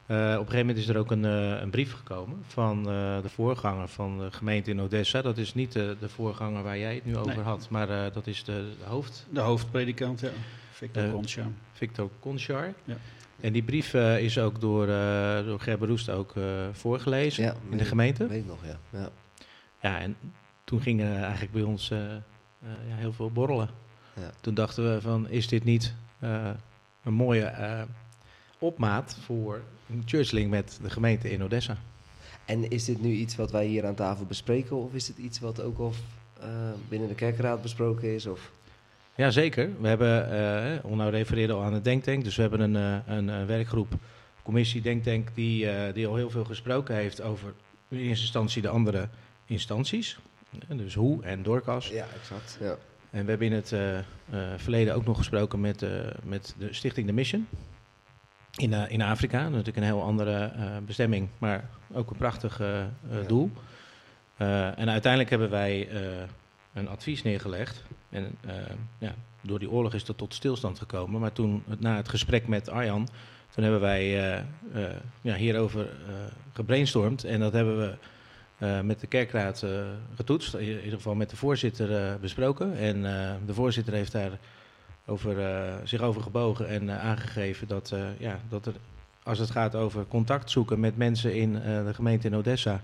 Eh, 0.07 0.17
op 0.17 0.21
een 0.27 0.37
gegeven 0.37 0.59
moment 0.59 0.79
is 0.79 0.89
er 0.89 0.97
ook 0.99 1.11
een, 1.11 1.25
eh, 1.25 1.61
een 1.61 1.71
brief 1.71 1.93
gekomen 1.93 2.39
van 2.47 2.79
eh, 2.79 3.23
de 3.23 3.29
voorganger 3.29 3.89
van 3.89 4.19
de 4.19 4.31
gemeente 4.31 4.71
in 4.71 4.81
Odessa. 4.81 5.23
Dat 5.23 5.39
is 5.39 5.55
niet 5.55 5.73
de, 5.73 5.97
de 6.01 6.09
voorganger 6.09 6.63
waar 6.63 6.79
jij 6.79 6.95
het 6.95 7.05
nu 7.05 7.17
over 7.17 7.35
Nee. 7.35 7.45
had, 7.45 7.69
maar 7.71 7.89
eh, 8.05 8.13
dat 8.13 8.27
is 8.27 8.45
de, 8.45 8.73
de 8.79 8.85
hoofd, 8.85 9.27
De 9.31 9.41
hoofdpredikant, 9.41 10.21
ja. 10.21 10.29
Victor 10.73 11.03
Eh, 11.05 11.11
Concha. 11.13 11.47
Victor 11.73 12.11
Conchar. 12.21 12.73
Ja. 12.85 12.97
En 13.41 13.53
die 13.53 13.63
brief 13.63 13.95
eh, 13.95 14.19
is 14.23 14.39
ook 14.39 14.61
door, 14.61 14.89
eh 14.89 15.45
door 15.45 15.61
Gerber 15.61 15.89
Roest 15.89 16.11
ook 16.11 16.37
eh, 16.37 16.43
voorgelezen 16.73 17.45
Ja, 17.45 17.55
in 17.71 17.77
de 17.79 17.85
gemeente. 17.85 18.27
Weet 18.27 18.41
ik 18.41 18.47
nog, 18.47 18.59
ja. 18.65 18.99
ja. 18.99 19.09
Ja, 19.83 20.01
en 20.01 20.17
toen 20.65 20.81
gingen 20.81 21.23
eigenlijk 21.23 21.53
bij 21.53 21.63
ons 21.63 21.89
ja, 22.89 22.95
heel 22.97 23.13
veel 23.13 23.31
borrelen. 23.31 23.69
Ja. 24.21 24.31
Toen 24.41 24.55
dachten 24.55 24.95
we 24.95 25.01
van, 25.01 25.29
is 25.29 25.49
dit 25.49 25.65
niet 25.65 25.95
eh, 26.19 26.51
een 27.05 27.15
mooie 27.15 27.45
eh, 27.45 27.83
opmaat 28.59 29.17
voor 29.25 29.63
een 29.91 30.03
churchlink 30.05 30.51
met 30.51 30.79
de 30.83 30.91
gemeente 30.91 31.31
in 31.31 31.43
Odessa? 31.43 31.77
En 32.45 32.71
is 32.71 32.85
dit 32.85 33.01
nu 33.01 33.13
iets 33.13 33.37
wat 33.37 33.51
wij 33.51 33.67
hier 33.67 33.87
aan 33.87 33.95
tafel 33.95 34.25
bespreken? 34.25 34.77
Of 34.77 34.95
is 34.95 35.09
het 35.09 35.19
iets 35.19 35.41
wat 35.41 35.63
ook 35.63 35.79
al 35.79 35.93
eh, 36.41 36.49
binnen 36.89 37.09
de 37.09 37.15
kerkraad 37.15 37.63
besproken 37.63 38.15
is? 38.15 38.27
Of? 38.27 38.51
Ja, 39.15 39.31
zeker. 39.31 39.71
We 39.81 39.89
hebben, 39.89 40.85
Onno 40.85 41.09
refereerde 41.09 41.53
al 41.53 41.63
aan 41.63 41.73
het 41.73 41.85
Denktank, 41.85 42.25
dus 42.25 42.37
we 42.37 42.43
hebben 42.43 42.61
een, 42.61 43.03
een, 43.07 43.47
werkgroep, 43.47 43.93
commissie 44.43 44.81
Denktank, 44.81 45.29
die, 45.35 45.93
die 45.93 46.07
al 46.07 46.17
heel 46.17 46.31
veel 46.31 46.45
gesproken 46.45 46.95
heeft 46.95 47.23
over 47.23 47.53
in 47.89 47.99
eerste 47.99 48.25
instantie 48.25 48.63
de 48.63 48.69
andere 48.69 49.09
instanties. 49.47 50.19
Dus 50.69 50.95
hoe 50.95 51.23
en 51.23 51.43
Dorcas. 51.43 51.89
Ja, 51.89 52.07
exact. 52.21 52.59
Ja. 52.61 52.77
En 53.11 53.25
we 53.25 53.31
hebben 53.31 53.47
in 53.47 53.53
het 53.53 53.73
eh, 53.73 53.99
eh, 53.99 54.05
verleden 54.57 54.95
ook 54.95 55.05
nog 55.05 55.17
gesproken 55.17 55.61
met, 55.61 55.83
eh, 55.83 55.91
met 56.23 56.55
de 56.59 56.73
Stichting 56.73 57.07
The 57.07 57.13
Mission. 57.13 57.49
In, 58.57 58.73
in 58.73 59.03
Afrika, 59.03 59.49
natuurlijk 59.49 59.77
een 59.77 59.83
heel 59.83 60.03
andere 60.03 60.53
bestemming, 60.87 61.29
maar 61.39 61.71
ook 61.93 62.11
een 62.11 62.17
prachtig 62.17 62.59
Ja. 62.59 62.89
doel. 63.27 63.51
En 64.37 64.91
uiteindelijk 64.91 65.31
hebben 65.31 65.51
wij 65.51 65.89
een 66.73 66.89
advies 66.89 67.23
neergelegd. 67.23 67.85
En 68.09 68.39
ja, 68.99 69.15
door 69.41 69.59
die 69.59 69.71
oorlog 69.71 69.95
is 69.95 70.05
dat 70.05 70.19
tot 70.19 70.35
stilstand 70.35 70.79
gekomen. 70.79 71.21
Maar 71.21 71.33
toen, 71.33 71.63
na 71.79 71.97
het 71.97 72.09
gesprek 72.09 72.49
met 72.49 72.69
Arjan, 72.69 73.09
toen 73.55 73.63
hebben 73.63 73.81
wij 73.81 74.11
ja, 75.21 75.35
hierover 75.35 75.89
gebrainstormd. 76.53 77.25
En 77.25 77.41
dat 77.41 77.53
hebben 77.53 77.79
we 77.79 77.95
eh, 78.61 78.81
met 78.81 79.01
de 79.01 79.07
kerkraad 79.07 79.63
eh, 79.63 79.71
getoetst, 80.15 80.55
in 80.55 80.67
ieder 80.67 80.93
geval 80.93 81.15
met 81.15 81.31
de 81.31 81.37
voorzitter 81.37 81.97
eh, 81.97 82.15
besproken. 82.21 82.77
En 82.79 83.03
de 83.47 83.55
voorzitter 83.55 83.95
heeft 83.95 84.13
daar 84.13 84.31
over, 85.07 85.37
zich 85.85 86.01
over 86.01 86.23
gebogen 86.23 86.69
en 86.69 86.91
aangegeven 87.01 87.69
dat, 87.69 87.95
ja, 88.19 88.41
dat 88.49 88.67
er, 88.67 88.75
als 89.23 89.39
het 89.39 89.51
gaat 89.51 89.75
over 89.75 90.07
contact 90.07 90.51
zoeken 90.51 90.81
met 90.81 90.97
mensen 90.97 91.35
in 91.35 91.53
de 91.53 91.95
gemeente 91.95 92.27
in 92.27 92.37
Odessa 92.37 92.81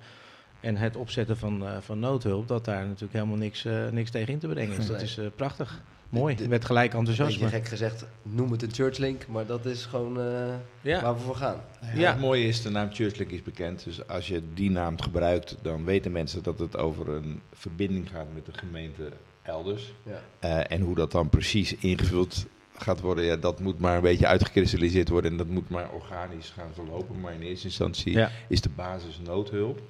en 0.60 0.76
het 0.76 0.96
opzetten 0.96 1.36
van, 1.36 1.66
eh, 1.66 1.76
van 1.80 1.98
noodhulp, 1.98 2.48
dat 2.48 2.64
daar 2.64 2.84
natuurlijk 2.86 3.12
helemaal 3.12 3.36
niks, 3.36 3.64
eh, 3.64 3.88
niks 3.88 4.10
tegen 4.10 4.32
in 4.32 4.38
te 4.38 4.48
brengen 4.48 4.78
is. 4.78 4.86
Dat 4.86 4.96
Nee. 4.96 5.04
is 5.04 5.18
eh, 5.18 5.26
prachtig. 5.36 5.82
Mooi. 6.08 6.34
De- 6.36 6.42
Er 6.42 6.48
werd 6.48 6.64
gelijk 6.64 6.90
Beetje 6.92 7.06
enthousiasme. 7.08 7.48
gek 7.48 7.68
gezegd, 7.68 8.04
noem 8.22 8.50
het 8.52 8.62
een 8.62 8.72
churchlink, 8.72 9.26
maar 9.26 9.46
dat 9.46 9.64
is 9.66 9.84
gewoon 9.84 10.20
eh, 10.20 10.54
Ja. 10.80 11.02
waar 11.02 11.14
we 11.14 11.20
voor 11.20 11.36
gaan. 11.36 11.60
Ja. 11.94 12.10
Het 12.12 12.20
mooie 12.20 12.44
is, 12.46 12.62
de 12.62 12.70
naam 12.70 12.92
Churchlink 12.92 13.30
is 13.30 13.42
bekend. 13.42 13.84
Dus 13.84 14.08
als 14.08 14.28
je 14.28 14.42
die 14.54 14.70
naam 14.70 15.00
gebruikt, 15.00 15.56
dan 15.62 15.84
weten 15.84 16.12
mensen 16.12 16.42
dat 16.42 16.58
het 16.58 16.76
over 16.76 17.08
een 17.08 17.40
verbinding 17.52 18.10
gaat 18.10 18.26
met 18.34 18.46
de 18.46 18.52
gemeente 18.52 19.08
elders. 19.42 19.92
Ja. 20.02 20.20
Eh, 20.38 20.76
en 20.76 20.80
hoe 20.80 20.94
dat 20.94 21.12
dan 21.12 21.28
precies 21.28 21.74
ingevuld 21.76 22.46
gaat 22.78 23.00
worden, 23.00 23.24
ja, 23.24 23.36
dat 23.36 23.60
moet 23.60 23.78
maar 23.78 23.96
een 23.96 24.02
beetje 24.02 24.26
uitgekristalliseerd 24.26 25.08
worden. 25.08 25.30
En 25.30 25.36
dat 25.36 25.46
moet 25.48 25.68
maar 25.68 25.90
organisch 25.90 26.50
gaan 26.50 26.70
verlopen. 26.74 27.20
Maar 27.20 27.32
in 27.34 27.40
eerste 27.42 27.66
instantie 27.66 28.12
Ja. 28.12 28.30
is 28.48 28.60
de 28.60 28.68
basis 28.76 29.20
noodhulp. 29.24 29.80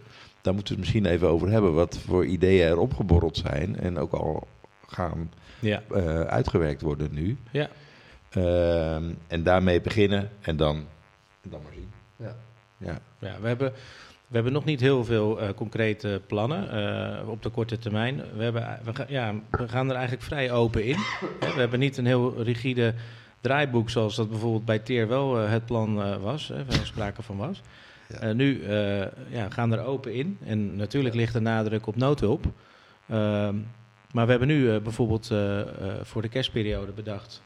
Daar 0.46 0.54
moeten 0.54 0.74
we 0.74 0.80
het 0.82 0.90
misschien 0.92 1.12
even 1.14 1.28
over 1.28 1.50
hebben. 1.50 1.74
Wat 1.74 1.98
voor 1.98 2.26
ideeën 2.26 2.66
er 2.68 2.78
opgeborreld 2.78 3.36
zijn. 3.36 3.78
En 3.78 3.98
ook 3.98 4.12
al 4.12 4.46
gaan 4.86 5.30
Ja. 5.60 5.82
eh, 5.94 6.20
uitgewerkt 6.20 6.80
worden 6.82 7.08
nu. 7.12 7.36
Ja. 7.50 7.68
Ehm, 8.30 9.04
en 9.26 9.42
daarmee 9.42 9.80
beginnen 9.80 10.30
en 10.40 10.56
dan, 10.56 10.76
en 11.42 11.50
dan 11.50 11.60
maar 11.62 11.72
zien. 11.74 11.90
Ja. 12.16 12.36
Ja. 12.78 12.98
Ja, 13.18 13.40
we 13.40 13.46
hebben, 13.48 13.72
we 14.28 14.34
hebben 14.34 14.52
nog 14.52 14.64
niet 14.64 14.80
heel 14.80 15.04
veel 15.04 15.40
eh, 15.40 15.48
concrete 15.56 16.20
plannen 16.26 16.70
eh, 16.70 17.28
op 17.28 17.42
de 17.42 17.48
korte 17.48 17.78
termijn. 17.78 18.22
We, 18.36 18.42
hebben, 18.42 18.78
we, 18.84 18.94
ga- 18.94 19.04
ja, 19.08 19.34
we 19.50 19.68
gaan 19.68 19.88
er 19.88 19.94
eigenlijk 19.94 20.24
vrij 20.24 20.50
open 20.52 20.84
in. 20.84 20.96
Hè, 21.40 21.54
we 21.54 21.60
hebben 21.60 21.78
niet 21.78 21.96
een 21.96 22.06
heel 22.06 22.42
rigide 22.42 22.94
draaiboek 23.40 23.90
zoals 23.90 24.16
dat 24.16 24.30
bijvoorbeeld 24.30 24.64
bij 24.64 24.78
TEER 24.78 25.08
wel 25.08 25.40
eh, 25.40 25.50
het 25.50 25.66
plan 25.66 26.02
eh, 26.02 26.16
was, 26.16 26.48
hè, 26.48 26.64
waar 26.64 26.78
er 26.80 26.86
sprake 26.86 27.22
van 27.22 27.36
was. 27.36 27.62
Ja. 28.08 28.18
Eh, 28.18 28.34
nu 28.34 28.62
eh, 28.62 28.98
ja, 29.28 29.50
gaan 29.50 29.70
we 29.70 29.76
er 29.76 29.84
open 29.84 30.14
in. 30.14 30.38
En 30.44 30.76
natuurlijk 30.76 31.14
ligt 31.14 31.32
de 31.32 31.40
nadruk 31.40 31.86
op 31.86 31.96
noodhulp. 31.96 32.44
Ehm, 33.08 33.56
maar 34.12 34.24
we 34.24 34.30
hebben 34.30 34.48
nu 34.48 34.70
eh, 34.70 34.80
bijvoorbeeld 34.80 35.26
voor 36.02 36.22
de 36.22 36.28
kerstperiode 36.28 36.92
bedacht 36.92 37.42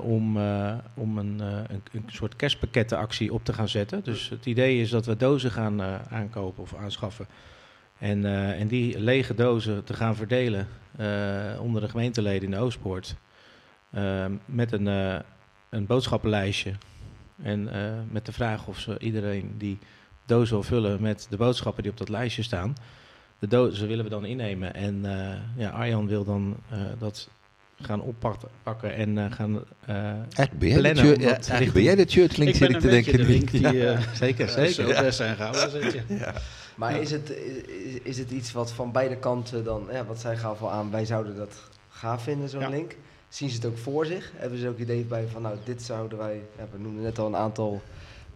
om, 0.00 0.36
om 0.94 1.18
een, 1.18 1.40
een, 1.40 1.82
een 1.92 2.04
soort 2.06 2.36
kerstpakkettenactie 2.36 3.32
op 3.32 3.44
te 3.44 3.52
gaan 3.52 3.68
zetten. 3.68 4.04
Dus 4.04 4.28
het 4.28 4.46
idee 4.46 4.80
is 4.80 4.90
dat 4.90 5.06
we 5.06 5.16
dozen 5.16 5.50
gaan 5.50 5.82
aankopen 6.10 6.62
of 6.62 6.74
aanschaffen. 6.74 7.26
En, 7.98 8.24
en 8.54 8.68
die 8.68 9.00
lege 9.00 9.34
dozen 9.34 9.84
te 9.84 9.94
gaan 9.94 10.16
verdelen 10.16 10.68
onder 11.60 11.80
de 11.80 11.88
gemeenteleden 11.88 12.42
in 12.42 12.50
de 12.50 12.58
Oostpoort. 12.58 13.16
Eh, 13.90 14.26
met 14.44 14.72
een, 14.72 14.86
een 15.68 15.86
boodschappenlijstje. 15.86 16.72
En 17.42 17.72
eh, 17.72 17.92
met 18.10 18.26
de 18.26 18.32
vraag 18.32 18.66
of 18.66 18.78
ze 18.78 18.98
iedereen 18.98 19.54
die 19.58 19.78
doos 20.26 20.50
wil 20.50 20.62
vullen 20.62 21.02
met 21.02 21.26
de 21.30 21.36
boodschappen 21.36 21.82
die 21.82 21.92
op 21.92 21.98
dat 21.98 22.08
lijstje 22.08 22.42
staan. 22.42 22.76
De 23.38 23.46
dozen 23.48 23.88
willen 23.88 24.04
we 24.04 24.10
dan 24.10 24.24
innemen. 24.24 24.74
En 24.74 25.04
eh, 25.04 25.36
ja, 25.56 25.70
Arjan 25.70 26.06
wil 26.06 26.24
dan 26.24 26.56
eh, 26.70 26.78
dat 26.98 27.28
gaan 27.80 28.00
oppakken 28.00 28.48
pakken 28.62 28.94
en 28.94 29.18
eh, 29.18 29.32
gaan... 29.32 29.64
eh, 29.86 29.96
Eigenlijk 29.96 30.58
ben 30.58 30.68
jij, 30.68 30.76
de, 30.82 30.92
Plannen 30.92 31.20
ja, 31.20 31.34
richting- 31.34 31.72
ben 31.72 31.82
jij 31.82 31.94
de 31.94 32.04
churchlink, 32.08 32.48
Ik 32.50 32.56
zit 32.56 32.70
ik 32.70 32.80
te 32.80 32.88
denken. 32.88 33.16
de 33.16 33.22
link 33.24 33.50
die 33.50 33.72
Ja. 33.76 33.98
zeker, 34.14 34.48
zeker. 34.48 35.12
zijn 35.12 35.36
gehouden. 35.36 35.92
Ja. 35.94 36.02
Ja. 36.16 36.34
Maar 36.76 37.00
is, 37.00 37.10
het, 37.10 37.30
is, 37.30 37.98
is 38.02 38.18
het 38.18 38.30
iets 38.30 38.52
wat 38.52 38.72
van 38.72 38.92
beide 38.92 39.16
kanten 39.16 39.64
dan, 39.64 39.88
ja, 39.92 40.04
wat 40.04 40.20
zij 40.20 40.36
gaf 40.36 40.62
al 40.62 40.70
aan, 40.70 40.90
wij 40.90 41.04
zouden 41.04 41.36
dat 41.36 41.62
gaaf 41.88 42.22
vinden, 42.22 42.48
zo'n 42.48 42.60
Ja. 42.60 42.68
link. 42.68 42.96
Zien 43.32 43.48
ze 43.50 43.56
het 43.56 43.64
ook 43.64 43.78
voor 43.78 44.06
zich? 44.06 44.32
Hebben 44.36 44.58
ze 44.58 44.68
ook 44.68 44.78
idee 44.78 45.04
bij 45.04 45.26
van, 45.26 45.42
nou, 45.42 45.56
dit 45.64 45.82
zouden 45.82 46.18
wij, 46.18 46.42
ja, 46.58 46.66
we 46.72 46.78
noemden 46.78 47.02
net 47.02 47.18
al 47.18 47.26
een 47.26 47.36
aantal 47.36 47.82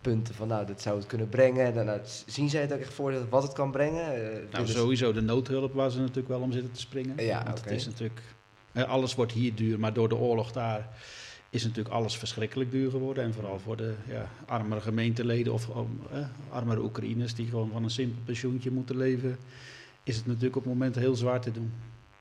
punten 0.00 0.34
van, 0.34 0.48
nou, 0.48 0.66
dit 0.66 0.82
zou 0.82 0.96
het 0.96 1.06
kunnen 1.06 1.28
brengen. 1.28 1.64
En 1.64 1.74
dan, 1.74 1.84
nou, 1.84 2.00
zien 2.26 2.50
zij 2.50 2.60
het 2.60 2.72
ook 2.72 2.78
echt 2.78 2.94
voor 2.94 3.12
zich 3.12 3.28
wat 3.28 3.42
het 3.42 3.52
kan 3.52 3.70
brengen? 3.70 4.32
Eh, 4.32 4.52
Nou, 4.52 4.66
sowieso 4.66 5.12
de 5.12 5.20
noodhulp 5.20 5.72
waar 5.72 5.90
ze 5.90 5.98
natuurlijk 5.98 6.28
wel 6.28 6.40
om 6.40 6.52
zitten 6.52 6.72
te 6.72 6.80
springen. 6.80 7.24
Ja, 7.24 7.44
Want 7.44 7.60
het 7.60 7.70
is 7.70 7.86
natuurlijk, 7.86 8.20
alles 8.72 9.14
wordt 9.14 9.32
hier 9.32 9.54
duur, 9.54 9.78
maar 9.78 9.92
door 9.92 10.08
de 10.08 10.16
oorlog 10.16 10.52
daar 10.52 10.88
is 11.50 11.62
natuurlijk 11.64 11.94
alles 11.94 12.16
verschrikkelijk 12.16 12.70
duur 12.70 12.90
geworden. 12.90 13.24
En 13.24 13.34
vooral 13.34 13.58
voor 13.58 13.76
de 13.76 13.94
ja, 14.08 14.30
armere 14.46 14.80
gemeenteleden 14.80 15.52
of 15.52 15.68
eh, 15.68 16.18
armere 16.48 16.82
Oekraïners 16.82 17.34
die 17.34 17.46
gewoon 17.46 17.70
van 17.72 17.84
een 17.84 17.90
simpel 17.90 18.22
pensioentje 18.24 18.70
moeten 18.70 18.96
leven, 18.96 19.38
is 20.02 20.16
het 20.16 20.26
natuurlijk 20.26 20.56
op 20.56 20.62
het 20.64 20.72
moment 20.72 20.94
heel 20.94 21.14
zwaar 21.16 21.40
te 21.40 21.52
doen. 21.52 21.72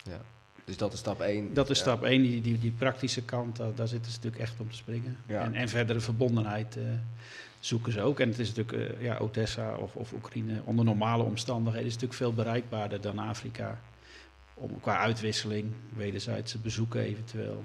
Ja. 0.03 0.21
Dus 0.65 0.77
dat 0.77 0.93
is 0.93 0.99
stap 0.99 1.21
1. 1.21 1.53
Dat 1.53 1.69
is 1.69 1.79
stap 1.79 2.03
1, 2.03 2.21
die, 2.21 2.41
die, 2.41 2.59
die 2.59 2.71
praktische 2.71 3.21
kant, 3.21 3.55
daar, 3.55 3.75
daar 3.75 3.87
zitten 3.87 4.11
ze 4.11 4.17
natuurlijk 4.17 4.43
echt 4.43 4.59
om 4.59 4.69
te 4.69 4.75
springen. 4.75 5.17
Ja. 5.27 5.41
En, 5.41 5.53
en 5.53 5.69
verdere 5.69 5.99
verbondenheid 5.99 6.77
eh, 6.77 6.83
zoeken 7.59 7.91
ze 7.91 8.01
ook. 8.01 8.19
En 8.19 8.29
het 8.29 8.39
is 8.39 8.53
natuurlijk, 8.53 8.91
eh, 8.91 9.01
ja, 9.03 9.17
Odessa 9.17 9.75
of, 9.75 9.95
of 9.95 10.13
Oekraïne, 10.13 10.61
onder 10.63 10.85
normale 10.85 11.23
omstandigheden, 11.23 11.87
is 11.87 11.93
natuurlijk 11.93 12.19
veel 12.19 12.33
bereikbaarder 12.33 13.01
dan 13.01 13.19
Afrika. 13.19 13.79
Om, 14.53 14.79
qua 14.79 14.97
uitwisseling, 14.97 15.71
wederzijdse 15.95 16.57
bezoeken 16.57 17.01
eventueel. 17.01 17.63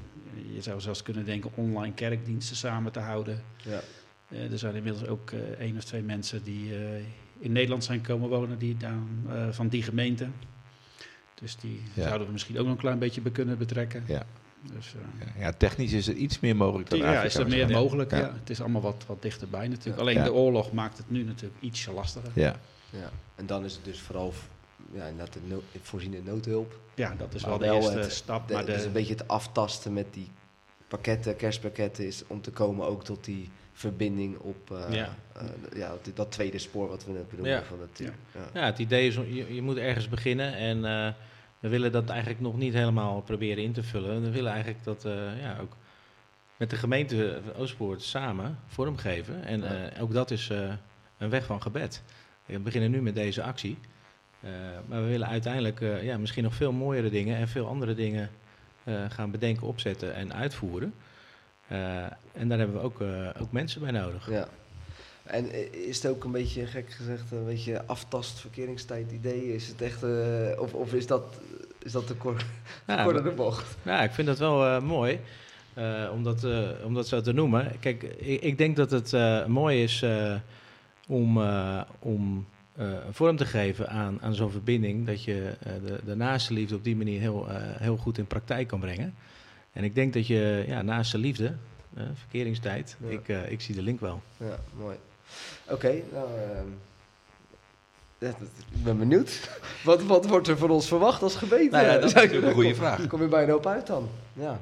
Je 0.54 0.62
zou 0.62 0.80
zelfs 0.80 1.02
kunnen 1.02 1.24
denken 1.24 1.50
online 1.54 1.94
kerkdiensten 1.94 2.56
samen 2.56 2.92
te 2.92 3.00
houden. 3.00 3.42
Ja. 3.56 3.80
Eh, 4.28 4.52
er 4.52 4.58
zijn 4.58 4.74
inmiddels 4.74 5.06
ook 5.06 5.30
één 5.58 5.76
of 5.76 5.84
twee 5.84 6.02
mensen 6.02 6.42
die 6.42 6.72
in 7.40 7.52
Nederland 7.52 7.84
zijn 7.84 8.00
komen 8.00 8.28
wonen, 8.28 8.58
die 8.58 8.76
dan, 8.76 9.08
eh, 9.28 9.48
van 9.50 9.68
die 9.68 9.82
gemeente. 9.82 10.28
Dus 11.40 11.56
die 11.56 11.82
Ja. 11.94 12.02
zouden 12.02 12.26
we 12.26 12.32
misschien 12.32 12.58
ook 12.58 12.64
nog 12.64 12.74
een 12.74 12.80
klein 12.80 12.98
beetje 12.98 13.20
be- 13.20 13.30
kunnen 13.30 13.58
betrekken. 13.58 14.04
Ja. 14.06 14.22
Dus, 14.74 14.94
eh, 14.94 15.26
Ja, 15.36 15.40
ja, 15.46 15.52
technisch 15.52 15.92
is 15.92 16.08
er 16.08 16.14
iets 16.14 16.40
meer 16.40 16.56
mogelijk 16.56 16.90
dan 16.90 16.98
ja, 16.98 17.04
Afrika 17.04 17.24
is 17.26 17.34
er 17.34 17.48
meer 17.48 17.70
mogelijk. 17.70 18.10
Ja. 18.10 18.18
Ja. 18.18 18.32
Het 18.40 18.50
is 18.50 18.60
allemaal 18.60 18.80
wat, 18.82 19.04
wat 19.06 19.22
dichterbij 19.22 19.68
natuurlijk. 19.68 19.96
Ja. 19.96 20.02
Alleen 20.02 20.14
Ja. 20.16 20.24
de 20.24 20.32
oorlog 20.32 20.72
maakt 20.72 20.98
het 20.98 21.10
nu 21.10 21.24
natuurlijk 21.24 21.60
ietsje 21.62 21.92
lastiger. 21.92 22.30
Ja. 22.34 22.56
Ja. 22.90 23.10
En 23.34 23.46
dan 23.46 23.64
is 23.64 23.74
het 23.74 23.84
dus 23.84 24.00
vooral 24.00 24.32
ja, 24.92 25.04
inderdaad 25.06 25.32
de 25.32 25.40
no 25.46 25.62
voorzien 25.82 26.14
in 26.14 26.24
noodhulp. 26.24 26.78
Ja, 26.94 27.14
dat 27.18 27.34
is 27.34 27.40
Maar 27.42 27.50
wel 27.50 27.58
de 27.58 27.74
eerste 27.74 27.98
het- 27.98 28.12
stap. 28.12 28.48
De, 28.48 28.54
maar 28.54 28.64
de, 28.66 28.72
Dus 28.72 28.84
een 28.84 28.92
beetje 28.92 29.12
het 29.14 29.28
aftasten 29.28 29.92
met 29.92 30.06
die 30.10 30.30
pakketten, 30.88 31.36
kerstpakketten, 31.36 32.06
is 32.06 32.22
om 32.26 32.40
te 32.40 32.50
komen 32.50 32.86
ook 32.86 33.04
tot 33.04 33.24
die 33.24 33.50
verbinding 33.80 34.38
op 34.38 34.70
eh, 34.70 34.94
Ja. 34.94 35.14
eh, 35.32 35.42
ja, 35.76 35.88
dat, 35.88 36.16
dat 36.16 36.32
tweede 36.32 36.58
spoor 36.58 36.88
wat 36.88 37.04
we 37.04 37.12
net 37.12 37.28
bedoelden 37.28 37.54
Ja. 37.54 37.62
van 37.62 37.80
het 37.80 37.98
Ja. 37.98 38.10
ja. 38.34 38.60
Ja, 38.60 38.66
het 38.66 38.78
idee 38.78 39.06
is, 39.06 39.14
je, 39.14 39.54
je 39.54 39.62
moet 39.62 39.76
ergens 39.76 40.08
beginnen 40.08 40.54
en 40.54 40.84
eh, 40.84 41.12
we 41.60 41.68
willen 41.68 41.92
dat 41.92 42.08
eigenlijk 42.08 42.40
nog 42.40 42.56
niet 42.56 42.74
helemaal 42.74 43.20
proberen 43.22 43.64
in 43.64 43.72
te 43.72 43.82
vullen. 43.82 44.22
We 44.22 44.30
willen 44.30 44.52
eigenlijk 44.52 44.84
dat 44.84 45.04
eh, 45.04 45.40
ja, 45.42 45.56
ook 45.60 45.76
met 46.56 46.70
de 46.70 46.76
gemeente 46.76 47.40
Oostpoort 47.56 48.02
samen 48.02 48.58
vormgeven. 48.66 49.44
En 49.44 49.60
Ja. 49.60 49.88
eh, 49.90 50.02
ook 50.02 50.12
dat 50.12 50.30
is 50.30 50.50
eh, 50.50 50.72
een 51.18 51.30
weg 51.30 51.44
van 51.44 51.62
gebed. 51.62 52.02
We 52.46 52.58
beginnen 52.58 52.90
nu 52.90 53.02
met 53.02 53.14
deze 53.14 53.42
actie. 53.42 53.78
Eh, 54.40 54.50
maar 54.86 55.02
we 55.02 55.08
willen 55.08 55.28
uiteindelijk 55.28 55.80
eh, 55.80 56.02
ja, 56.04 56.18
misschien 56.18 56.44
nog 56.44 56.54
veel 56.54 56.72
mooiere 56.72 57.10
dingen 57.10 57.36
en 57.36 57.48
veel 57.48 57.66
andere 57.66 57.94
dingen 57.94 58.30
eh, 58.84 59.04
gaan 59.08 59.30
bedenken, 59.30 59.66
opzetten 59.66 60.14
en 60.14 60.34
uitvoeren. 60.34 60.94
Eh, 61.70 62.02
en 62.32 62.48
daar 62.48 62.58
hebben 62.58 62.76
we 62.76 62.82
ook, 62.82 63.00
eh, 63.00 63.28
ook 63.40 63.52
mensen 63.52 63.80
bij 63.80 63.90
nodig. 63.90 64.30
Ja. 64.30 64.48
En 65.22 65.74
is 65.86 66.02
het 66.02 66.12
ook 66.12 66.24
een 66.24 66.30
beetje, 66.30 66.66
gek 66.66 66.90
gezegd, 66.90 67.30
een 67.32 67.44
beetje 67.44 67.86
aftast 67.86 68.40
verkeringstijd 68.40 69.12
idee? 69.12 69.54
Is 69.54 69.68
het 69.68 69.82
echt, 69.82 70.02
eh, 70.02 70.60
of, 70.60 70.74
of 70.74 70.94
is 70.94 71.06
dat, 71.06 71.40
is 71.82 71.92
dat 71.92 72.06
te 72.06 72.14
kort, 72.14 72.44
Ja, 72.86 73.12
de 73.12 73.30
bocht? 73.30 73.76
Ja, 73.82 74.02
ik 74.02 74.10
vind 74.10 74.26
dat 74.26 74.38
wel 74.38 74.80
mooi 74.80 75.20
om, 76.12 76.22
dat, 76.22 76.46
om 76.84 76.94
dat 76.94 77.08
zo 77.08 77.20
te 77.20 77.32
noemen. 77.32 77.72
Kijk, 77.80 78.02
ik, 78.02 78.40
ik 78.42 78.58
denk 78.58 78.76
dat 78.76 78.90
het 78.90 79.12
mooi 79.46 79.82
is 79.82 80.04
om, 81.08 81.40
om 81.98 82.46
vorm 83.10 83.36
te 83.36 83.46
geven 83.46 83.88
aan, 83.88 84.18
aan 84.20 84.34
zo'n 84.34 84.50
verbinding, 84.50 85.06
dat 85.06 85.24
je 85.24 85.54
de, 85.84 86.00
de 86.04 86.16
naaste 86.16 86.52
liefde 86.52 86.74
op 86.74 86.84
die 86.84 86.96
manier 86.96 87.20
heel, 87.20 87.46
heel 87.78 87.96
goed 87.96 88.18
in 88.18 88.26
praktijk 88.26 88.68
kan 88.68 88.80
brengen. 88.80 89.14
En 89.72 89.84
ik 89.84 89.94
denk 89.94 90.12
dat 90.12 90.26
je 90.26 90.64
ja, 90.66 90.82
naaste 90.82 91.18
liefde, 91.18 91.54
eh, 91.94 92.02
verkeringstijd, 92.14 92.96
Ja. 93.04 93.10
ik, 93.10 93.28
eh, 93.28 93.50
ik 93.50 93.60
zie 93.60 93.74
de 93.74 93.82
link 93.82 94.00
wel. 94.00 94.22
Ja, 94.36 94.58
mooi. 94.78 94.96
Oké, 95.68 95.92
nou, 96.12 96.28
ehm, 96.38 96.66
ik 98.70 98.84
ben 98.84 98.98
benieuwd. 98.98 99.50
Wat, 99.84 100.02
wat 100.02 100.26
wordt 100.26 100.48
er 100.48 100.58
van 100.58 100.70
ons 100.70 100.88
verwacht 100.88 101.22
als 101.22 101.36
gemeente? 101.36 101.76
Nou 101.76 101.86
ja, 101.86 101.94
dat 101.94 102.04
is 102.04 102.12
natuurlijk 102.12 102.46
een 102.46 102.52
goede 102.52 102.74
vraag. 102.84 103.06
Kom 103.06 103.22
je 103.22 103.28
bij 103.28 103.42
een 103.42 103.50
hoop 103.50 103.66
uit 103.66 103.86
dan? 103.86 104.08
Ja. 104.32 104.60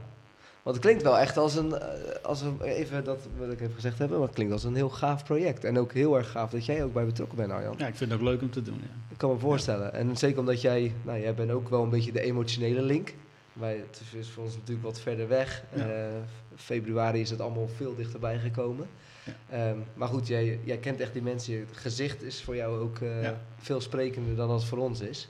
Want 0.63 0.77
het 0.77 0.87
klinkt 0.87 1.03
wel 1.03 1.19
echt 1.19 1.37
als 1.37 1.55
een, 1.55 1.73
eh, 1.75 1.89
als 2.23 2.41
een, 2.41 2.61
even 2.63 3.05
dat 3.05 3.19
wat 3.39 3.53
ik 3.53 3.61
even 3.61 3.75
gezegd 3.75 3.99
heb, 3.99 4.11
maar 4.11 4.21
het 4.21 4.33
klinkt 4.35 4.53
als 4.53 4.65
een 4.65 4.75
heel 4.75 4.89
gaaf 4.91 5.25
project. 5.25 5.65
En 5.65 5.79
ook 5.79 5.93
heel 5.93 6.17
erg 6.17 6.31
gaaf 6.31 6.51
dat 6.51 6.67
jij 6.67 6.85
ook 6.85 6.93
bij 6.93 7.05
betrokken 7.05 7.37
bent, 7.37 7.51
Arjan. 7.53 7.75
Ja, 7.79 7.87
ik 7.87 7.97
vind 7.97 8.11
het 8.11 8.21
ook 8.21 8.27
leuk 8.27 8.41
om 8.41 8.51
te 8.51 8.63
doen. 8.63 8.79
Ja. 8.81 8.95
Ik 9.11 9.19
kan 9.19 9.31
me 9.31 9.39
voorstellen. 9.39 9.93
En 9.95 10.17
zeker 10.17 10.39
omdat 10.39 10.61
jij, 10.61 10.93
nou, 11.03 11.21
jij 11.21 11.35
bent 11.35 11.51
ook 11.51 11.69
wel 11.69 11.83
een 11.83 11.91
beetje 11.91 12.13
de 12.13 12.21
emotionele 12.21 12.83
link. 12.83 13.15
Wij, 13.59 13.77
het 13.77 14.01
is- 14.05 14.15
is 14.19 14.29
voor 14.29 14.45
ons 14.45 14.55
natuurlijk 14.55 14.87
wat 14.87 15.01
verder 15.01 15.29
weg. 15.29 15.63
Ja. 15.75 15.89
Eh, 15.89 16.09
februari 16.57 17.21
is 17.21 17.31
het 17.31 17.41
allemaal 17.41 17.69
veel 17.69 17.95
dichterbij 17.95 18.39
gekomen. 18.39 18.87
Ja. 19.25 19.33
Ehm, 19.71 19.79
maar 19.95 20.09
goed, 20.09 20.27
jij, 20.27 20.61
jij 20.65 20.79
kent 20.79 21.01
echt 21.01 21.13
die 21.13 21.23
mensen. 21.23 21.59
Het 21.59 21.77
gezicht 21.77 22.23
is 22.23 22.43
voor 22.43 22.57
jou 22.57 22.79
ook 22.81 22.99
eh, 22.99 23.23
Ja. 23.23 23.41
veel 23.59 23.81
sprekender 23.81 24.37
dan 24.37 24.51
het 24.51 24.65
voor 24.65 24.79
ons 24.79 25.01
is. 25.01 25.29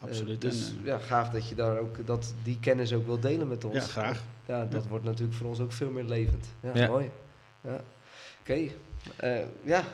Absoluut. 0.00 0.44
Eh, 0.44 0.50
dus 0.50 0.68
En, 0.70 0.78
eh, 0.80 0.84
ja, 0.86 0.98
gaaf 0.98 1.28
dat 1.30 1.48
je 1.48 1.54
daar 1.54 1.78
ook 1.78 2.06
dat, 2.06 2.34
die 2.42 2.58
kennis 2.60 2.92
ook 2.92 3.06
wil 3.06 3.20
delen 3.20 3.48
met 3.48 3.64
ons. 3.64 3.74
ja, 3.74 3.80
graag. 3.80 4.22
Ja, 4.46 4.64
dat 4.64 4.86
wordt 4.86 5.04
natuurlijk 5.04 5.36
voor 5.38 5.48
ons 5.48 5.60
ook 5.60 5.72
veel 5.72 5.90
meer 5.90 6.04
levend. 6.04 6.46
Ja, 6.60 6.70
Ja. 6.74 6.86
mooi. 6.88 7.10
Ja. 7.60 7.80
Oké. 8.40 8.58
Eh, 9.16 9.38
ja, 9.62 9.84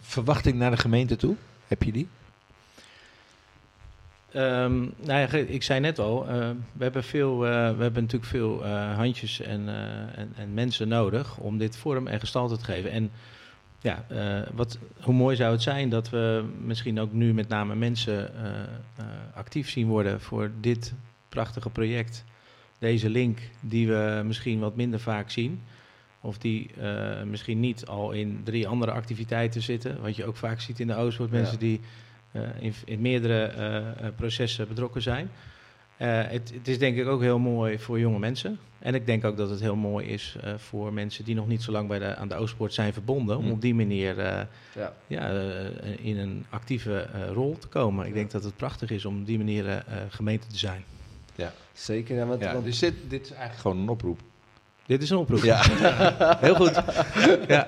Verwachting 0.00 0.56
naar 0.58 0.70
de 0.70 0.76
gemeente 0.76 1.16
toe? 1.16 1.34
Heb 1.66 1.82
je 1.82 1.92
die? 1.92 2.08
Ehm, 4.36 4.78
nou 4.80 5.20
ja, 5.20 5.28
ik 5.32 5.62
zei 5.62 5.80
net 5.80 5.98
al, 5.98 6.28
eh, 6.28 6.50
we, 6.72 6.82
hebben 6.82 7.04
veel, 7.04 7.46
eh, 7.46 7.50
we 7.50 7.82
hebben 7.82 8.02
natuurlijk 8.02 8.30
veel 8.30 8.64
eh, 8.64 8.96
handjes 8.96 9.40
en, 9.40 9.68
en, 10.14 10.32
en 10.36 10.54
mensen 10.54 10.88
nodig 10.88 11.38
om 11.38 11.58
dit 11.58 11.76
vorm 11.76 12.06
en 12.06 12.20
gestalte 12.20 12.56
te 12.56 12.64
geven. 12.64 12.90
En 12.90 13.10
ja, 13.80 14.04
wat, 14.54 14.78
hoe 15.00 15.14
mooi 15.14 15.36
zou 15.36 15.52
het 15.52 15.62
zijn 15.62 15.88
dat 15.88 16.10
we 16.10 16.44
misschien 16.60 17.00
ook 17.00 17.12
nu 17.12 17.34
met 17.34 17.48
name 17.48 17.74
mensen 17.74 18.30
actief 19.34 19.70
zien 19.70 19.86
worden 19.86 20.20
voor 20.20 20.50
dit 20.60 20.94
prachtige 21.28 21.70
project. 21.70 22.24
Deze 22.78 23.10
link 23.10 23.38
die 23.60 23.88
we 23.88 24.22
misschien 24.24 24.58
wat 24.58 24.76
minder 24.76 25.00
vaak 25.00 25.30
zien. 25.30 25.62
Of 26.20 26.38
die 26.38 26.70
misschien 27.24 27.60
niet 27.60 27.86
al 27.86 28.12
in 28.12 28.40
drie 28.44 28.68
andere 28.68 28.92
activiteiten 28.92 29.62
zitten. 29.62 30.00
Wat 30.00 30.16
je 30.16 30.24
ook 30.24 30.36
vaak 30.36 30.60
ziet 30.60 30.80
in 30.80 30.86
de. 30.86 30.92
Ja. 31.18 31.26
Mensen 31.30 31.58
die 31.58 31.80
in, 32.58 32.74
in 32.84 33.00
meerdere 33.00 33.44
eh, 33.44 33.76
eh, 33.76 33.84
processen 34.16 34.68
betrokken 34.68 35.02
zijn. 35.02 35.30
Eh, 35.96 36.08
het, 36.26 36.52
het 36.54 36.68
is 36.68 36.78
denk 36.78 36.96
ik 36.96 37.06
ook 37.06 37.20
heel 37.20 37.38
mooi 37.38 37.78
voor 37.78 37.98
jonge 37.98 38.18
mensen. 38.18 38.58
En 38.78 38.94
ik 38.94 39.06
denk 39.06 39.24
ook 39.24 39.36
dat 39.36 39.50
het 39.50 39.60
heel 39.60 39.76
mooi 39.76 40.06
is 40.06 40.36
eh, 40.42 40.52
voor 40.56 40.92
mensen 40.92 41.24
die 41.24 41.34
nog 41.34 41.48
niet 41.48 41.62
zo 41.62 41.72
lang 41.72 41.88
bij 41.88 41.98
de, 41.98 42.16
aan 42.16 42.28
de 42.28 42.34
Oostpoort 42.34 42.74
zijn 42.74 42.92
verbonden. 42.92 43.36
Om 43.36 43.44
Hm. 43.44 43.50
op 43.50 43.60
die 43.60 43.74
manier 43.74 44.18
eh, 44.18 44.40
ja. 44.74 44.92
ja, 45.06 45.30
eh, 45.30 45.64
in 46.06 46.18
een 46.18 46.44
actieve 46.50 46.98
eh, 47.00 47.30
rol 47.32 47.56
te 47.58 47.66
komen. 47.66 48.04
Ik 48.04 48.10
Ja. 48.10 48.16
denk 48.16 48.30
dat 48.30 48.44
het 48.44 48.56
prachtig 48.56 48.90
is 48.90 49.04
om 49.04 49.20
op 49.20 49.26
die 49.26 49.38
manier 49.38 49.66
eh, 49.68 49.76
eh, 49.76 49.82
gemeente 50.08 50.46
te 50.46 50.58
zijn. 50.58 50.84
zeker. 51.72 52.16
Ja, 52.16 52.26
want, 52.26 52.42
Ja, 52.42 52.52
want- 52.52 52.64
dus 52.64 52.78
dit, 52.78 52.94
dit 53.08 53.22
is 53.22 53.30
eigenlijk 53.30 53.60
gewoon 53.60 53.78
een 53.78 53.88
oproep. 53.88 54.20
Dit 54.86 55.02
is 55.02 55.10
een 55.10 55.16
oproep. 55.16 55.42
Ja. 55.42 55.62
Heel 56.40 56.54
goed. 56.54 56.74
ja. 57.48 57.66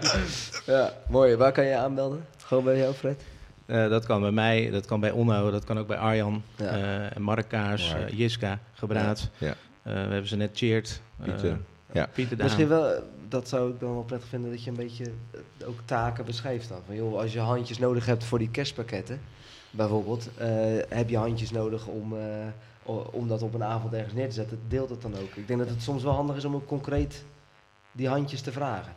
ja, 0.67 0.93
mooi. 1.09 1.37
Waar 1.37 1.53
kan 1.53 1.65
je 1.65 1.71
je 1.71 1.77
aanmelden? 1.77 2.25
Gewoon 2.45 2.65
bij 2.65 2.79
jou, 2.79 2.95
Fred? 2.95 3.23
Eh, 3.69 3.89
dat 3.89 4.07
kan 4.07 4.21
bij 4.21 4.31
mij, 4.31 4.71
dat 4.71 4.87
kan 4.87 5.01
bij 5.01 5.11
Onno, 5.11 5.51
dat 5.51 5.65
kan 5.65 5.79
ook 5.79 5.87
bij 5.87 5.97
Arjan, 5.97 6.43
Ja. 6.57 7.09
eh, 7.11 7.17
Mark 7.17 7.53
eh, 7.53 7.73
Jiska, 8.09 8.59
Gebraad. 8.73 9.31
Ja. 9.39 9.49
Eh, 9.49 9.55
we 9.83 9.91
hebben 9.99 10.27
ze 10.27 10.37
net 10.37 10.51
cheered. 10.57 11.01
Eh, 11.19 11.25
Pieter. 11.25 11.59
Ja. 11.93 12.09
Pieter 12.13 12.37
Daan. 12.37 12.47
Misschien 12.47 12.69
wel, 12.69 13.03
dat 13.29 13.49
zou 13.49 13.71
ik 13.73 13.81
dan 13.81 13.93
wel 13.93 14.03
prettig 14.03 14.29
vinden, 14.29 14.51
dat 14.51 14.65
je 14.65 14.71
een 14.71 14.77
beetje 14.77 15.05
ook 15.67 15.79
taken 15.85 16.25
beschrijft 16.25 16.69
dan. 16.69 16.79
Van, 16.87 16.95
joh, 16.95 17.19
als 17.19 17.33
je 17.33 17.41
handjes 17.41 17.79
nodig 17.79 18.07
hebt 18.07 18.25
voor 18.25 18.39
die 18.39 18.51
kerstpakketten, 18.51 19.21
bijvoorbeeld, 19.71 20.29
eh, 20.37 20.49
heb 20.89 21.09
je 21.09 21.17
handjes 21.17 21.51
nodig 21.51 21.87
om, 21.87 22.17
eh, 22.19 22.97
om 23.11 23.29
dat 23.29 23.43
op 23.43 23.55
een 23.55 23.65
avond 23.65 23.93
ergens 23.93 24.15
neer 24.15 24.29
te 24.29 24.35
zetten, 24.35 24.61
deelt 24.69 24.91
het 24.91 25.03
dan 25.03 25.13
ook. 25.15 25.35
Ik 25.35 25.47
denk 25.47 25.59
dat 25.61 25.69
het 25.69 25.83
soms 25.83 26.03
wel 26.03 26.13
handig 26.13 26.37
is 26.37 26.45
om 26.45 26.55
ook 26.55 26.67
concreet 26.67 27.25
die 27.93 28.09
handjes 28.09 28.41
te 28.41 28.53
vragen. 28.53 28.93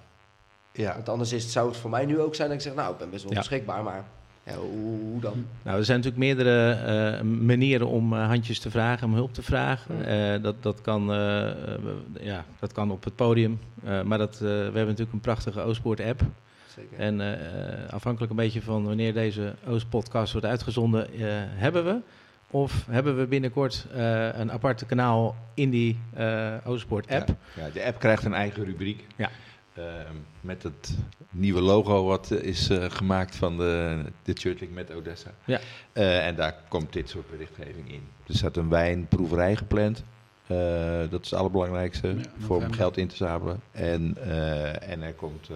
Ja. 0.72 0.94
Want 0.94 1.10
anders 1.10 1.32
is 1.32 1.44
het, 1.44 1.52
zou 1.52 1.68
het 1.68 1.78
voor 1.78 1.90
mij 1.90 2.06
nu 2.06 2.20
ook 2.20 2.36
zijn 2.36 2.48
dat 2.48 2.58
ik 2.58 2.64
zeg, 2.64 2.74
nou, 2.76 2.92
ik 2.92 2.98
ben 2.98 3.10
best 3.10 3.24
wel 3.24 3.32
Ja. 3.34 3.38
beschikbaar, 3.40 3.84
maar 3.84 4.06
ja, 4.44 4.56
hoe, 4.56 5.20
dan? 5.20 5.46
Nou, 5.64 5.78
er 5.78 5.86
zijn 5.86 5.98
natuurlijk 5.98 6.26
meerdere 6.26 6.72
eh, 6.72 7.22
manieren 7.22 7.88
om 7.88 8.14
eh, 8.14 8.28
handjes 8.28 8.60
te 8.60 8.72
vragen, 8.72 9.08
om 9.08 9.14
hulp 9.14 9.34
te 9.34 9.42
vragen. 9.42 9.98
Ja. 9.98 10.34
Eh, 10.34 10.42
dat, 10.44 10.56
dat, 10.64 10.82
kan, 10.82 11.06
ja, 12.20 12.46
dat 12.60 12.72
kan 12.72 12.92
op 12.92 13.04
het 13.04 13.16
podium. 13.16 13.60
Maar 14.06 14.18
dat, 14.18 14.40
we 14.40 14.48
hebben 14.48 14.86
natuurlijk 14.86 15.14
een 15.14 15.20
prachtige 15.20 15.62
Oostpoort-app. 15.62 16.22
Zeker. 16.68 16.98
En 16.98 17.38
afhankelijk 17.90 18.32
een 18.32 18.38
beetje 18.38 18.62
van 18.62 18.86
wanneer 18.86 19.14
deze 19.14 19.54
Oost-podcast 19.68 20.32
wordt 20.32 20.48
uitgezonden, 20.48 21.08
hebben 21.56 21.86
we. 21.86 22.00
Of 22.48 22.86
hebben 22.90 23.18
we 23.18 23.26
binnenkort 23.26 23.88
een 24.34 24.52
aparte 24.52 24.86
kanaal 24.86 25.36
in 25.54 25.70
die 25.70 26.00
Oostpoort-app. 26.66 27.28
Ja. 27.28 27.64
Ja, 27.64 27.70
de 27.74 27.86
app 27.86 28.00
krijgt 28.00 28.26
een 28.26 28.34
eigen 28.34 28.64
rubriek. 28.64 29.08
Ja. 29.16 29.30
Ehm, 29.74 30.16
met 30.42 30.64
het 30.64 30.98
nieuwe 31.30 31.62
logo 31.62 32.06
wat 32.06 32.32
eh, 32.32 32.44
is 32.44 32.70
eh, 32.70 32.86
gemaakt 32.90 33.36
van 33.36 33.58
de, 33.58 34.02
de 34.24 34.34
Churchling 34.34 34.74
met 34.74 34.94
Odessa. 34.94 35.32
Ja. 35.46 35.60
Eh, 35.94 36.28
en 36.28 36.36
daar 36.36 36.56
komt 36.68 36.94
dit 36.94 37.10
soort 37.10 37.30
berichtgeving 37.32 37.92
in. 37.92 38.02
Er 38.28 38.36
staat 38.36 38.58
een 38.58 38.70
wijnproeverij 38.70 39.56
gepland. 39.56 40.04
Eh, 40.48 41.00
dat 41.10 41.24
is 41.24 41.30
het 41.30 41.40
allerbelangrijkste 41.40 42.08
Ja, 42.08 42.24
voor 42.40 42.58
om 42.58 42.72
geld 42.72 42.98
in 42.98 43.08
te 43.08 43.16
zamelen. 43.16 43.62
En, 43.72 44.18
eh, 44.22 44.90
en 44.90 45.02
er 45.02 45.14
komt 45.14 45.50
eh, 45.50 45.56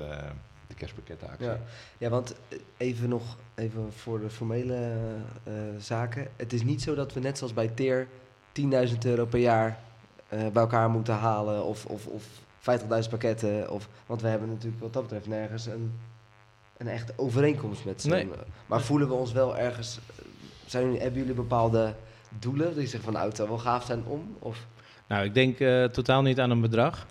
de 0.67 0.73
kerstpakkettenactie. 0.75 1.45
Ja. 1.47 1.59
ja, 1.97 2.09
want 2.09 2.35
even 2.77 3.09
nog 3.09 3.37
even 3.55 3.93
voor 3.93 4.19
de 4.19 4.29
formele 4.29 4.91
eh, 5.43 5.53
zaken. 5.79 6.27
Het 6.35 6.53
is 6.53 6.63
niet 6.63 6.81
zo 6.81 6.95
dat 6.95 7.13
we 7.13 7.19
net 7.19 7.37
zoals 7.37 7.53
bij 7.53 7.67
TEER 7.67 8.07
10.000 8.51 8.97
euro 9.05 9.25
per 9.25 9.39
jaar 9.39 9.79
eh, 10.27 10.39
bij 10.39 10.61
elkaar 10.61 10.89
moeten 10.89 11.13
halen 11.13 11.63
of, 11.63 11.85
of, 11.85 12.05
of 12.07 12.23
50.000 12.69 13.09
pakketten. 13.09 13.71
Of, 13.71 13.89
want 14.05 14.21
we 14.21 14.27
hebben 14.27 14.49
natuurlijk 14.49 14.81
wat 14.81 14.93
dat 14.93 15.01
betreft 15.01 15.27
nergens 15.27 15.65
een, 15.65 15.93
een 16.77 16.87
echte 16.87 17.13
overeenkomst 17.15 17.85
met 17.85 18.01
z'n. 18.01 18.09
Nee. 18.09 18.27
Maar 18.65 18.81
voelen 18.81 19.07
we 19.07 19.13
ons 19.13 19.31
wel 19.31 19.57
ergens... 19.57 19.99
Zijn 20.65 20.99
hebben 20.99 21.19
jullie 21.19 21.35
bepaalde 21.35 21.93
doelen? 22.39 22.79
Je 22.79 22.87
zegt 22.87 23.03
van 23.03 23.35
zou 23.35 23.49
wel 23.49 23.57
gaaf 23.57 23.85
zijn 23.85 24.05
om? 24.05 24.35
Of, 24.39 24.65
Nou, 25.07 25.25
ik 25.25 25.33
denk 25.33 25.59
eh, 25.59 25.83
totaal 25.83 26.21
niet 26.21 26.39
aan 26.39 26.49
een 26.49 26.61
bedrag. 26.61 27.07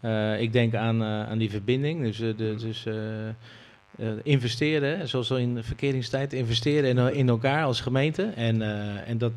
Eh, 0.00 0.40
ik 0.40 0.52
denk 0.52 0.74
aan, 0.74 1.02
eh, 1.02 1.28
aan 1.28 1.38
die 1.38 1.50
verbinding. 1.50 2.02
Dus, 2.02 2.16
de, 2.16 2.34
dus 2.34 2.86
eh, 2.86 3.28
eh, 3.28 3.34
investeren, 4.22 5.08
zoals 5.08 5.30
al 5.30 5.38
in 5.38 5.62
verkeringstijd, 5.62 6.32
investeren 6.32 6.98
in, 6.98 7.14
in 7.14 7.28
elkaar 7.28 7.64
als 7.64 7.80
gemeente. 7.80 8.22
En, 8.22 8.62
en 9.06 9.18
dat 9.18 9.32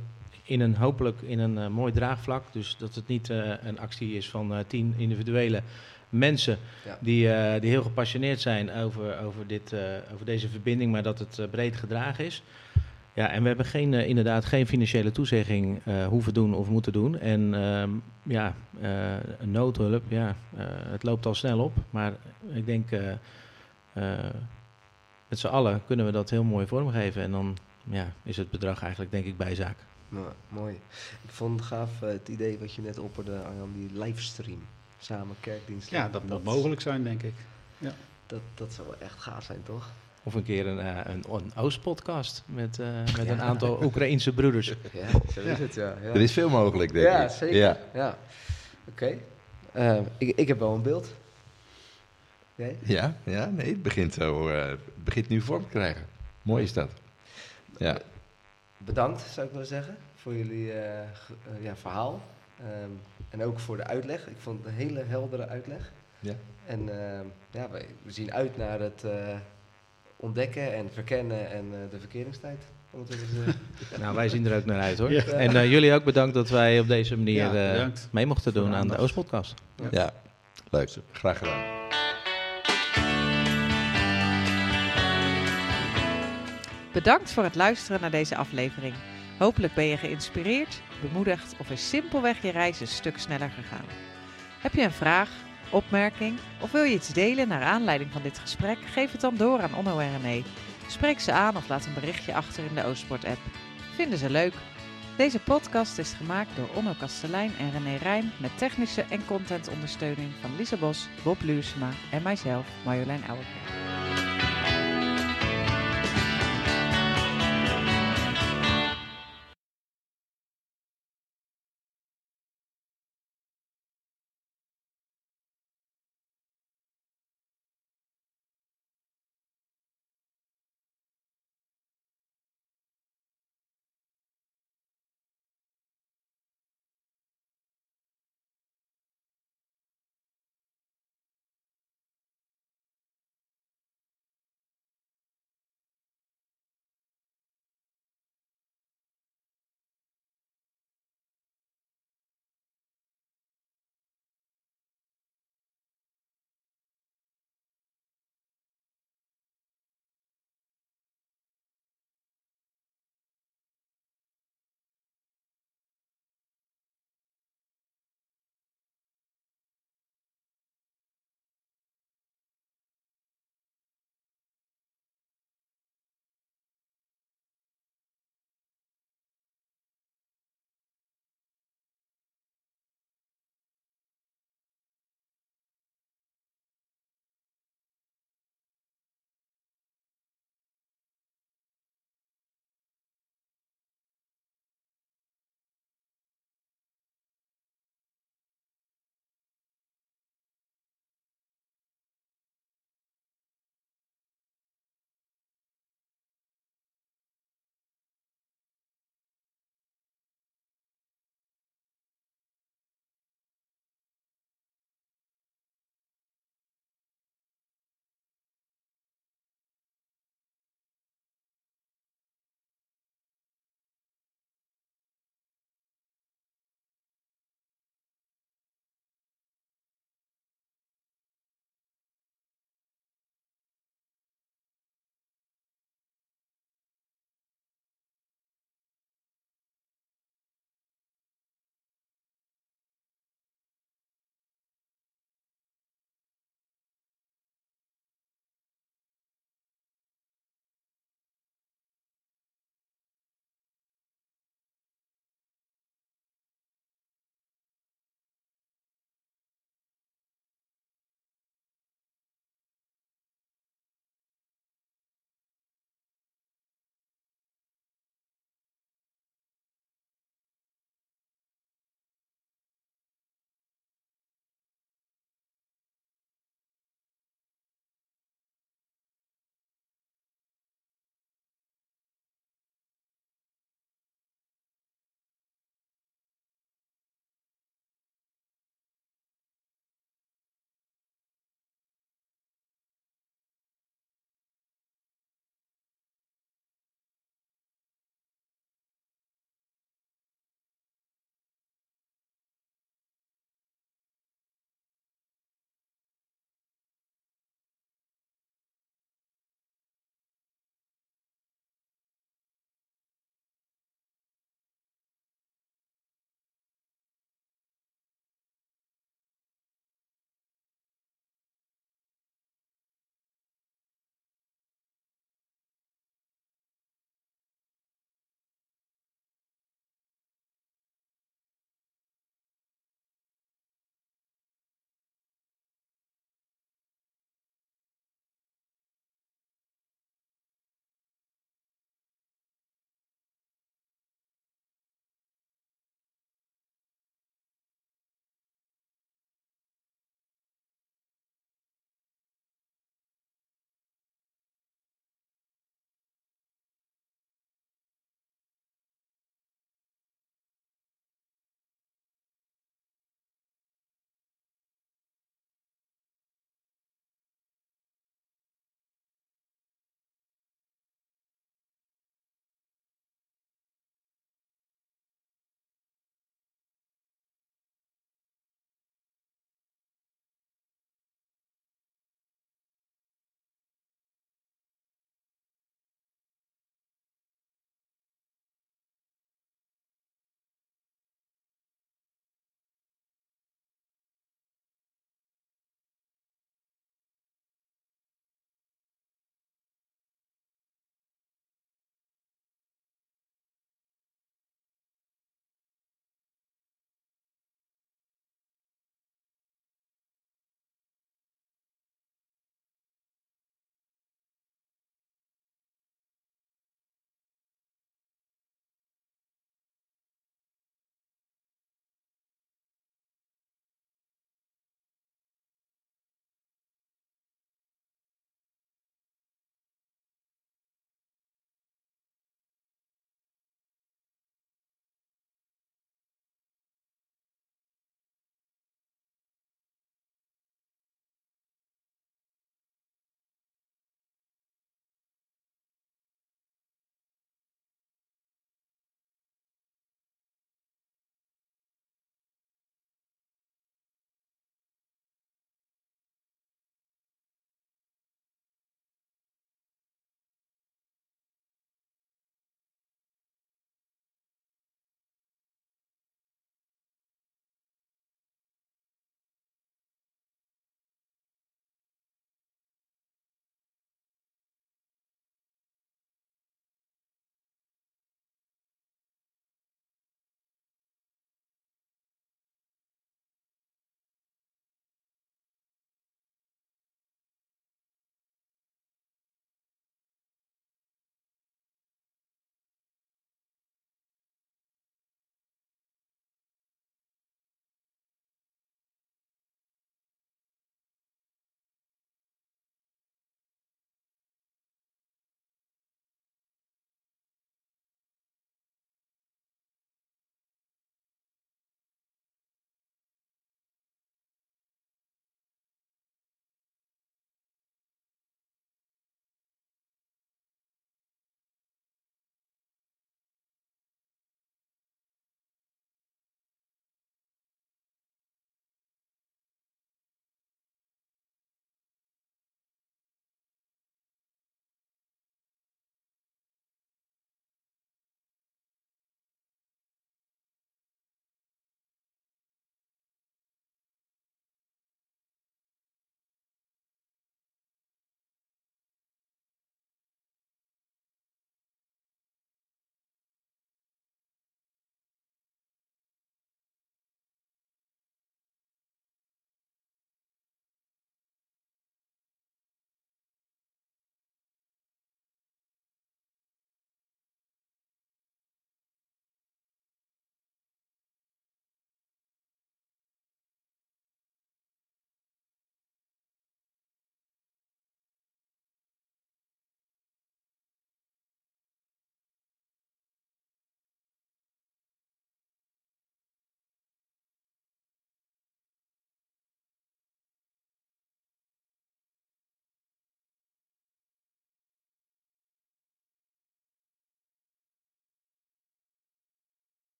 in 0.49 0.59
een, 0.59 0.75
hopelijk 0.75 1.21
in 1.21 1.39
een 1.39 1.57
eh, 1.57 1.67
mooi 1.67 1.93
draagvlak. 1.93 2.43
Dus 2.51 2.75
dat 2.77 2.95
het 2.95 3.07
niet 3.07 3.29
eh, 3.29 3.51
een 3.63 3.79
actie 3.79 4.13
is 4.13 4.29
van 4.29 4.53
eh, 4.53 4.59
tien 4.67 4.93
individuele 4.97 5.61
mensen 6.09 6.57
Ja. 6.85 6.97
die, 7.01 7.59
die 7.59 7.69
heel 7.69 7.81
gepassioneerd 7.81 8.39
zijn 8.39 8.71
over, 8.71 9.19
over, 9.19 9.47
dit, 9.47 9.73
over 10.13 10.25
deze 10.25 10.49
verbinding, 10.49 10.91
maar 10.91 11.03
dat 11.03 11.19
het 11.19 11.51
breed 11.51 11.75
gedragen 11.75 12.25
is. 12.25 12.43
Ja, 13.13 13.29
en 13.29 13.41
we 13.41 13.47
hebben 13.47 13.65
geen, 13.65 13.93
inderdaad 13.93 14.45
geen 14.45 14.67
financiële 14.67 15.11
toezegging 15.11 15.81
hoeven 16.07 16.33
doen 16.33 16.53
of 16.53 16.69
moeten 16.69 16.93
doen. 16.93 17.19
En 17.19 17.53
ehm, 17.53 17.89
ja, 18.23 18.55
noodhulp, 19.41 20.03
ja, 20.07 20.35
het 20.91 21.03
loopt 21.03 21.25
al 21.25 21.35
snel 21.35 21.59
op. 21.59 21.73
Maar 21.89 22.13
ik 22.53 22.65
denk, 22.65 22.89
met 25.27 25.39
z'n 25.39 25.47
allen 25.47 25.81
kunnen 25.85 26.05
we 26.05 26.11
dat 26.11 26.29
heel 26.29 26.43
mooi 26.43 26.67
vormgeven. 26.67 27.21
En 27.21 27.31
dan 27.31 27.57
ja, 27.83 28.13
is 28.23 28.37
het 28.37 28.49
bedrag 28.49 28.81
eigenlijk 28.81 29.11
denk 29.11 29.25
ik 29.25 29.37
bijzaak. 29.37 29.77
Nou, 30.09 30.25
mooi. 30.49 30.73
Ik 31.23 31.29
vond 31.29 31.59
het 31.59 31.67
gaaf 31.67 32.01
eh, 32.01 32.09
het 32.09 32.27
idee 32.27 32.57
wat 32.59 32.73
je 32.73 32.81
net 32.81 32.99
opperde, 32.99 33.39
Arjan, 33.39 33.71
die 33.73 33.99
livestream. 33.99 34.61
Samen 34.99 35.35
kerkdienst. 35.39 35.89
Ja, 35.89 36.09
dat 36.09 36.23
moet 36.23 36.43
mogelijk 36.43 36.81
zijn, 36.81 37.03
denk 37.03 37.23
ik. 37.23 37.33
Dat, 38.27 38.41
dat 38.53 38.73
zou 38.73 38.87
wel 38.87 38.97
echt 38.99 39.19
gaaf 39.19 39.43
zijn, 39.43 39.63
toch? 39.63 39.89
Of 40.23 40.33
een 40.33 40.43
keer 40.43 40.67
een, 40.67 40.79
eh, 40.79 41.13
een, 41.13 41.23
een 41.31 41.51
Oost-podcast 41.55 42.43
met, 42.45 42.79
eh, 42.79 42.87
met 43.17 43.29
een 43.29 43.41
aantal 43.41 43.83
Oekraïense 43.83 44.33
broeders. 44.33 44.67
Ja, 44.91 45.07
zo 45.33 45.41
is 45.41 45.59
het, 45.59 45.73
ja. 45.73 45.95
ja. 46.01 46.07
Er 46.07 46.21
is 46.21 46.31
veel 46.31 46.49
mogelijk, 46.49 46.93
denk 46.93 47.05
ja, 47.05 47.23
ik. 47.23 47.29
zeker. 47.29 47.55
Ja. 47.57 47.77
Ja. 47.93 48.17
Oké. 48.89 49.17
Eh, 49.71 49.99
ik, 50.17 50.37
ik 50.37 50.47
heb 50.47 50.59
wel 50.59 50.73
een 50.73 50.81
beeld. 50.81 51.13
Jij? 52.55 52.77
Ja, 52.83 53.15
ja, 53.23 53.45
nee, 53.45 53.67
het 53.67 53.83
begint, 53.83 54.13
zo, 54.13 54.49
eh, 54.49 54.67
het 54.67 55.03
begint 55.03 55.29
nu 55.29 55.41
vorm 55.41 55.63
te 55.63 55.69
krijgen. 55.69 56.05
Mooi 56.41 56.63
is 56.63 56.73
dat. 56.73 56.89
Ja. 57.77 57.97
Bedankt, 58.85 59.21
zou 59.21 59.45
ik 59.45 59.51
willen 59.51 59.67
zeggen, 59.67 59.97
voor 60.15 60.35
jullie 60.35 60.71
eh, 60.71 61.01
eh, 61.01 61.07
ja, 61.61 61.75
verhaal. 61.75 62.21
Ehm, 62.59 62.91
en 63.29 63.43
ook 63.43 63.59
voor 63.59 63.77
de 63.77 63.83
uitleg. 63.83 64.27
Ik 64.27 64.37
vond 64.37 64.57
het 64.59 64.67
een 64.67 64.73
hele 64.79 65.03
heldere 65.03 65.47
uitleg. 65.47 65.91
Ja. 66.19 66.33
En 66.65 66.89
ehm, 66.89 67.25
ja, 67.51 67.69
wij, 67.71 67.85
we 68.03 68.11
zien 68.11 68.33
uit 68.33 68.57
naar 68.57 68.79
het 68.79 69.03
eh, 69.03 69.35
ontdekken 70.19 70.73
en 70.73 70.89
verkennen 70.93 71.51
en 71.51 71.65
eh, 71.73 71.79
de 71.91 71.99
verkeringstijd. 71.99 72.63
Om 72.91 72.99
het 72.99 73.09
even 73.09 73.27
te 73.27 73.33
zeggen. 73.33 73.61
Nou, 74.01 74.15
wij 74.15 74.29
zien 74.29 74.45
er 74.45 74.57
ook 74.57 74.65
naar 74.65 74.81
uit 74.81 74.97
hoor. 74.97 75.11
Ja. 75.11 75.23
En 75.23 75.55
eh, 75.55 75.71
jullie 75.71 75.93
ook 75.93 76.03
bedankt 76.03 76.33
dat 76.33 76.49
wij 76.49 76.79
op 76.79 76.87
deze 76.87 77.17
manier 77.17 77.53
Ja, 77.53 77.75
eh, 77.75 77.87
mee 78.11 78.25
mochten 78.25 78.53
doen 78.53 78.73
aan 78.73 78.87
de. 78.87 78.97
Oostpodcast. 78.97 79.53
ja, 79.91 80.13
leuk. 80.69 80.89
Graag 81.11 81.37
gedaan. 81.37 81.78
Bedankt 86.99 87.31
voor 87.31 87.43
het 87.43 87.55
luisteren 87.55 88.01
naar 88.01 88.11
deze 88.11 88.35
aflevering. 88.35 88.93
Hopelijk 89.37 89.73
ben 89.73 89.85
je 89.85 89.97
geïnspireerd, 89.97 90.81
bemoedigd 91.01 91.55
of 91.57 91.69
is 91.69 91.89
simpelweg 91.89 92.41
je 92.41 92.51
reis 92.51 92.79
een 92.79 92.87
stuk 92.87 93.17
sneller 93.17 93.49
gegaan. 93.49 93.85
Heb 94.59 94.73
je 94.73 94.81
een 94.81 94.91
vraag, 94.91 95.29
opmerking 95.69 96.37
of 96.61 96.71
wil 96.71 96.83
je 96.83 96.93
iets 96.93 97.13
delen 97.13 97.47
naar 97.47 97.63
aanleiding 97.63 98.11
van 98.11 98.21
dit 98.21 98.39
gesprek? 98.39 98.77
Geef 98.85 99.11
het 99.11 99.21
dan 99.21 99.35
door 99.35 99.61
aan 99.61 99.75
Onno 99.75 99.99
en 99.99 100.21
René. 100.21 100.43
Spreek 100.87 101.19
ze 101.19 101.31
aan 101.31 101.57
of 101.57 101.69
laat 101.69 101.85
een 101.85 101.93
berichtje 101.93 102.33
achter 102.33 102.63
in 102.65 102.75
de 102.75 102.85
Oostsport-app. 102.85 103.39
Vinden 103.95 104.19
ze 104.19 104.29
leuk? 104.29 104.53
Deze 105.17 105.39
podcast 105.39 105.97
is 105.97 106.13
gemaakt 106.13 106.55
door 106.55 106.69
Onno 106.73 106.93
Kastelein 106.99 107.51
en 107.59 107.71
René 107.71 107.95
Rijn 107.95 108.31
met 108.37 108.57
technische 108.57 109.05
en 109.09 109.25
contentondersteuning 109.25 110.31
van 110.41 110.55
Lisa 110.55 110.77
Bos, 110.77 111.07
Bob 111.23 111.41
Luursema 111.41 111.89
en 112.11 112.21
mijzelf, 112.21 112.65
Marjolein 112.85 113.23
Ouwerkerk. 113.27 113.98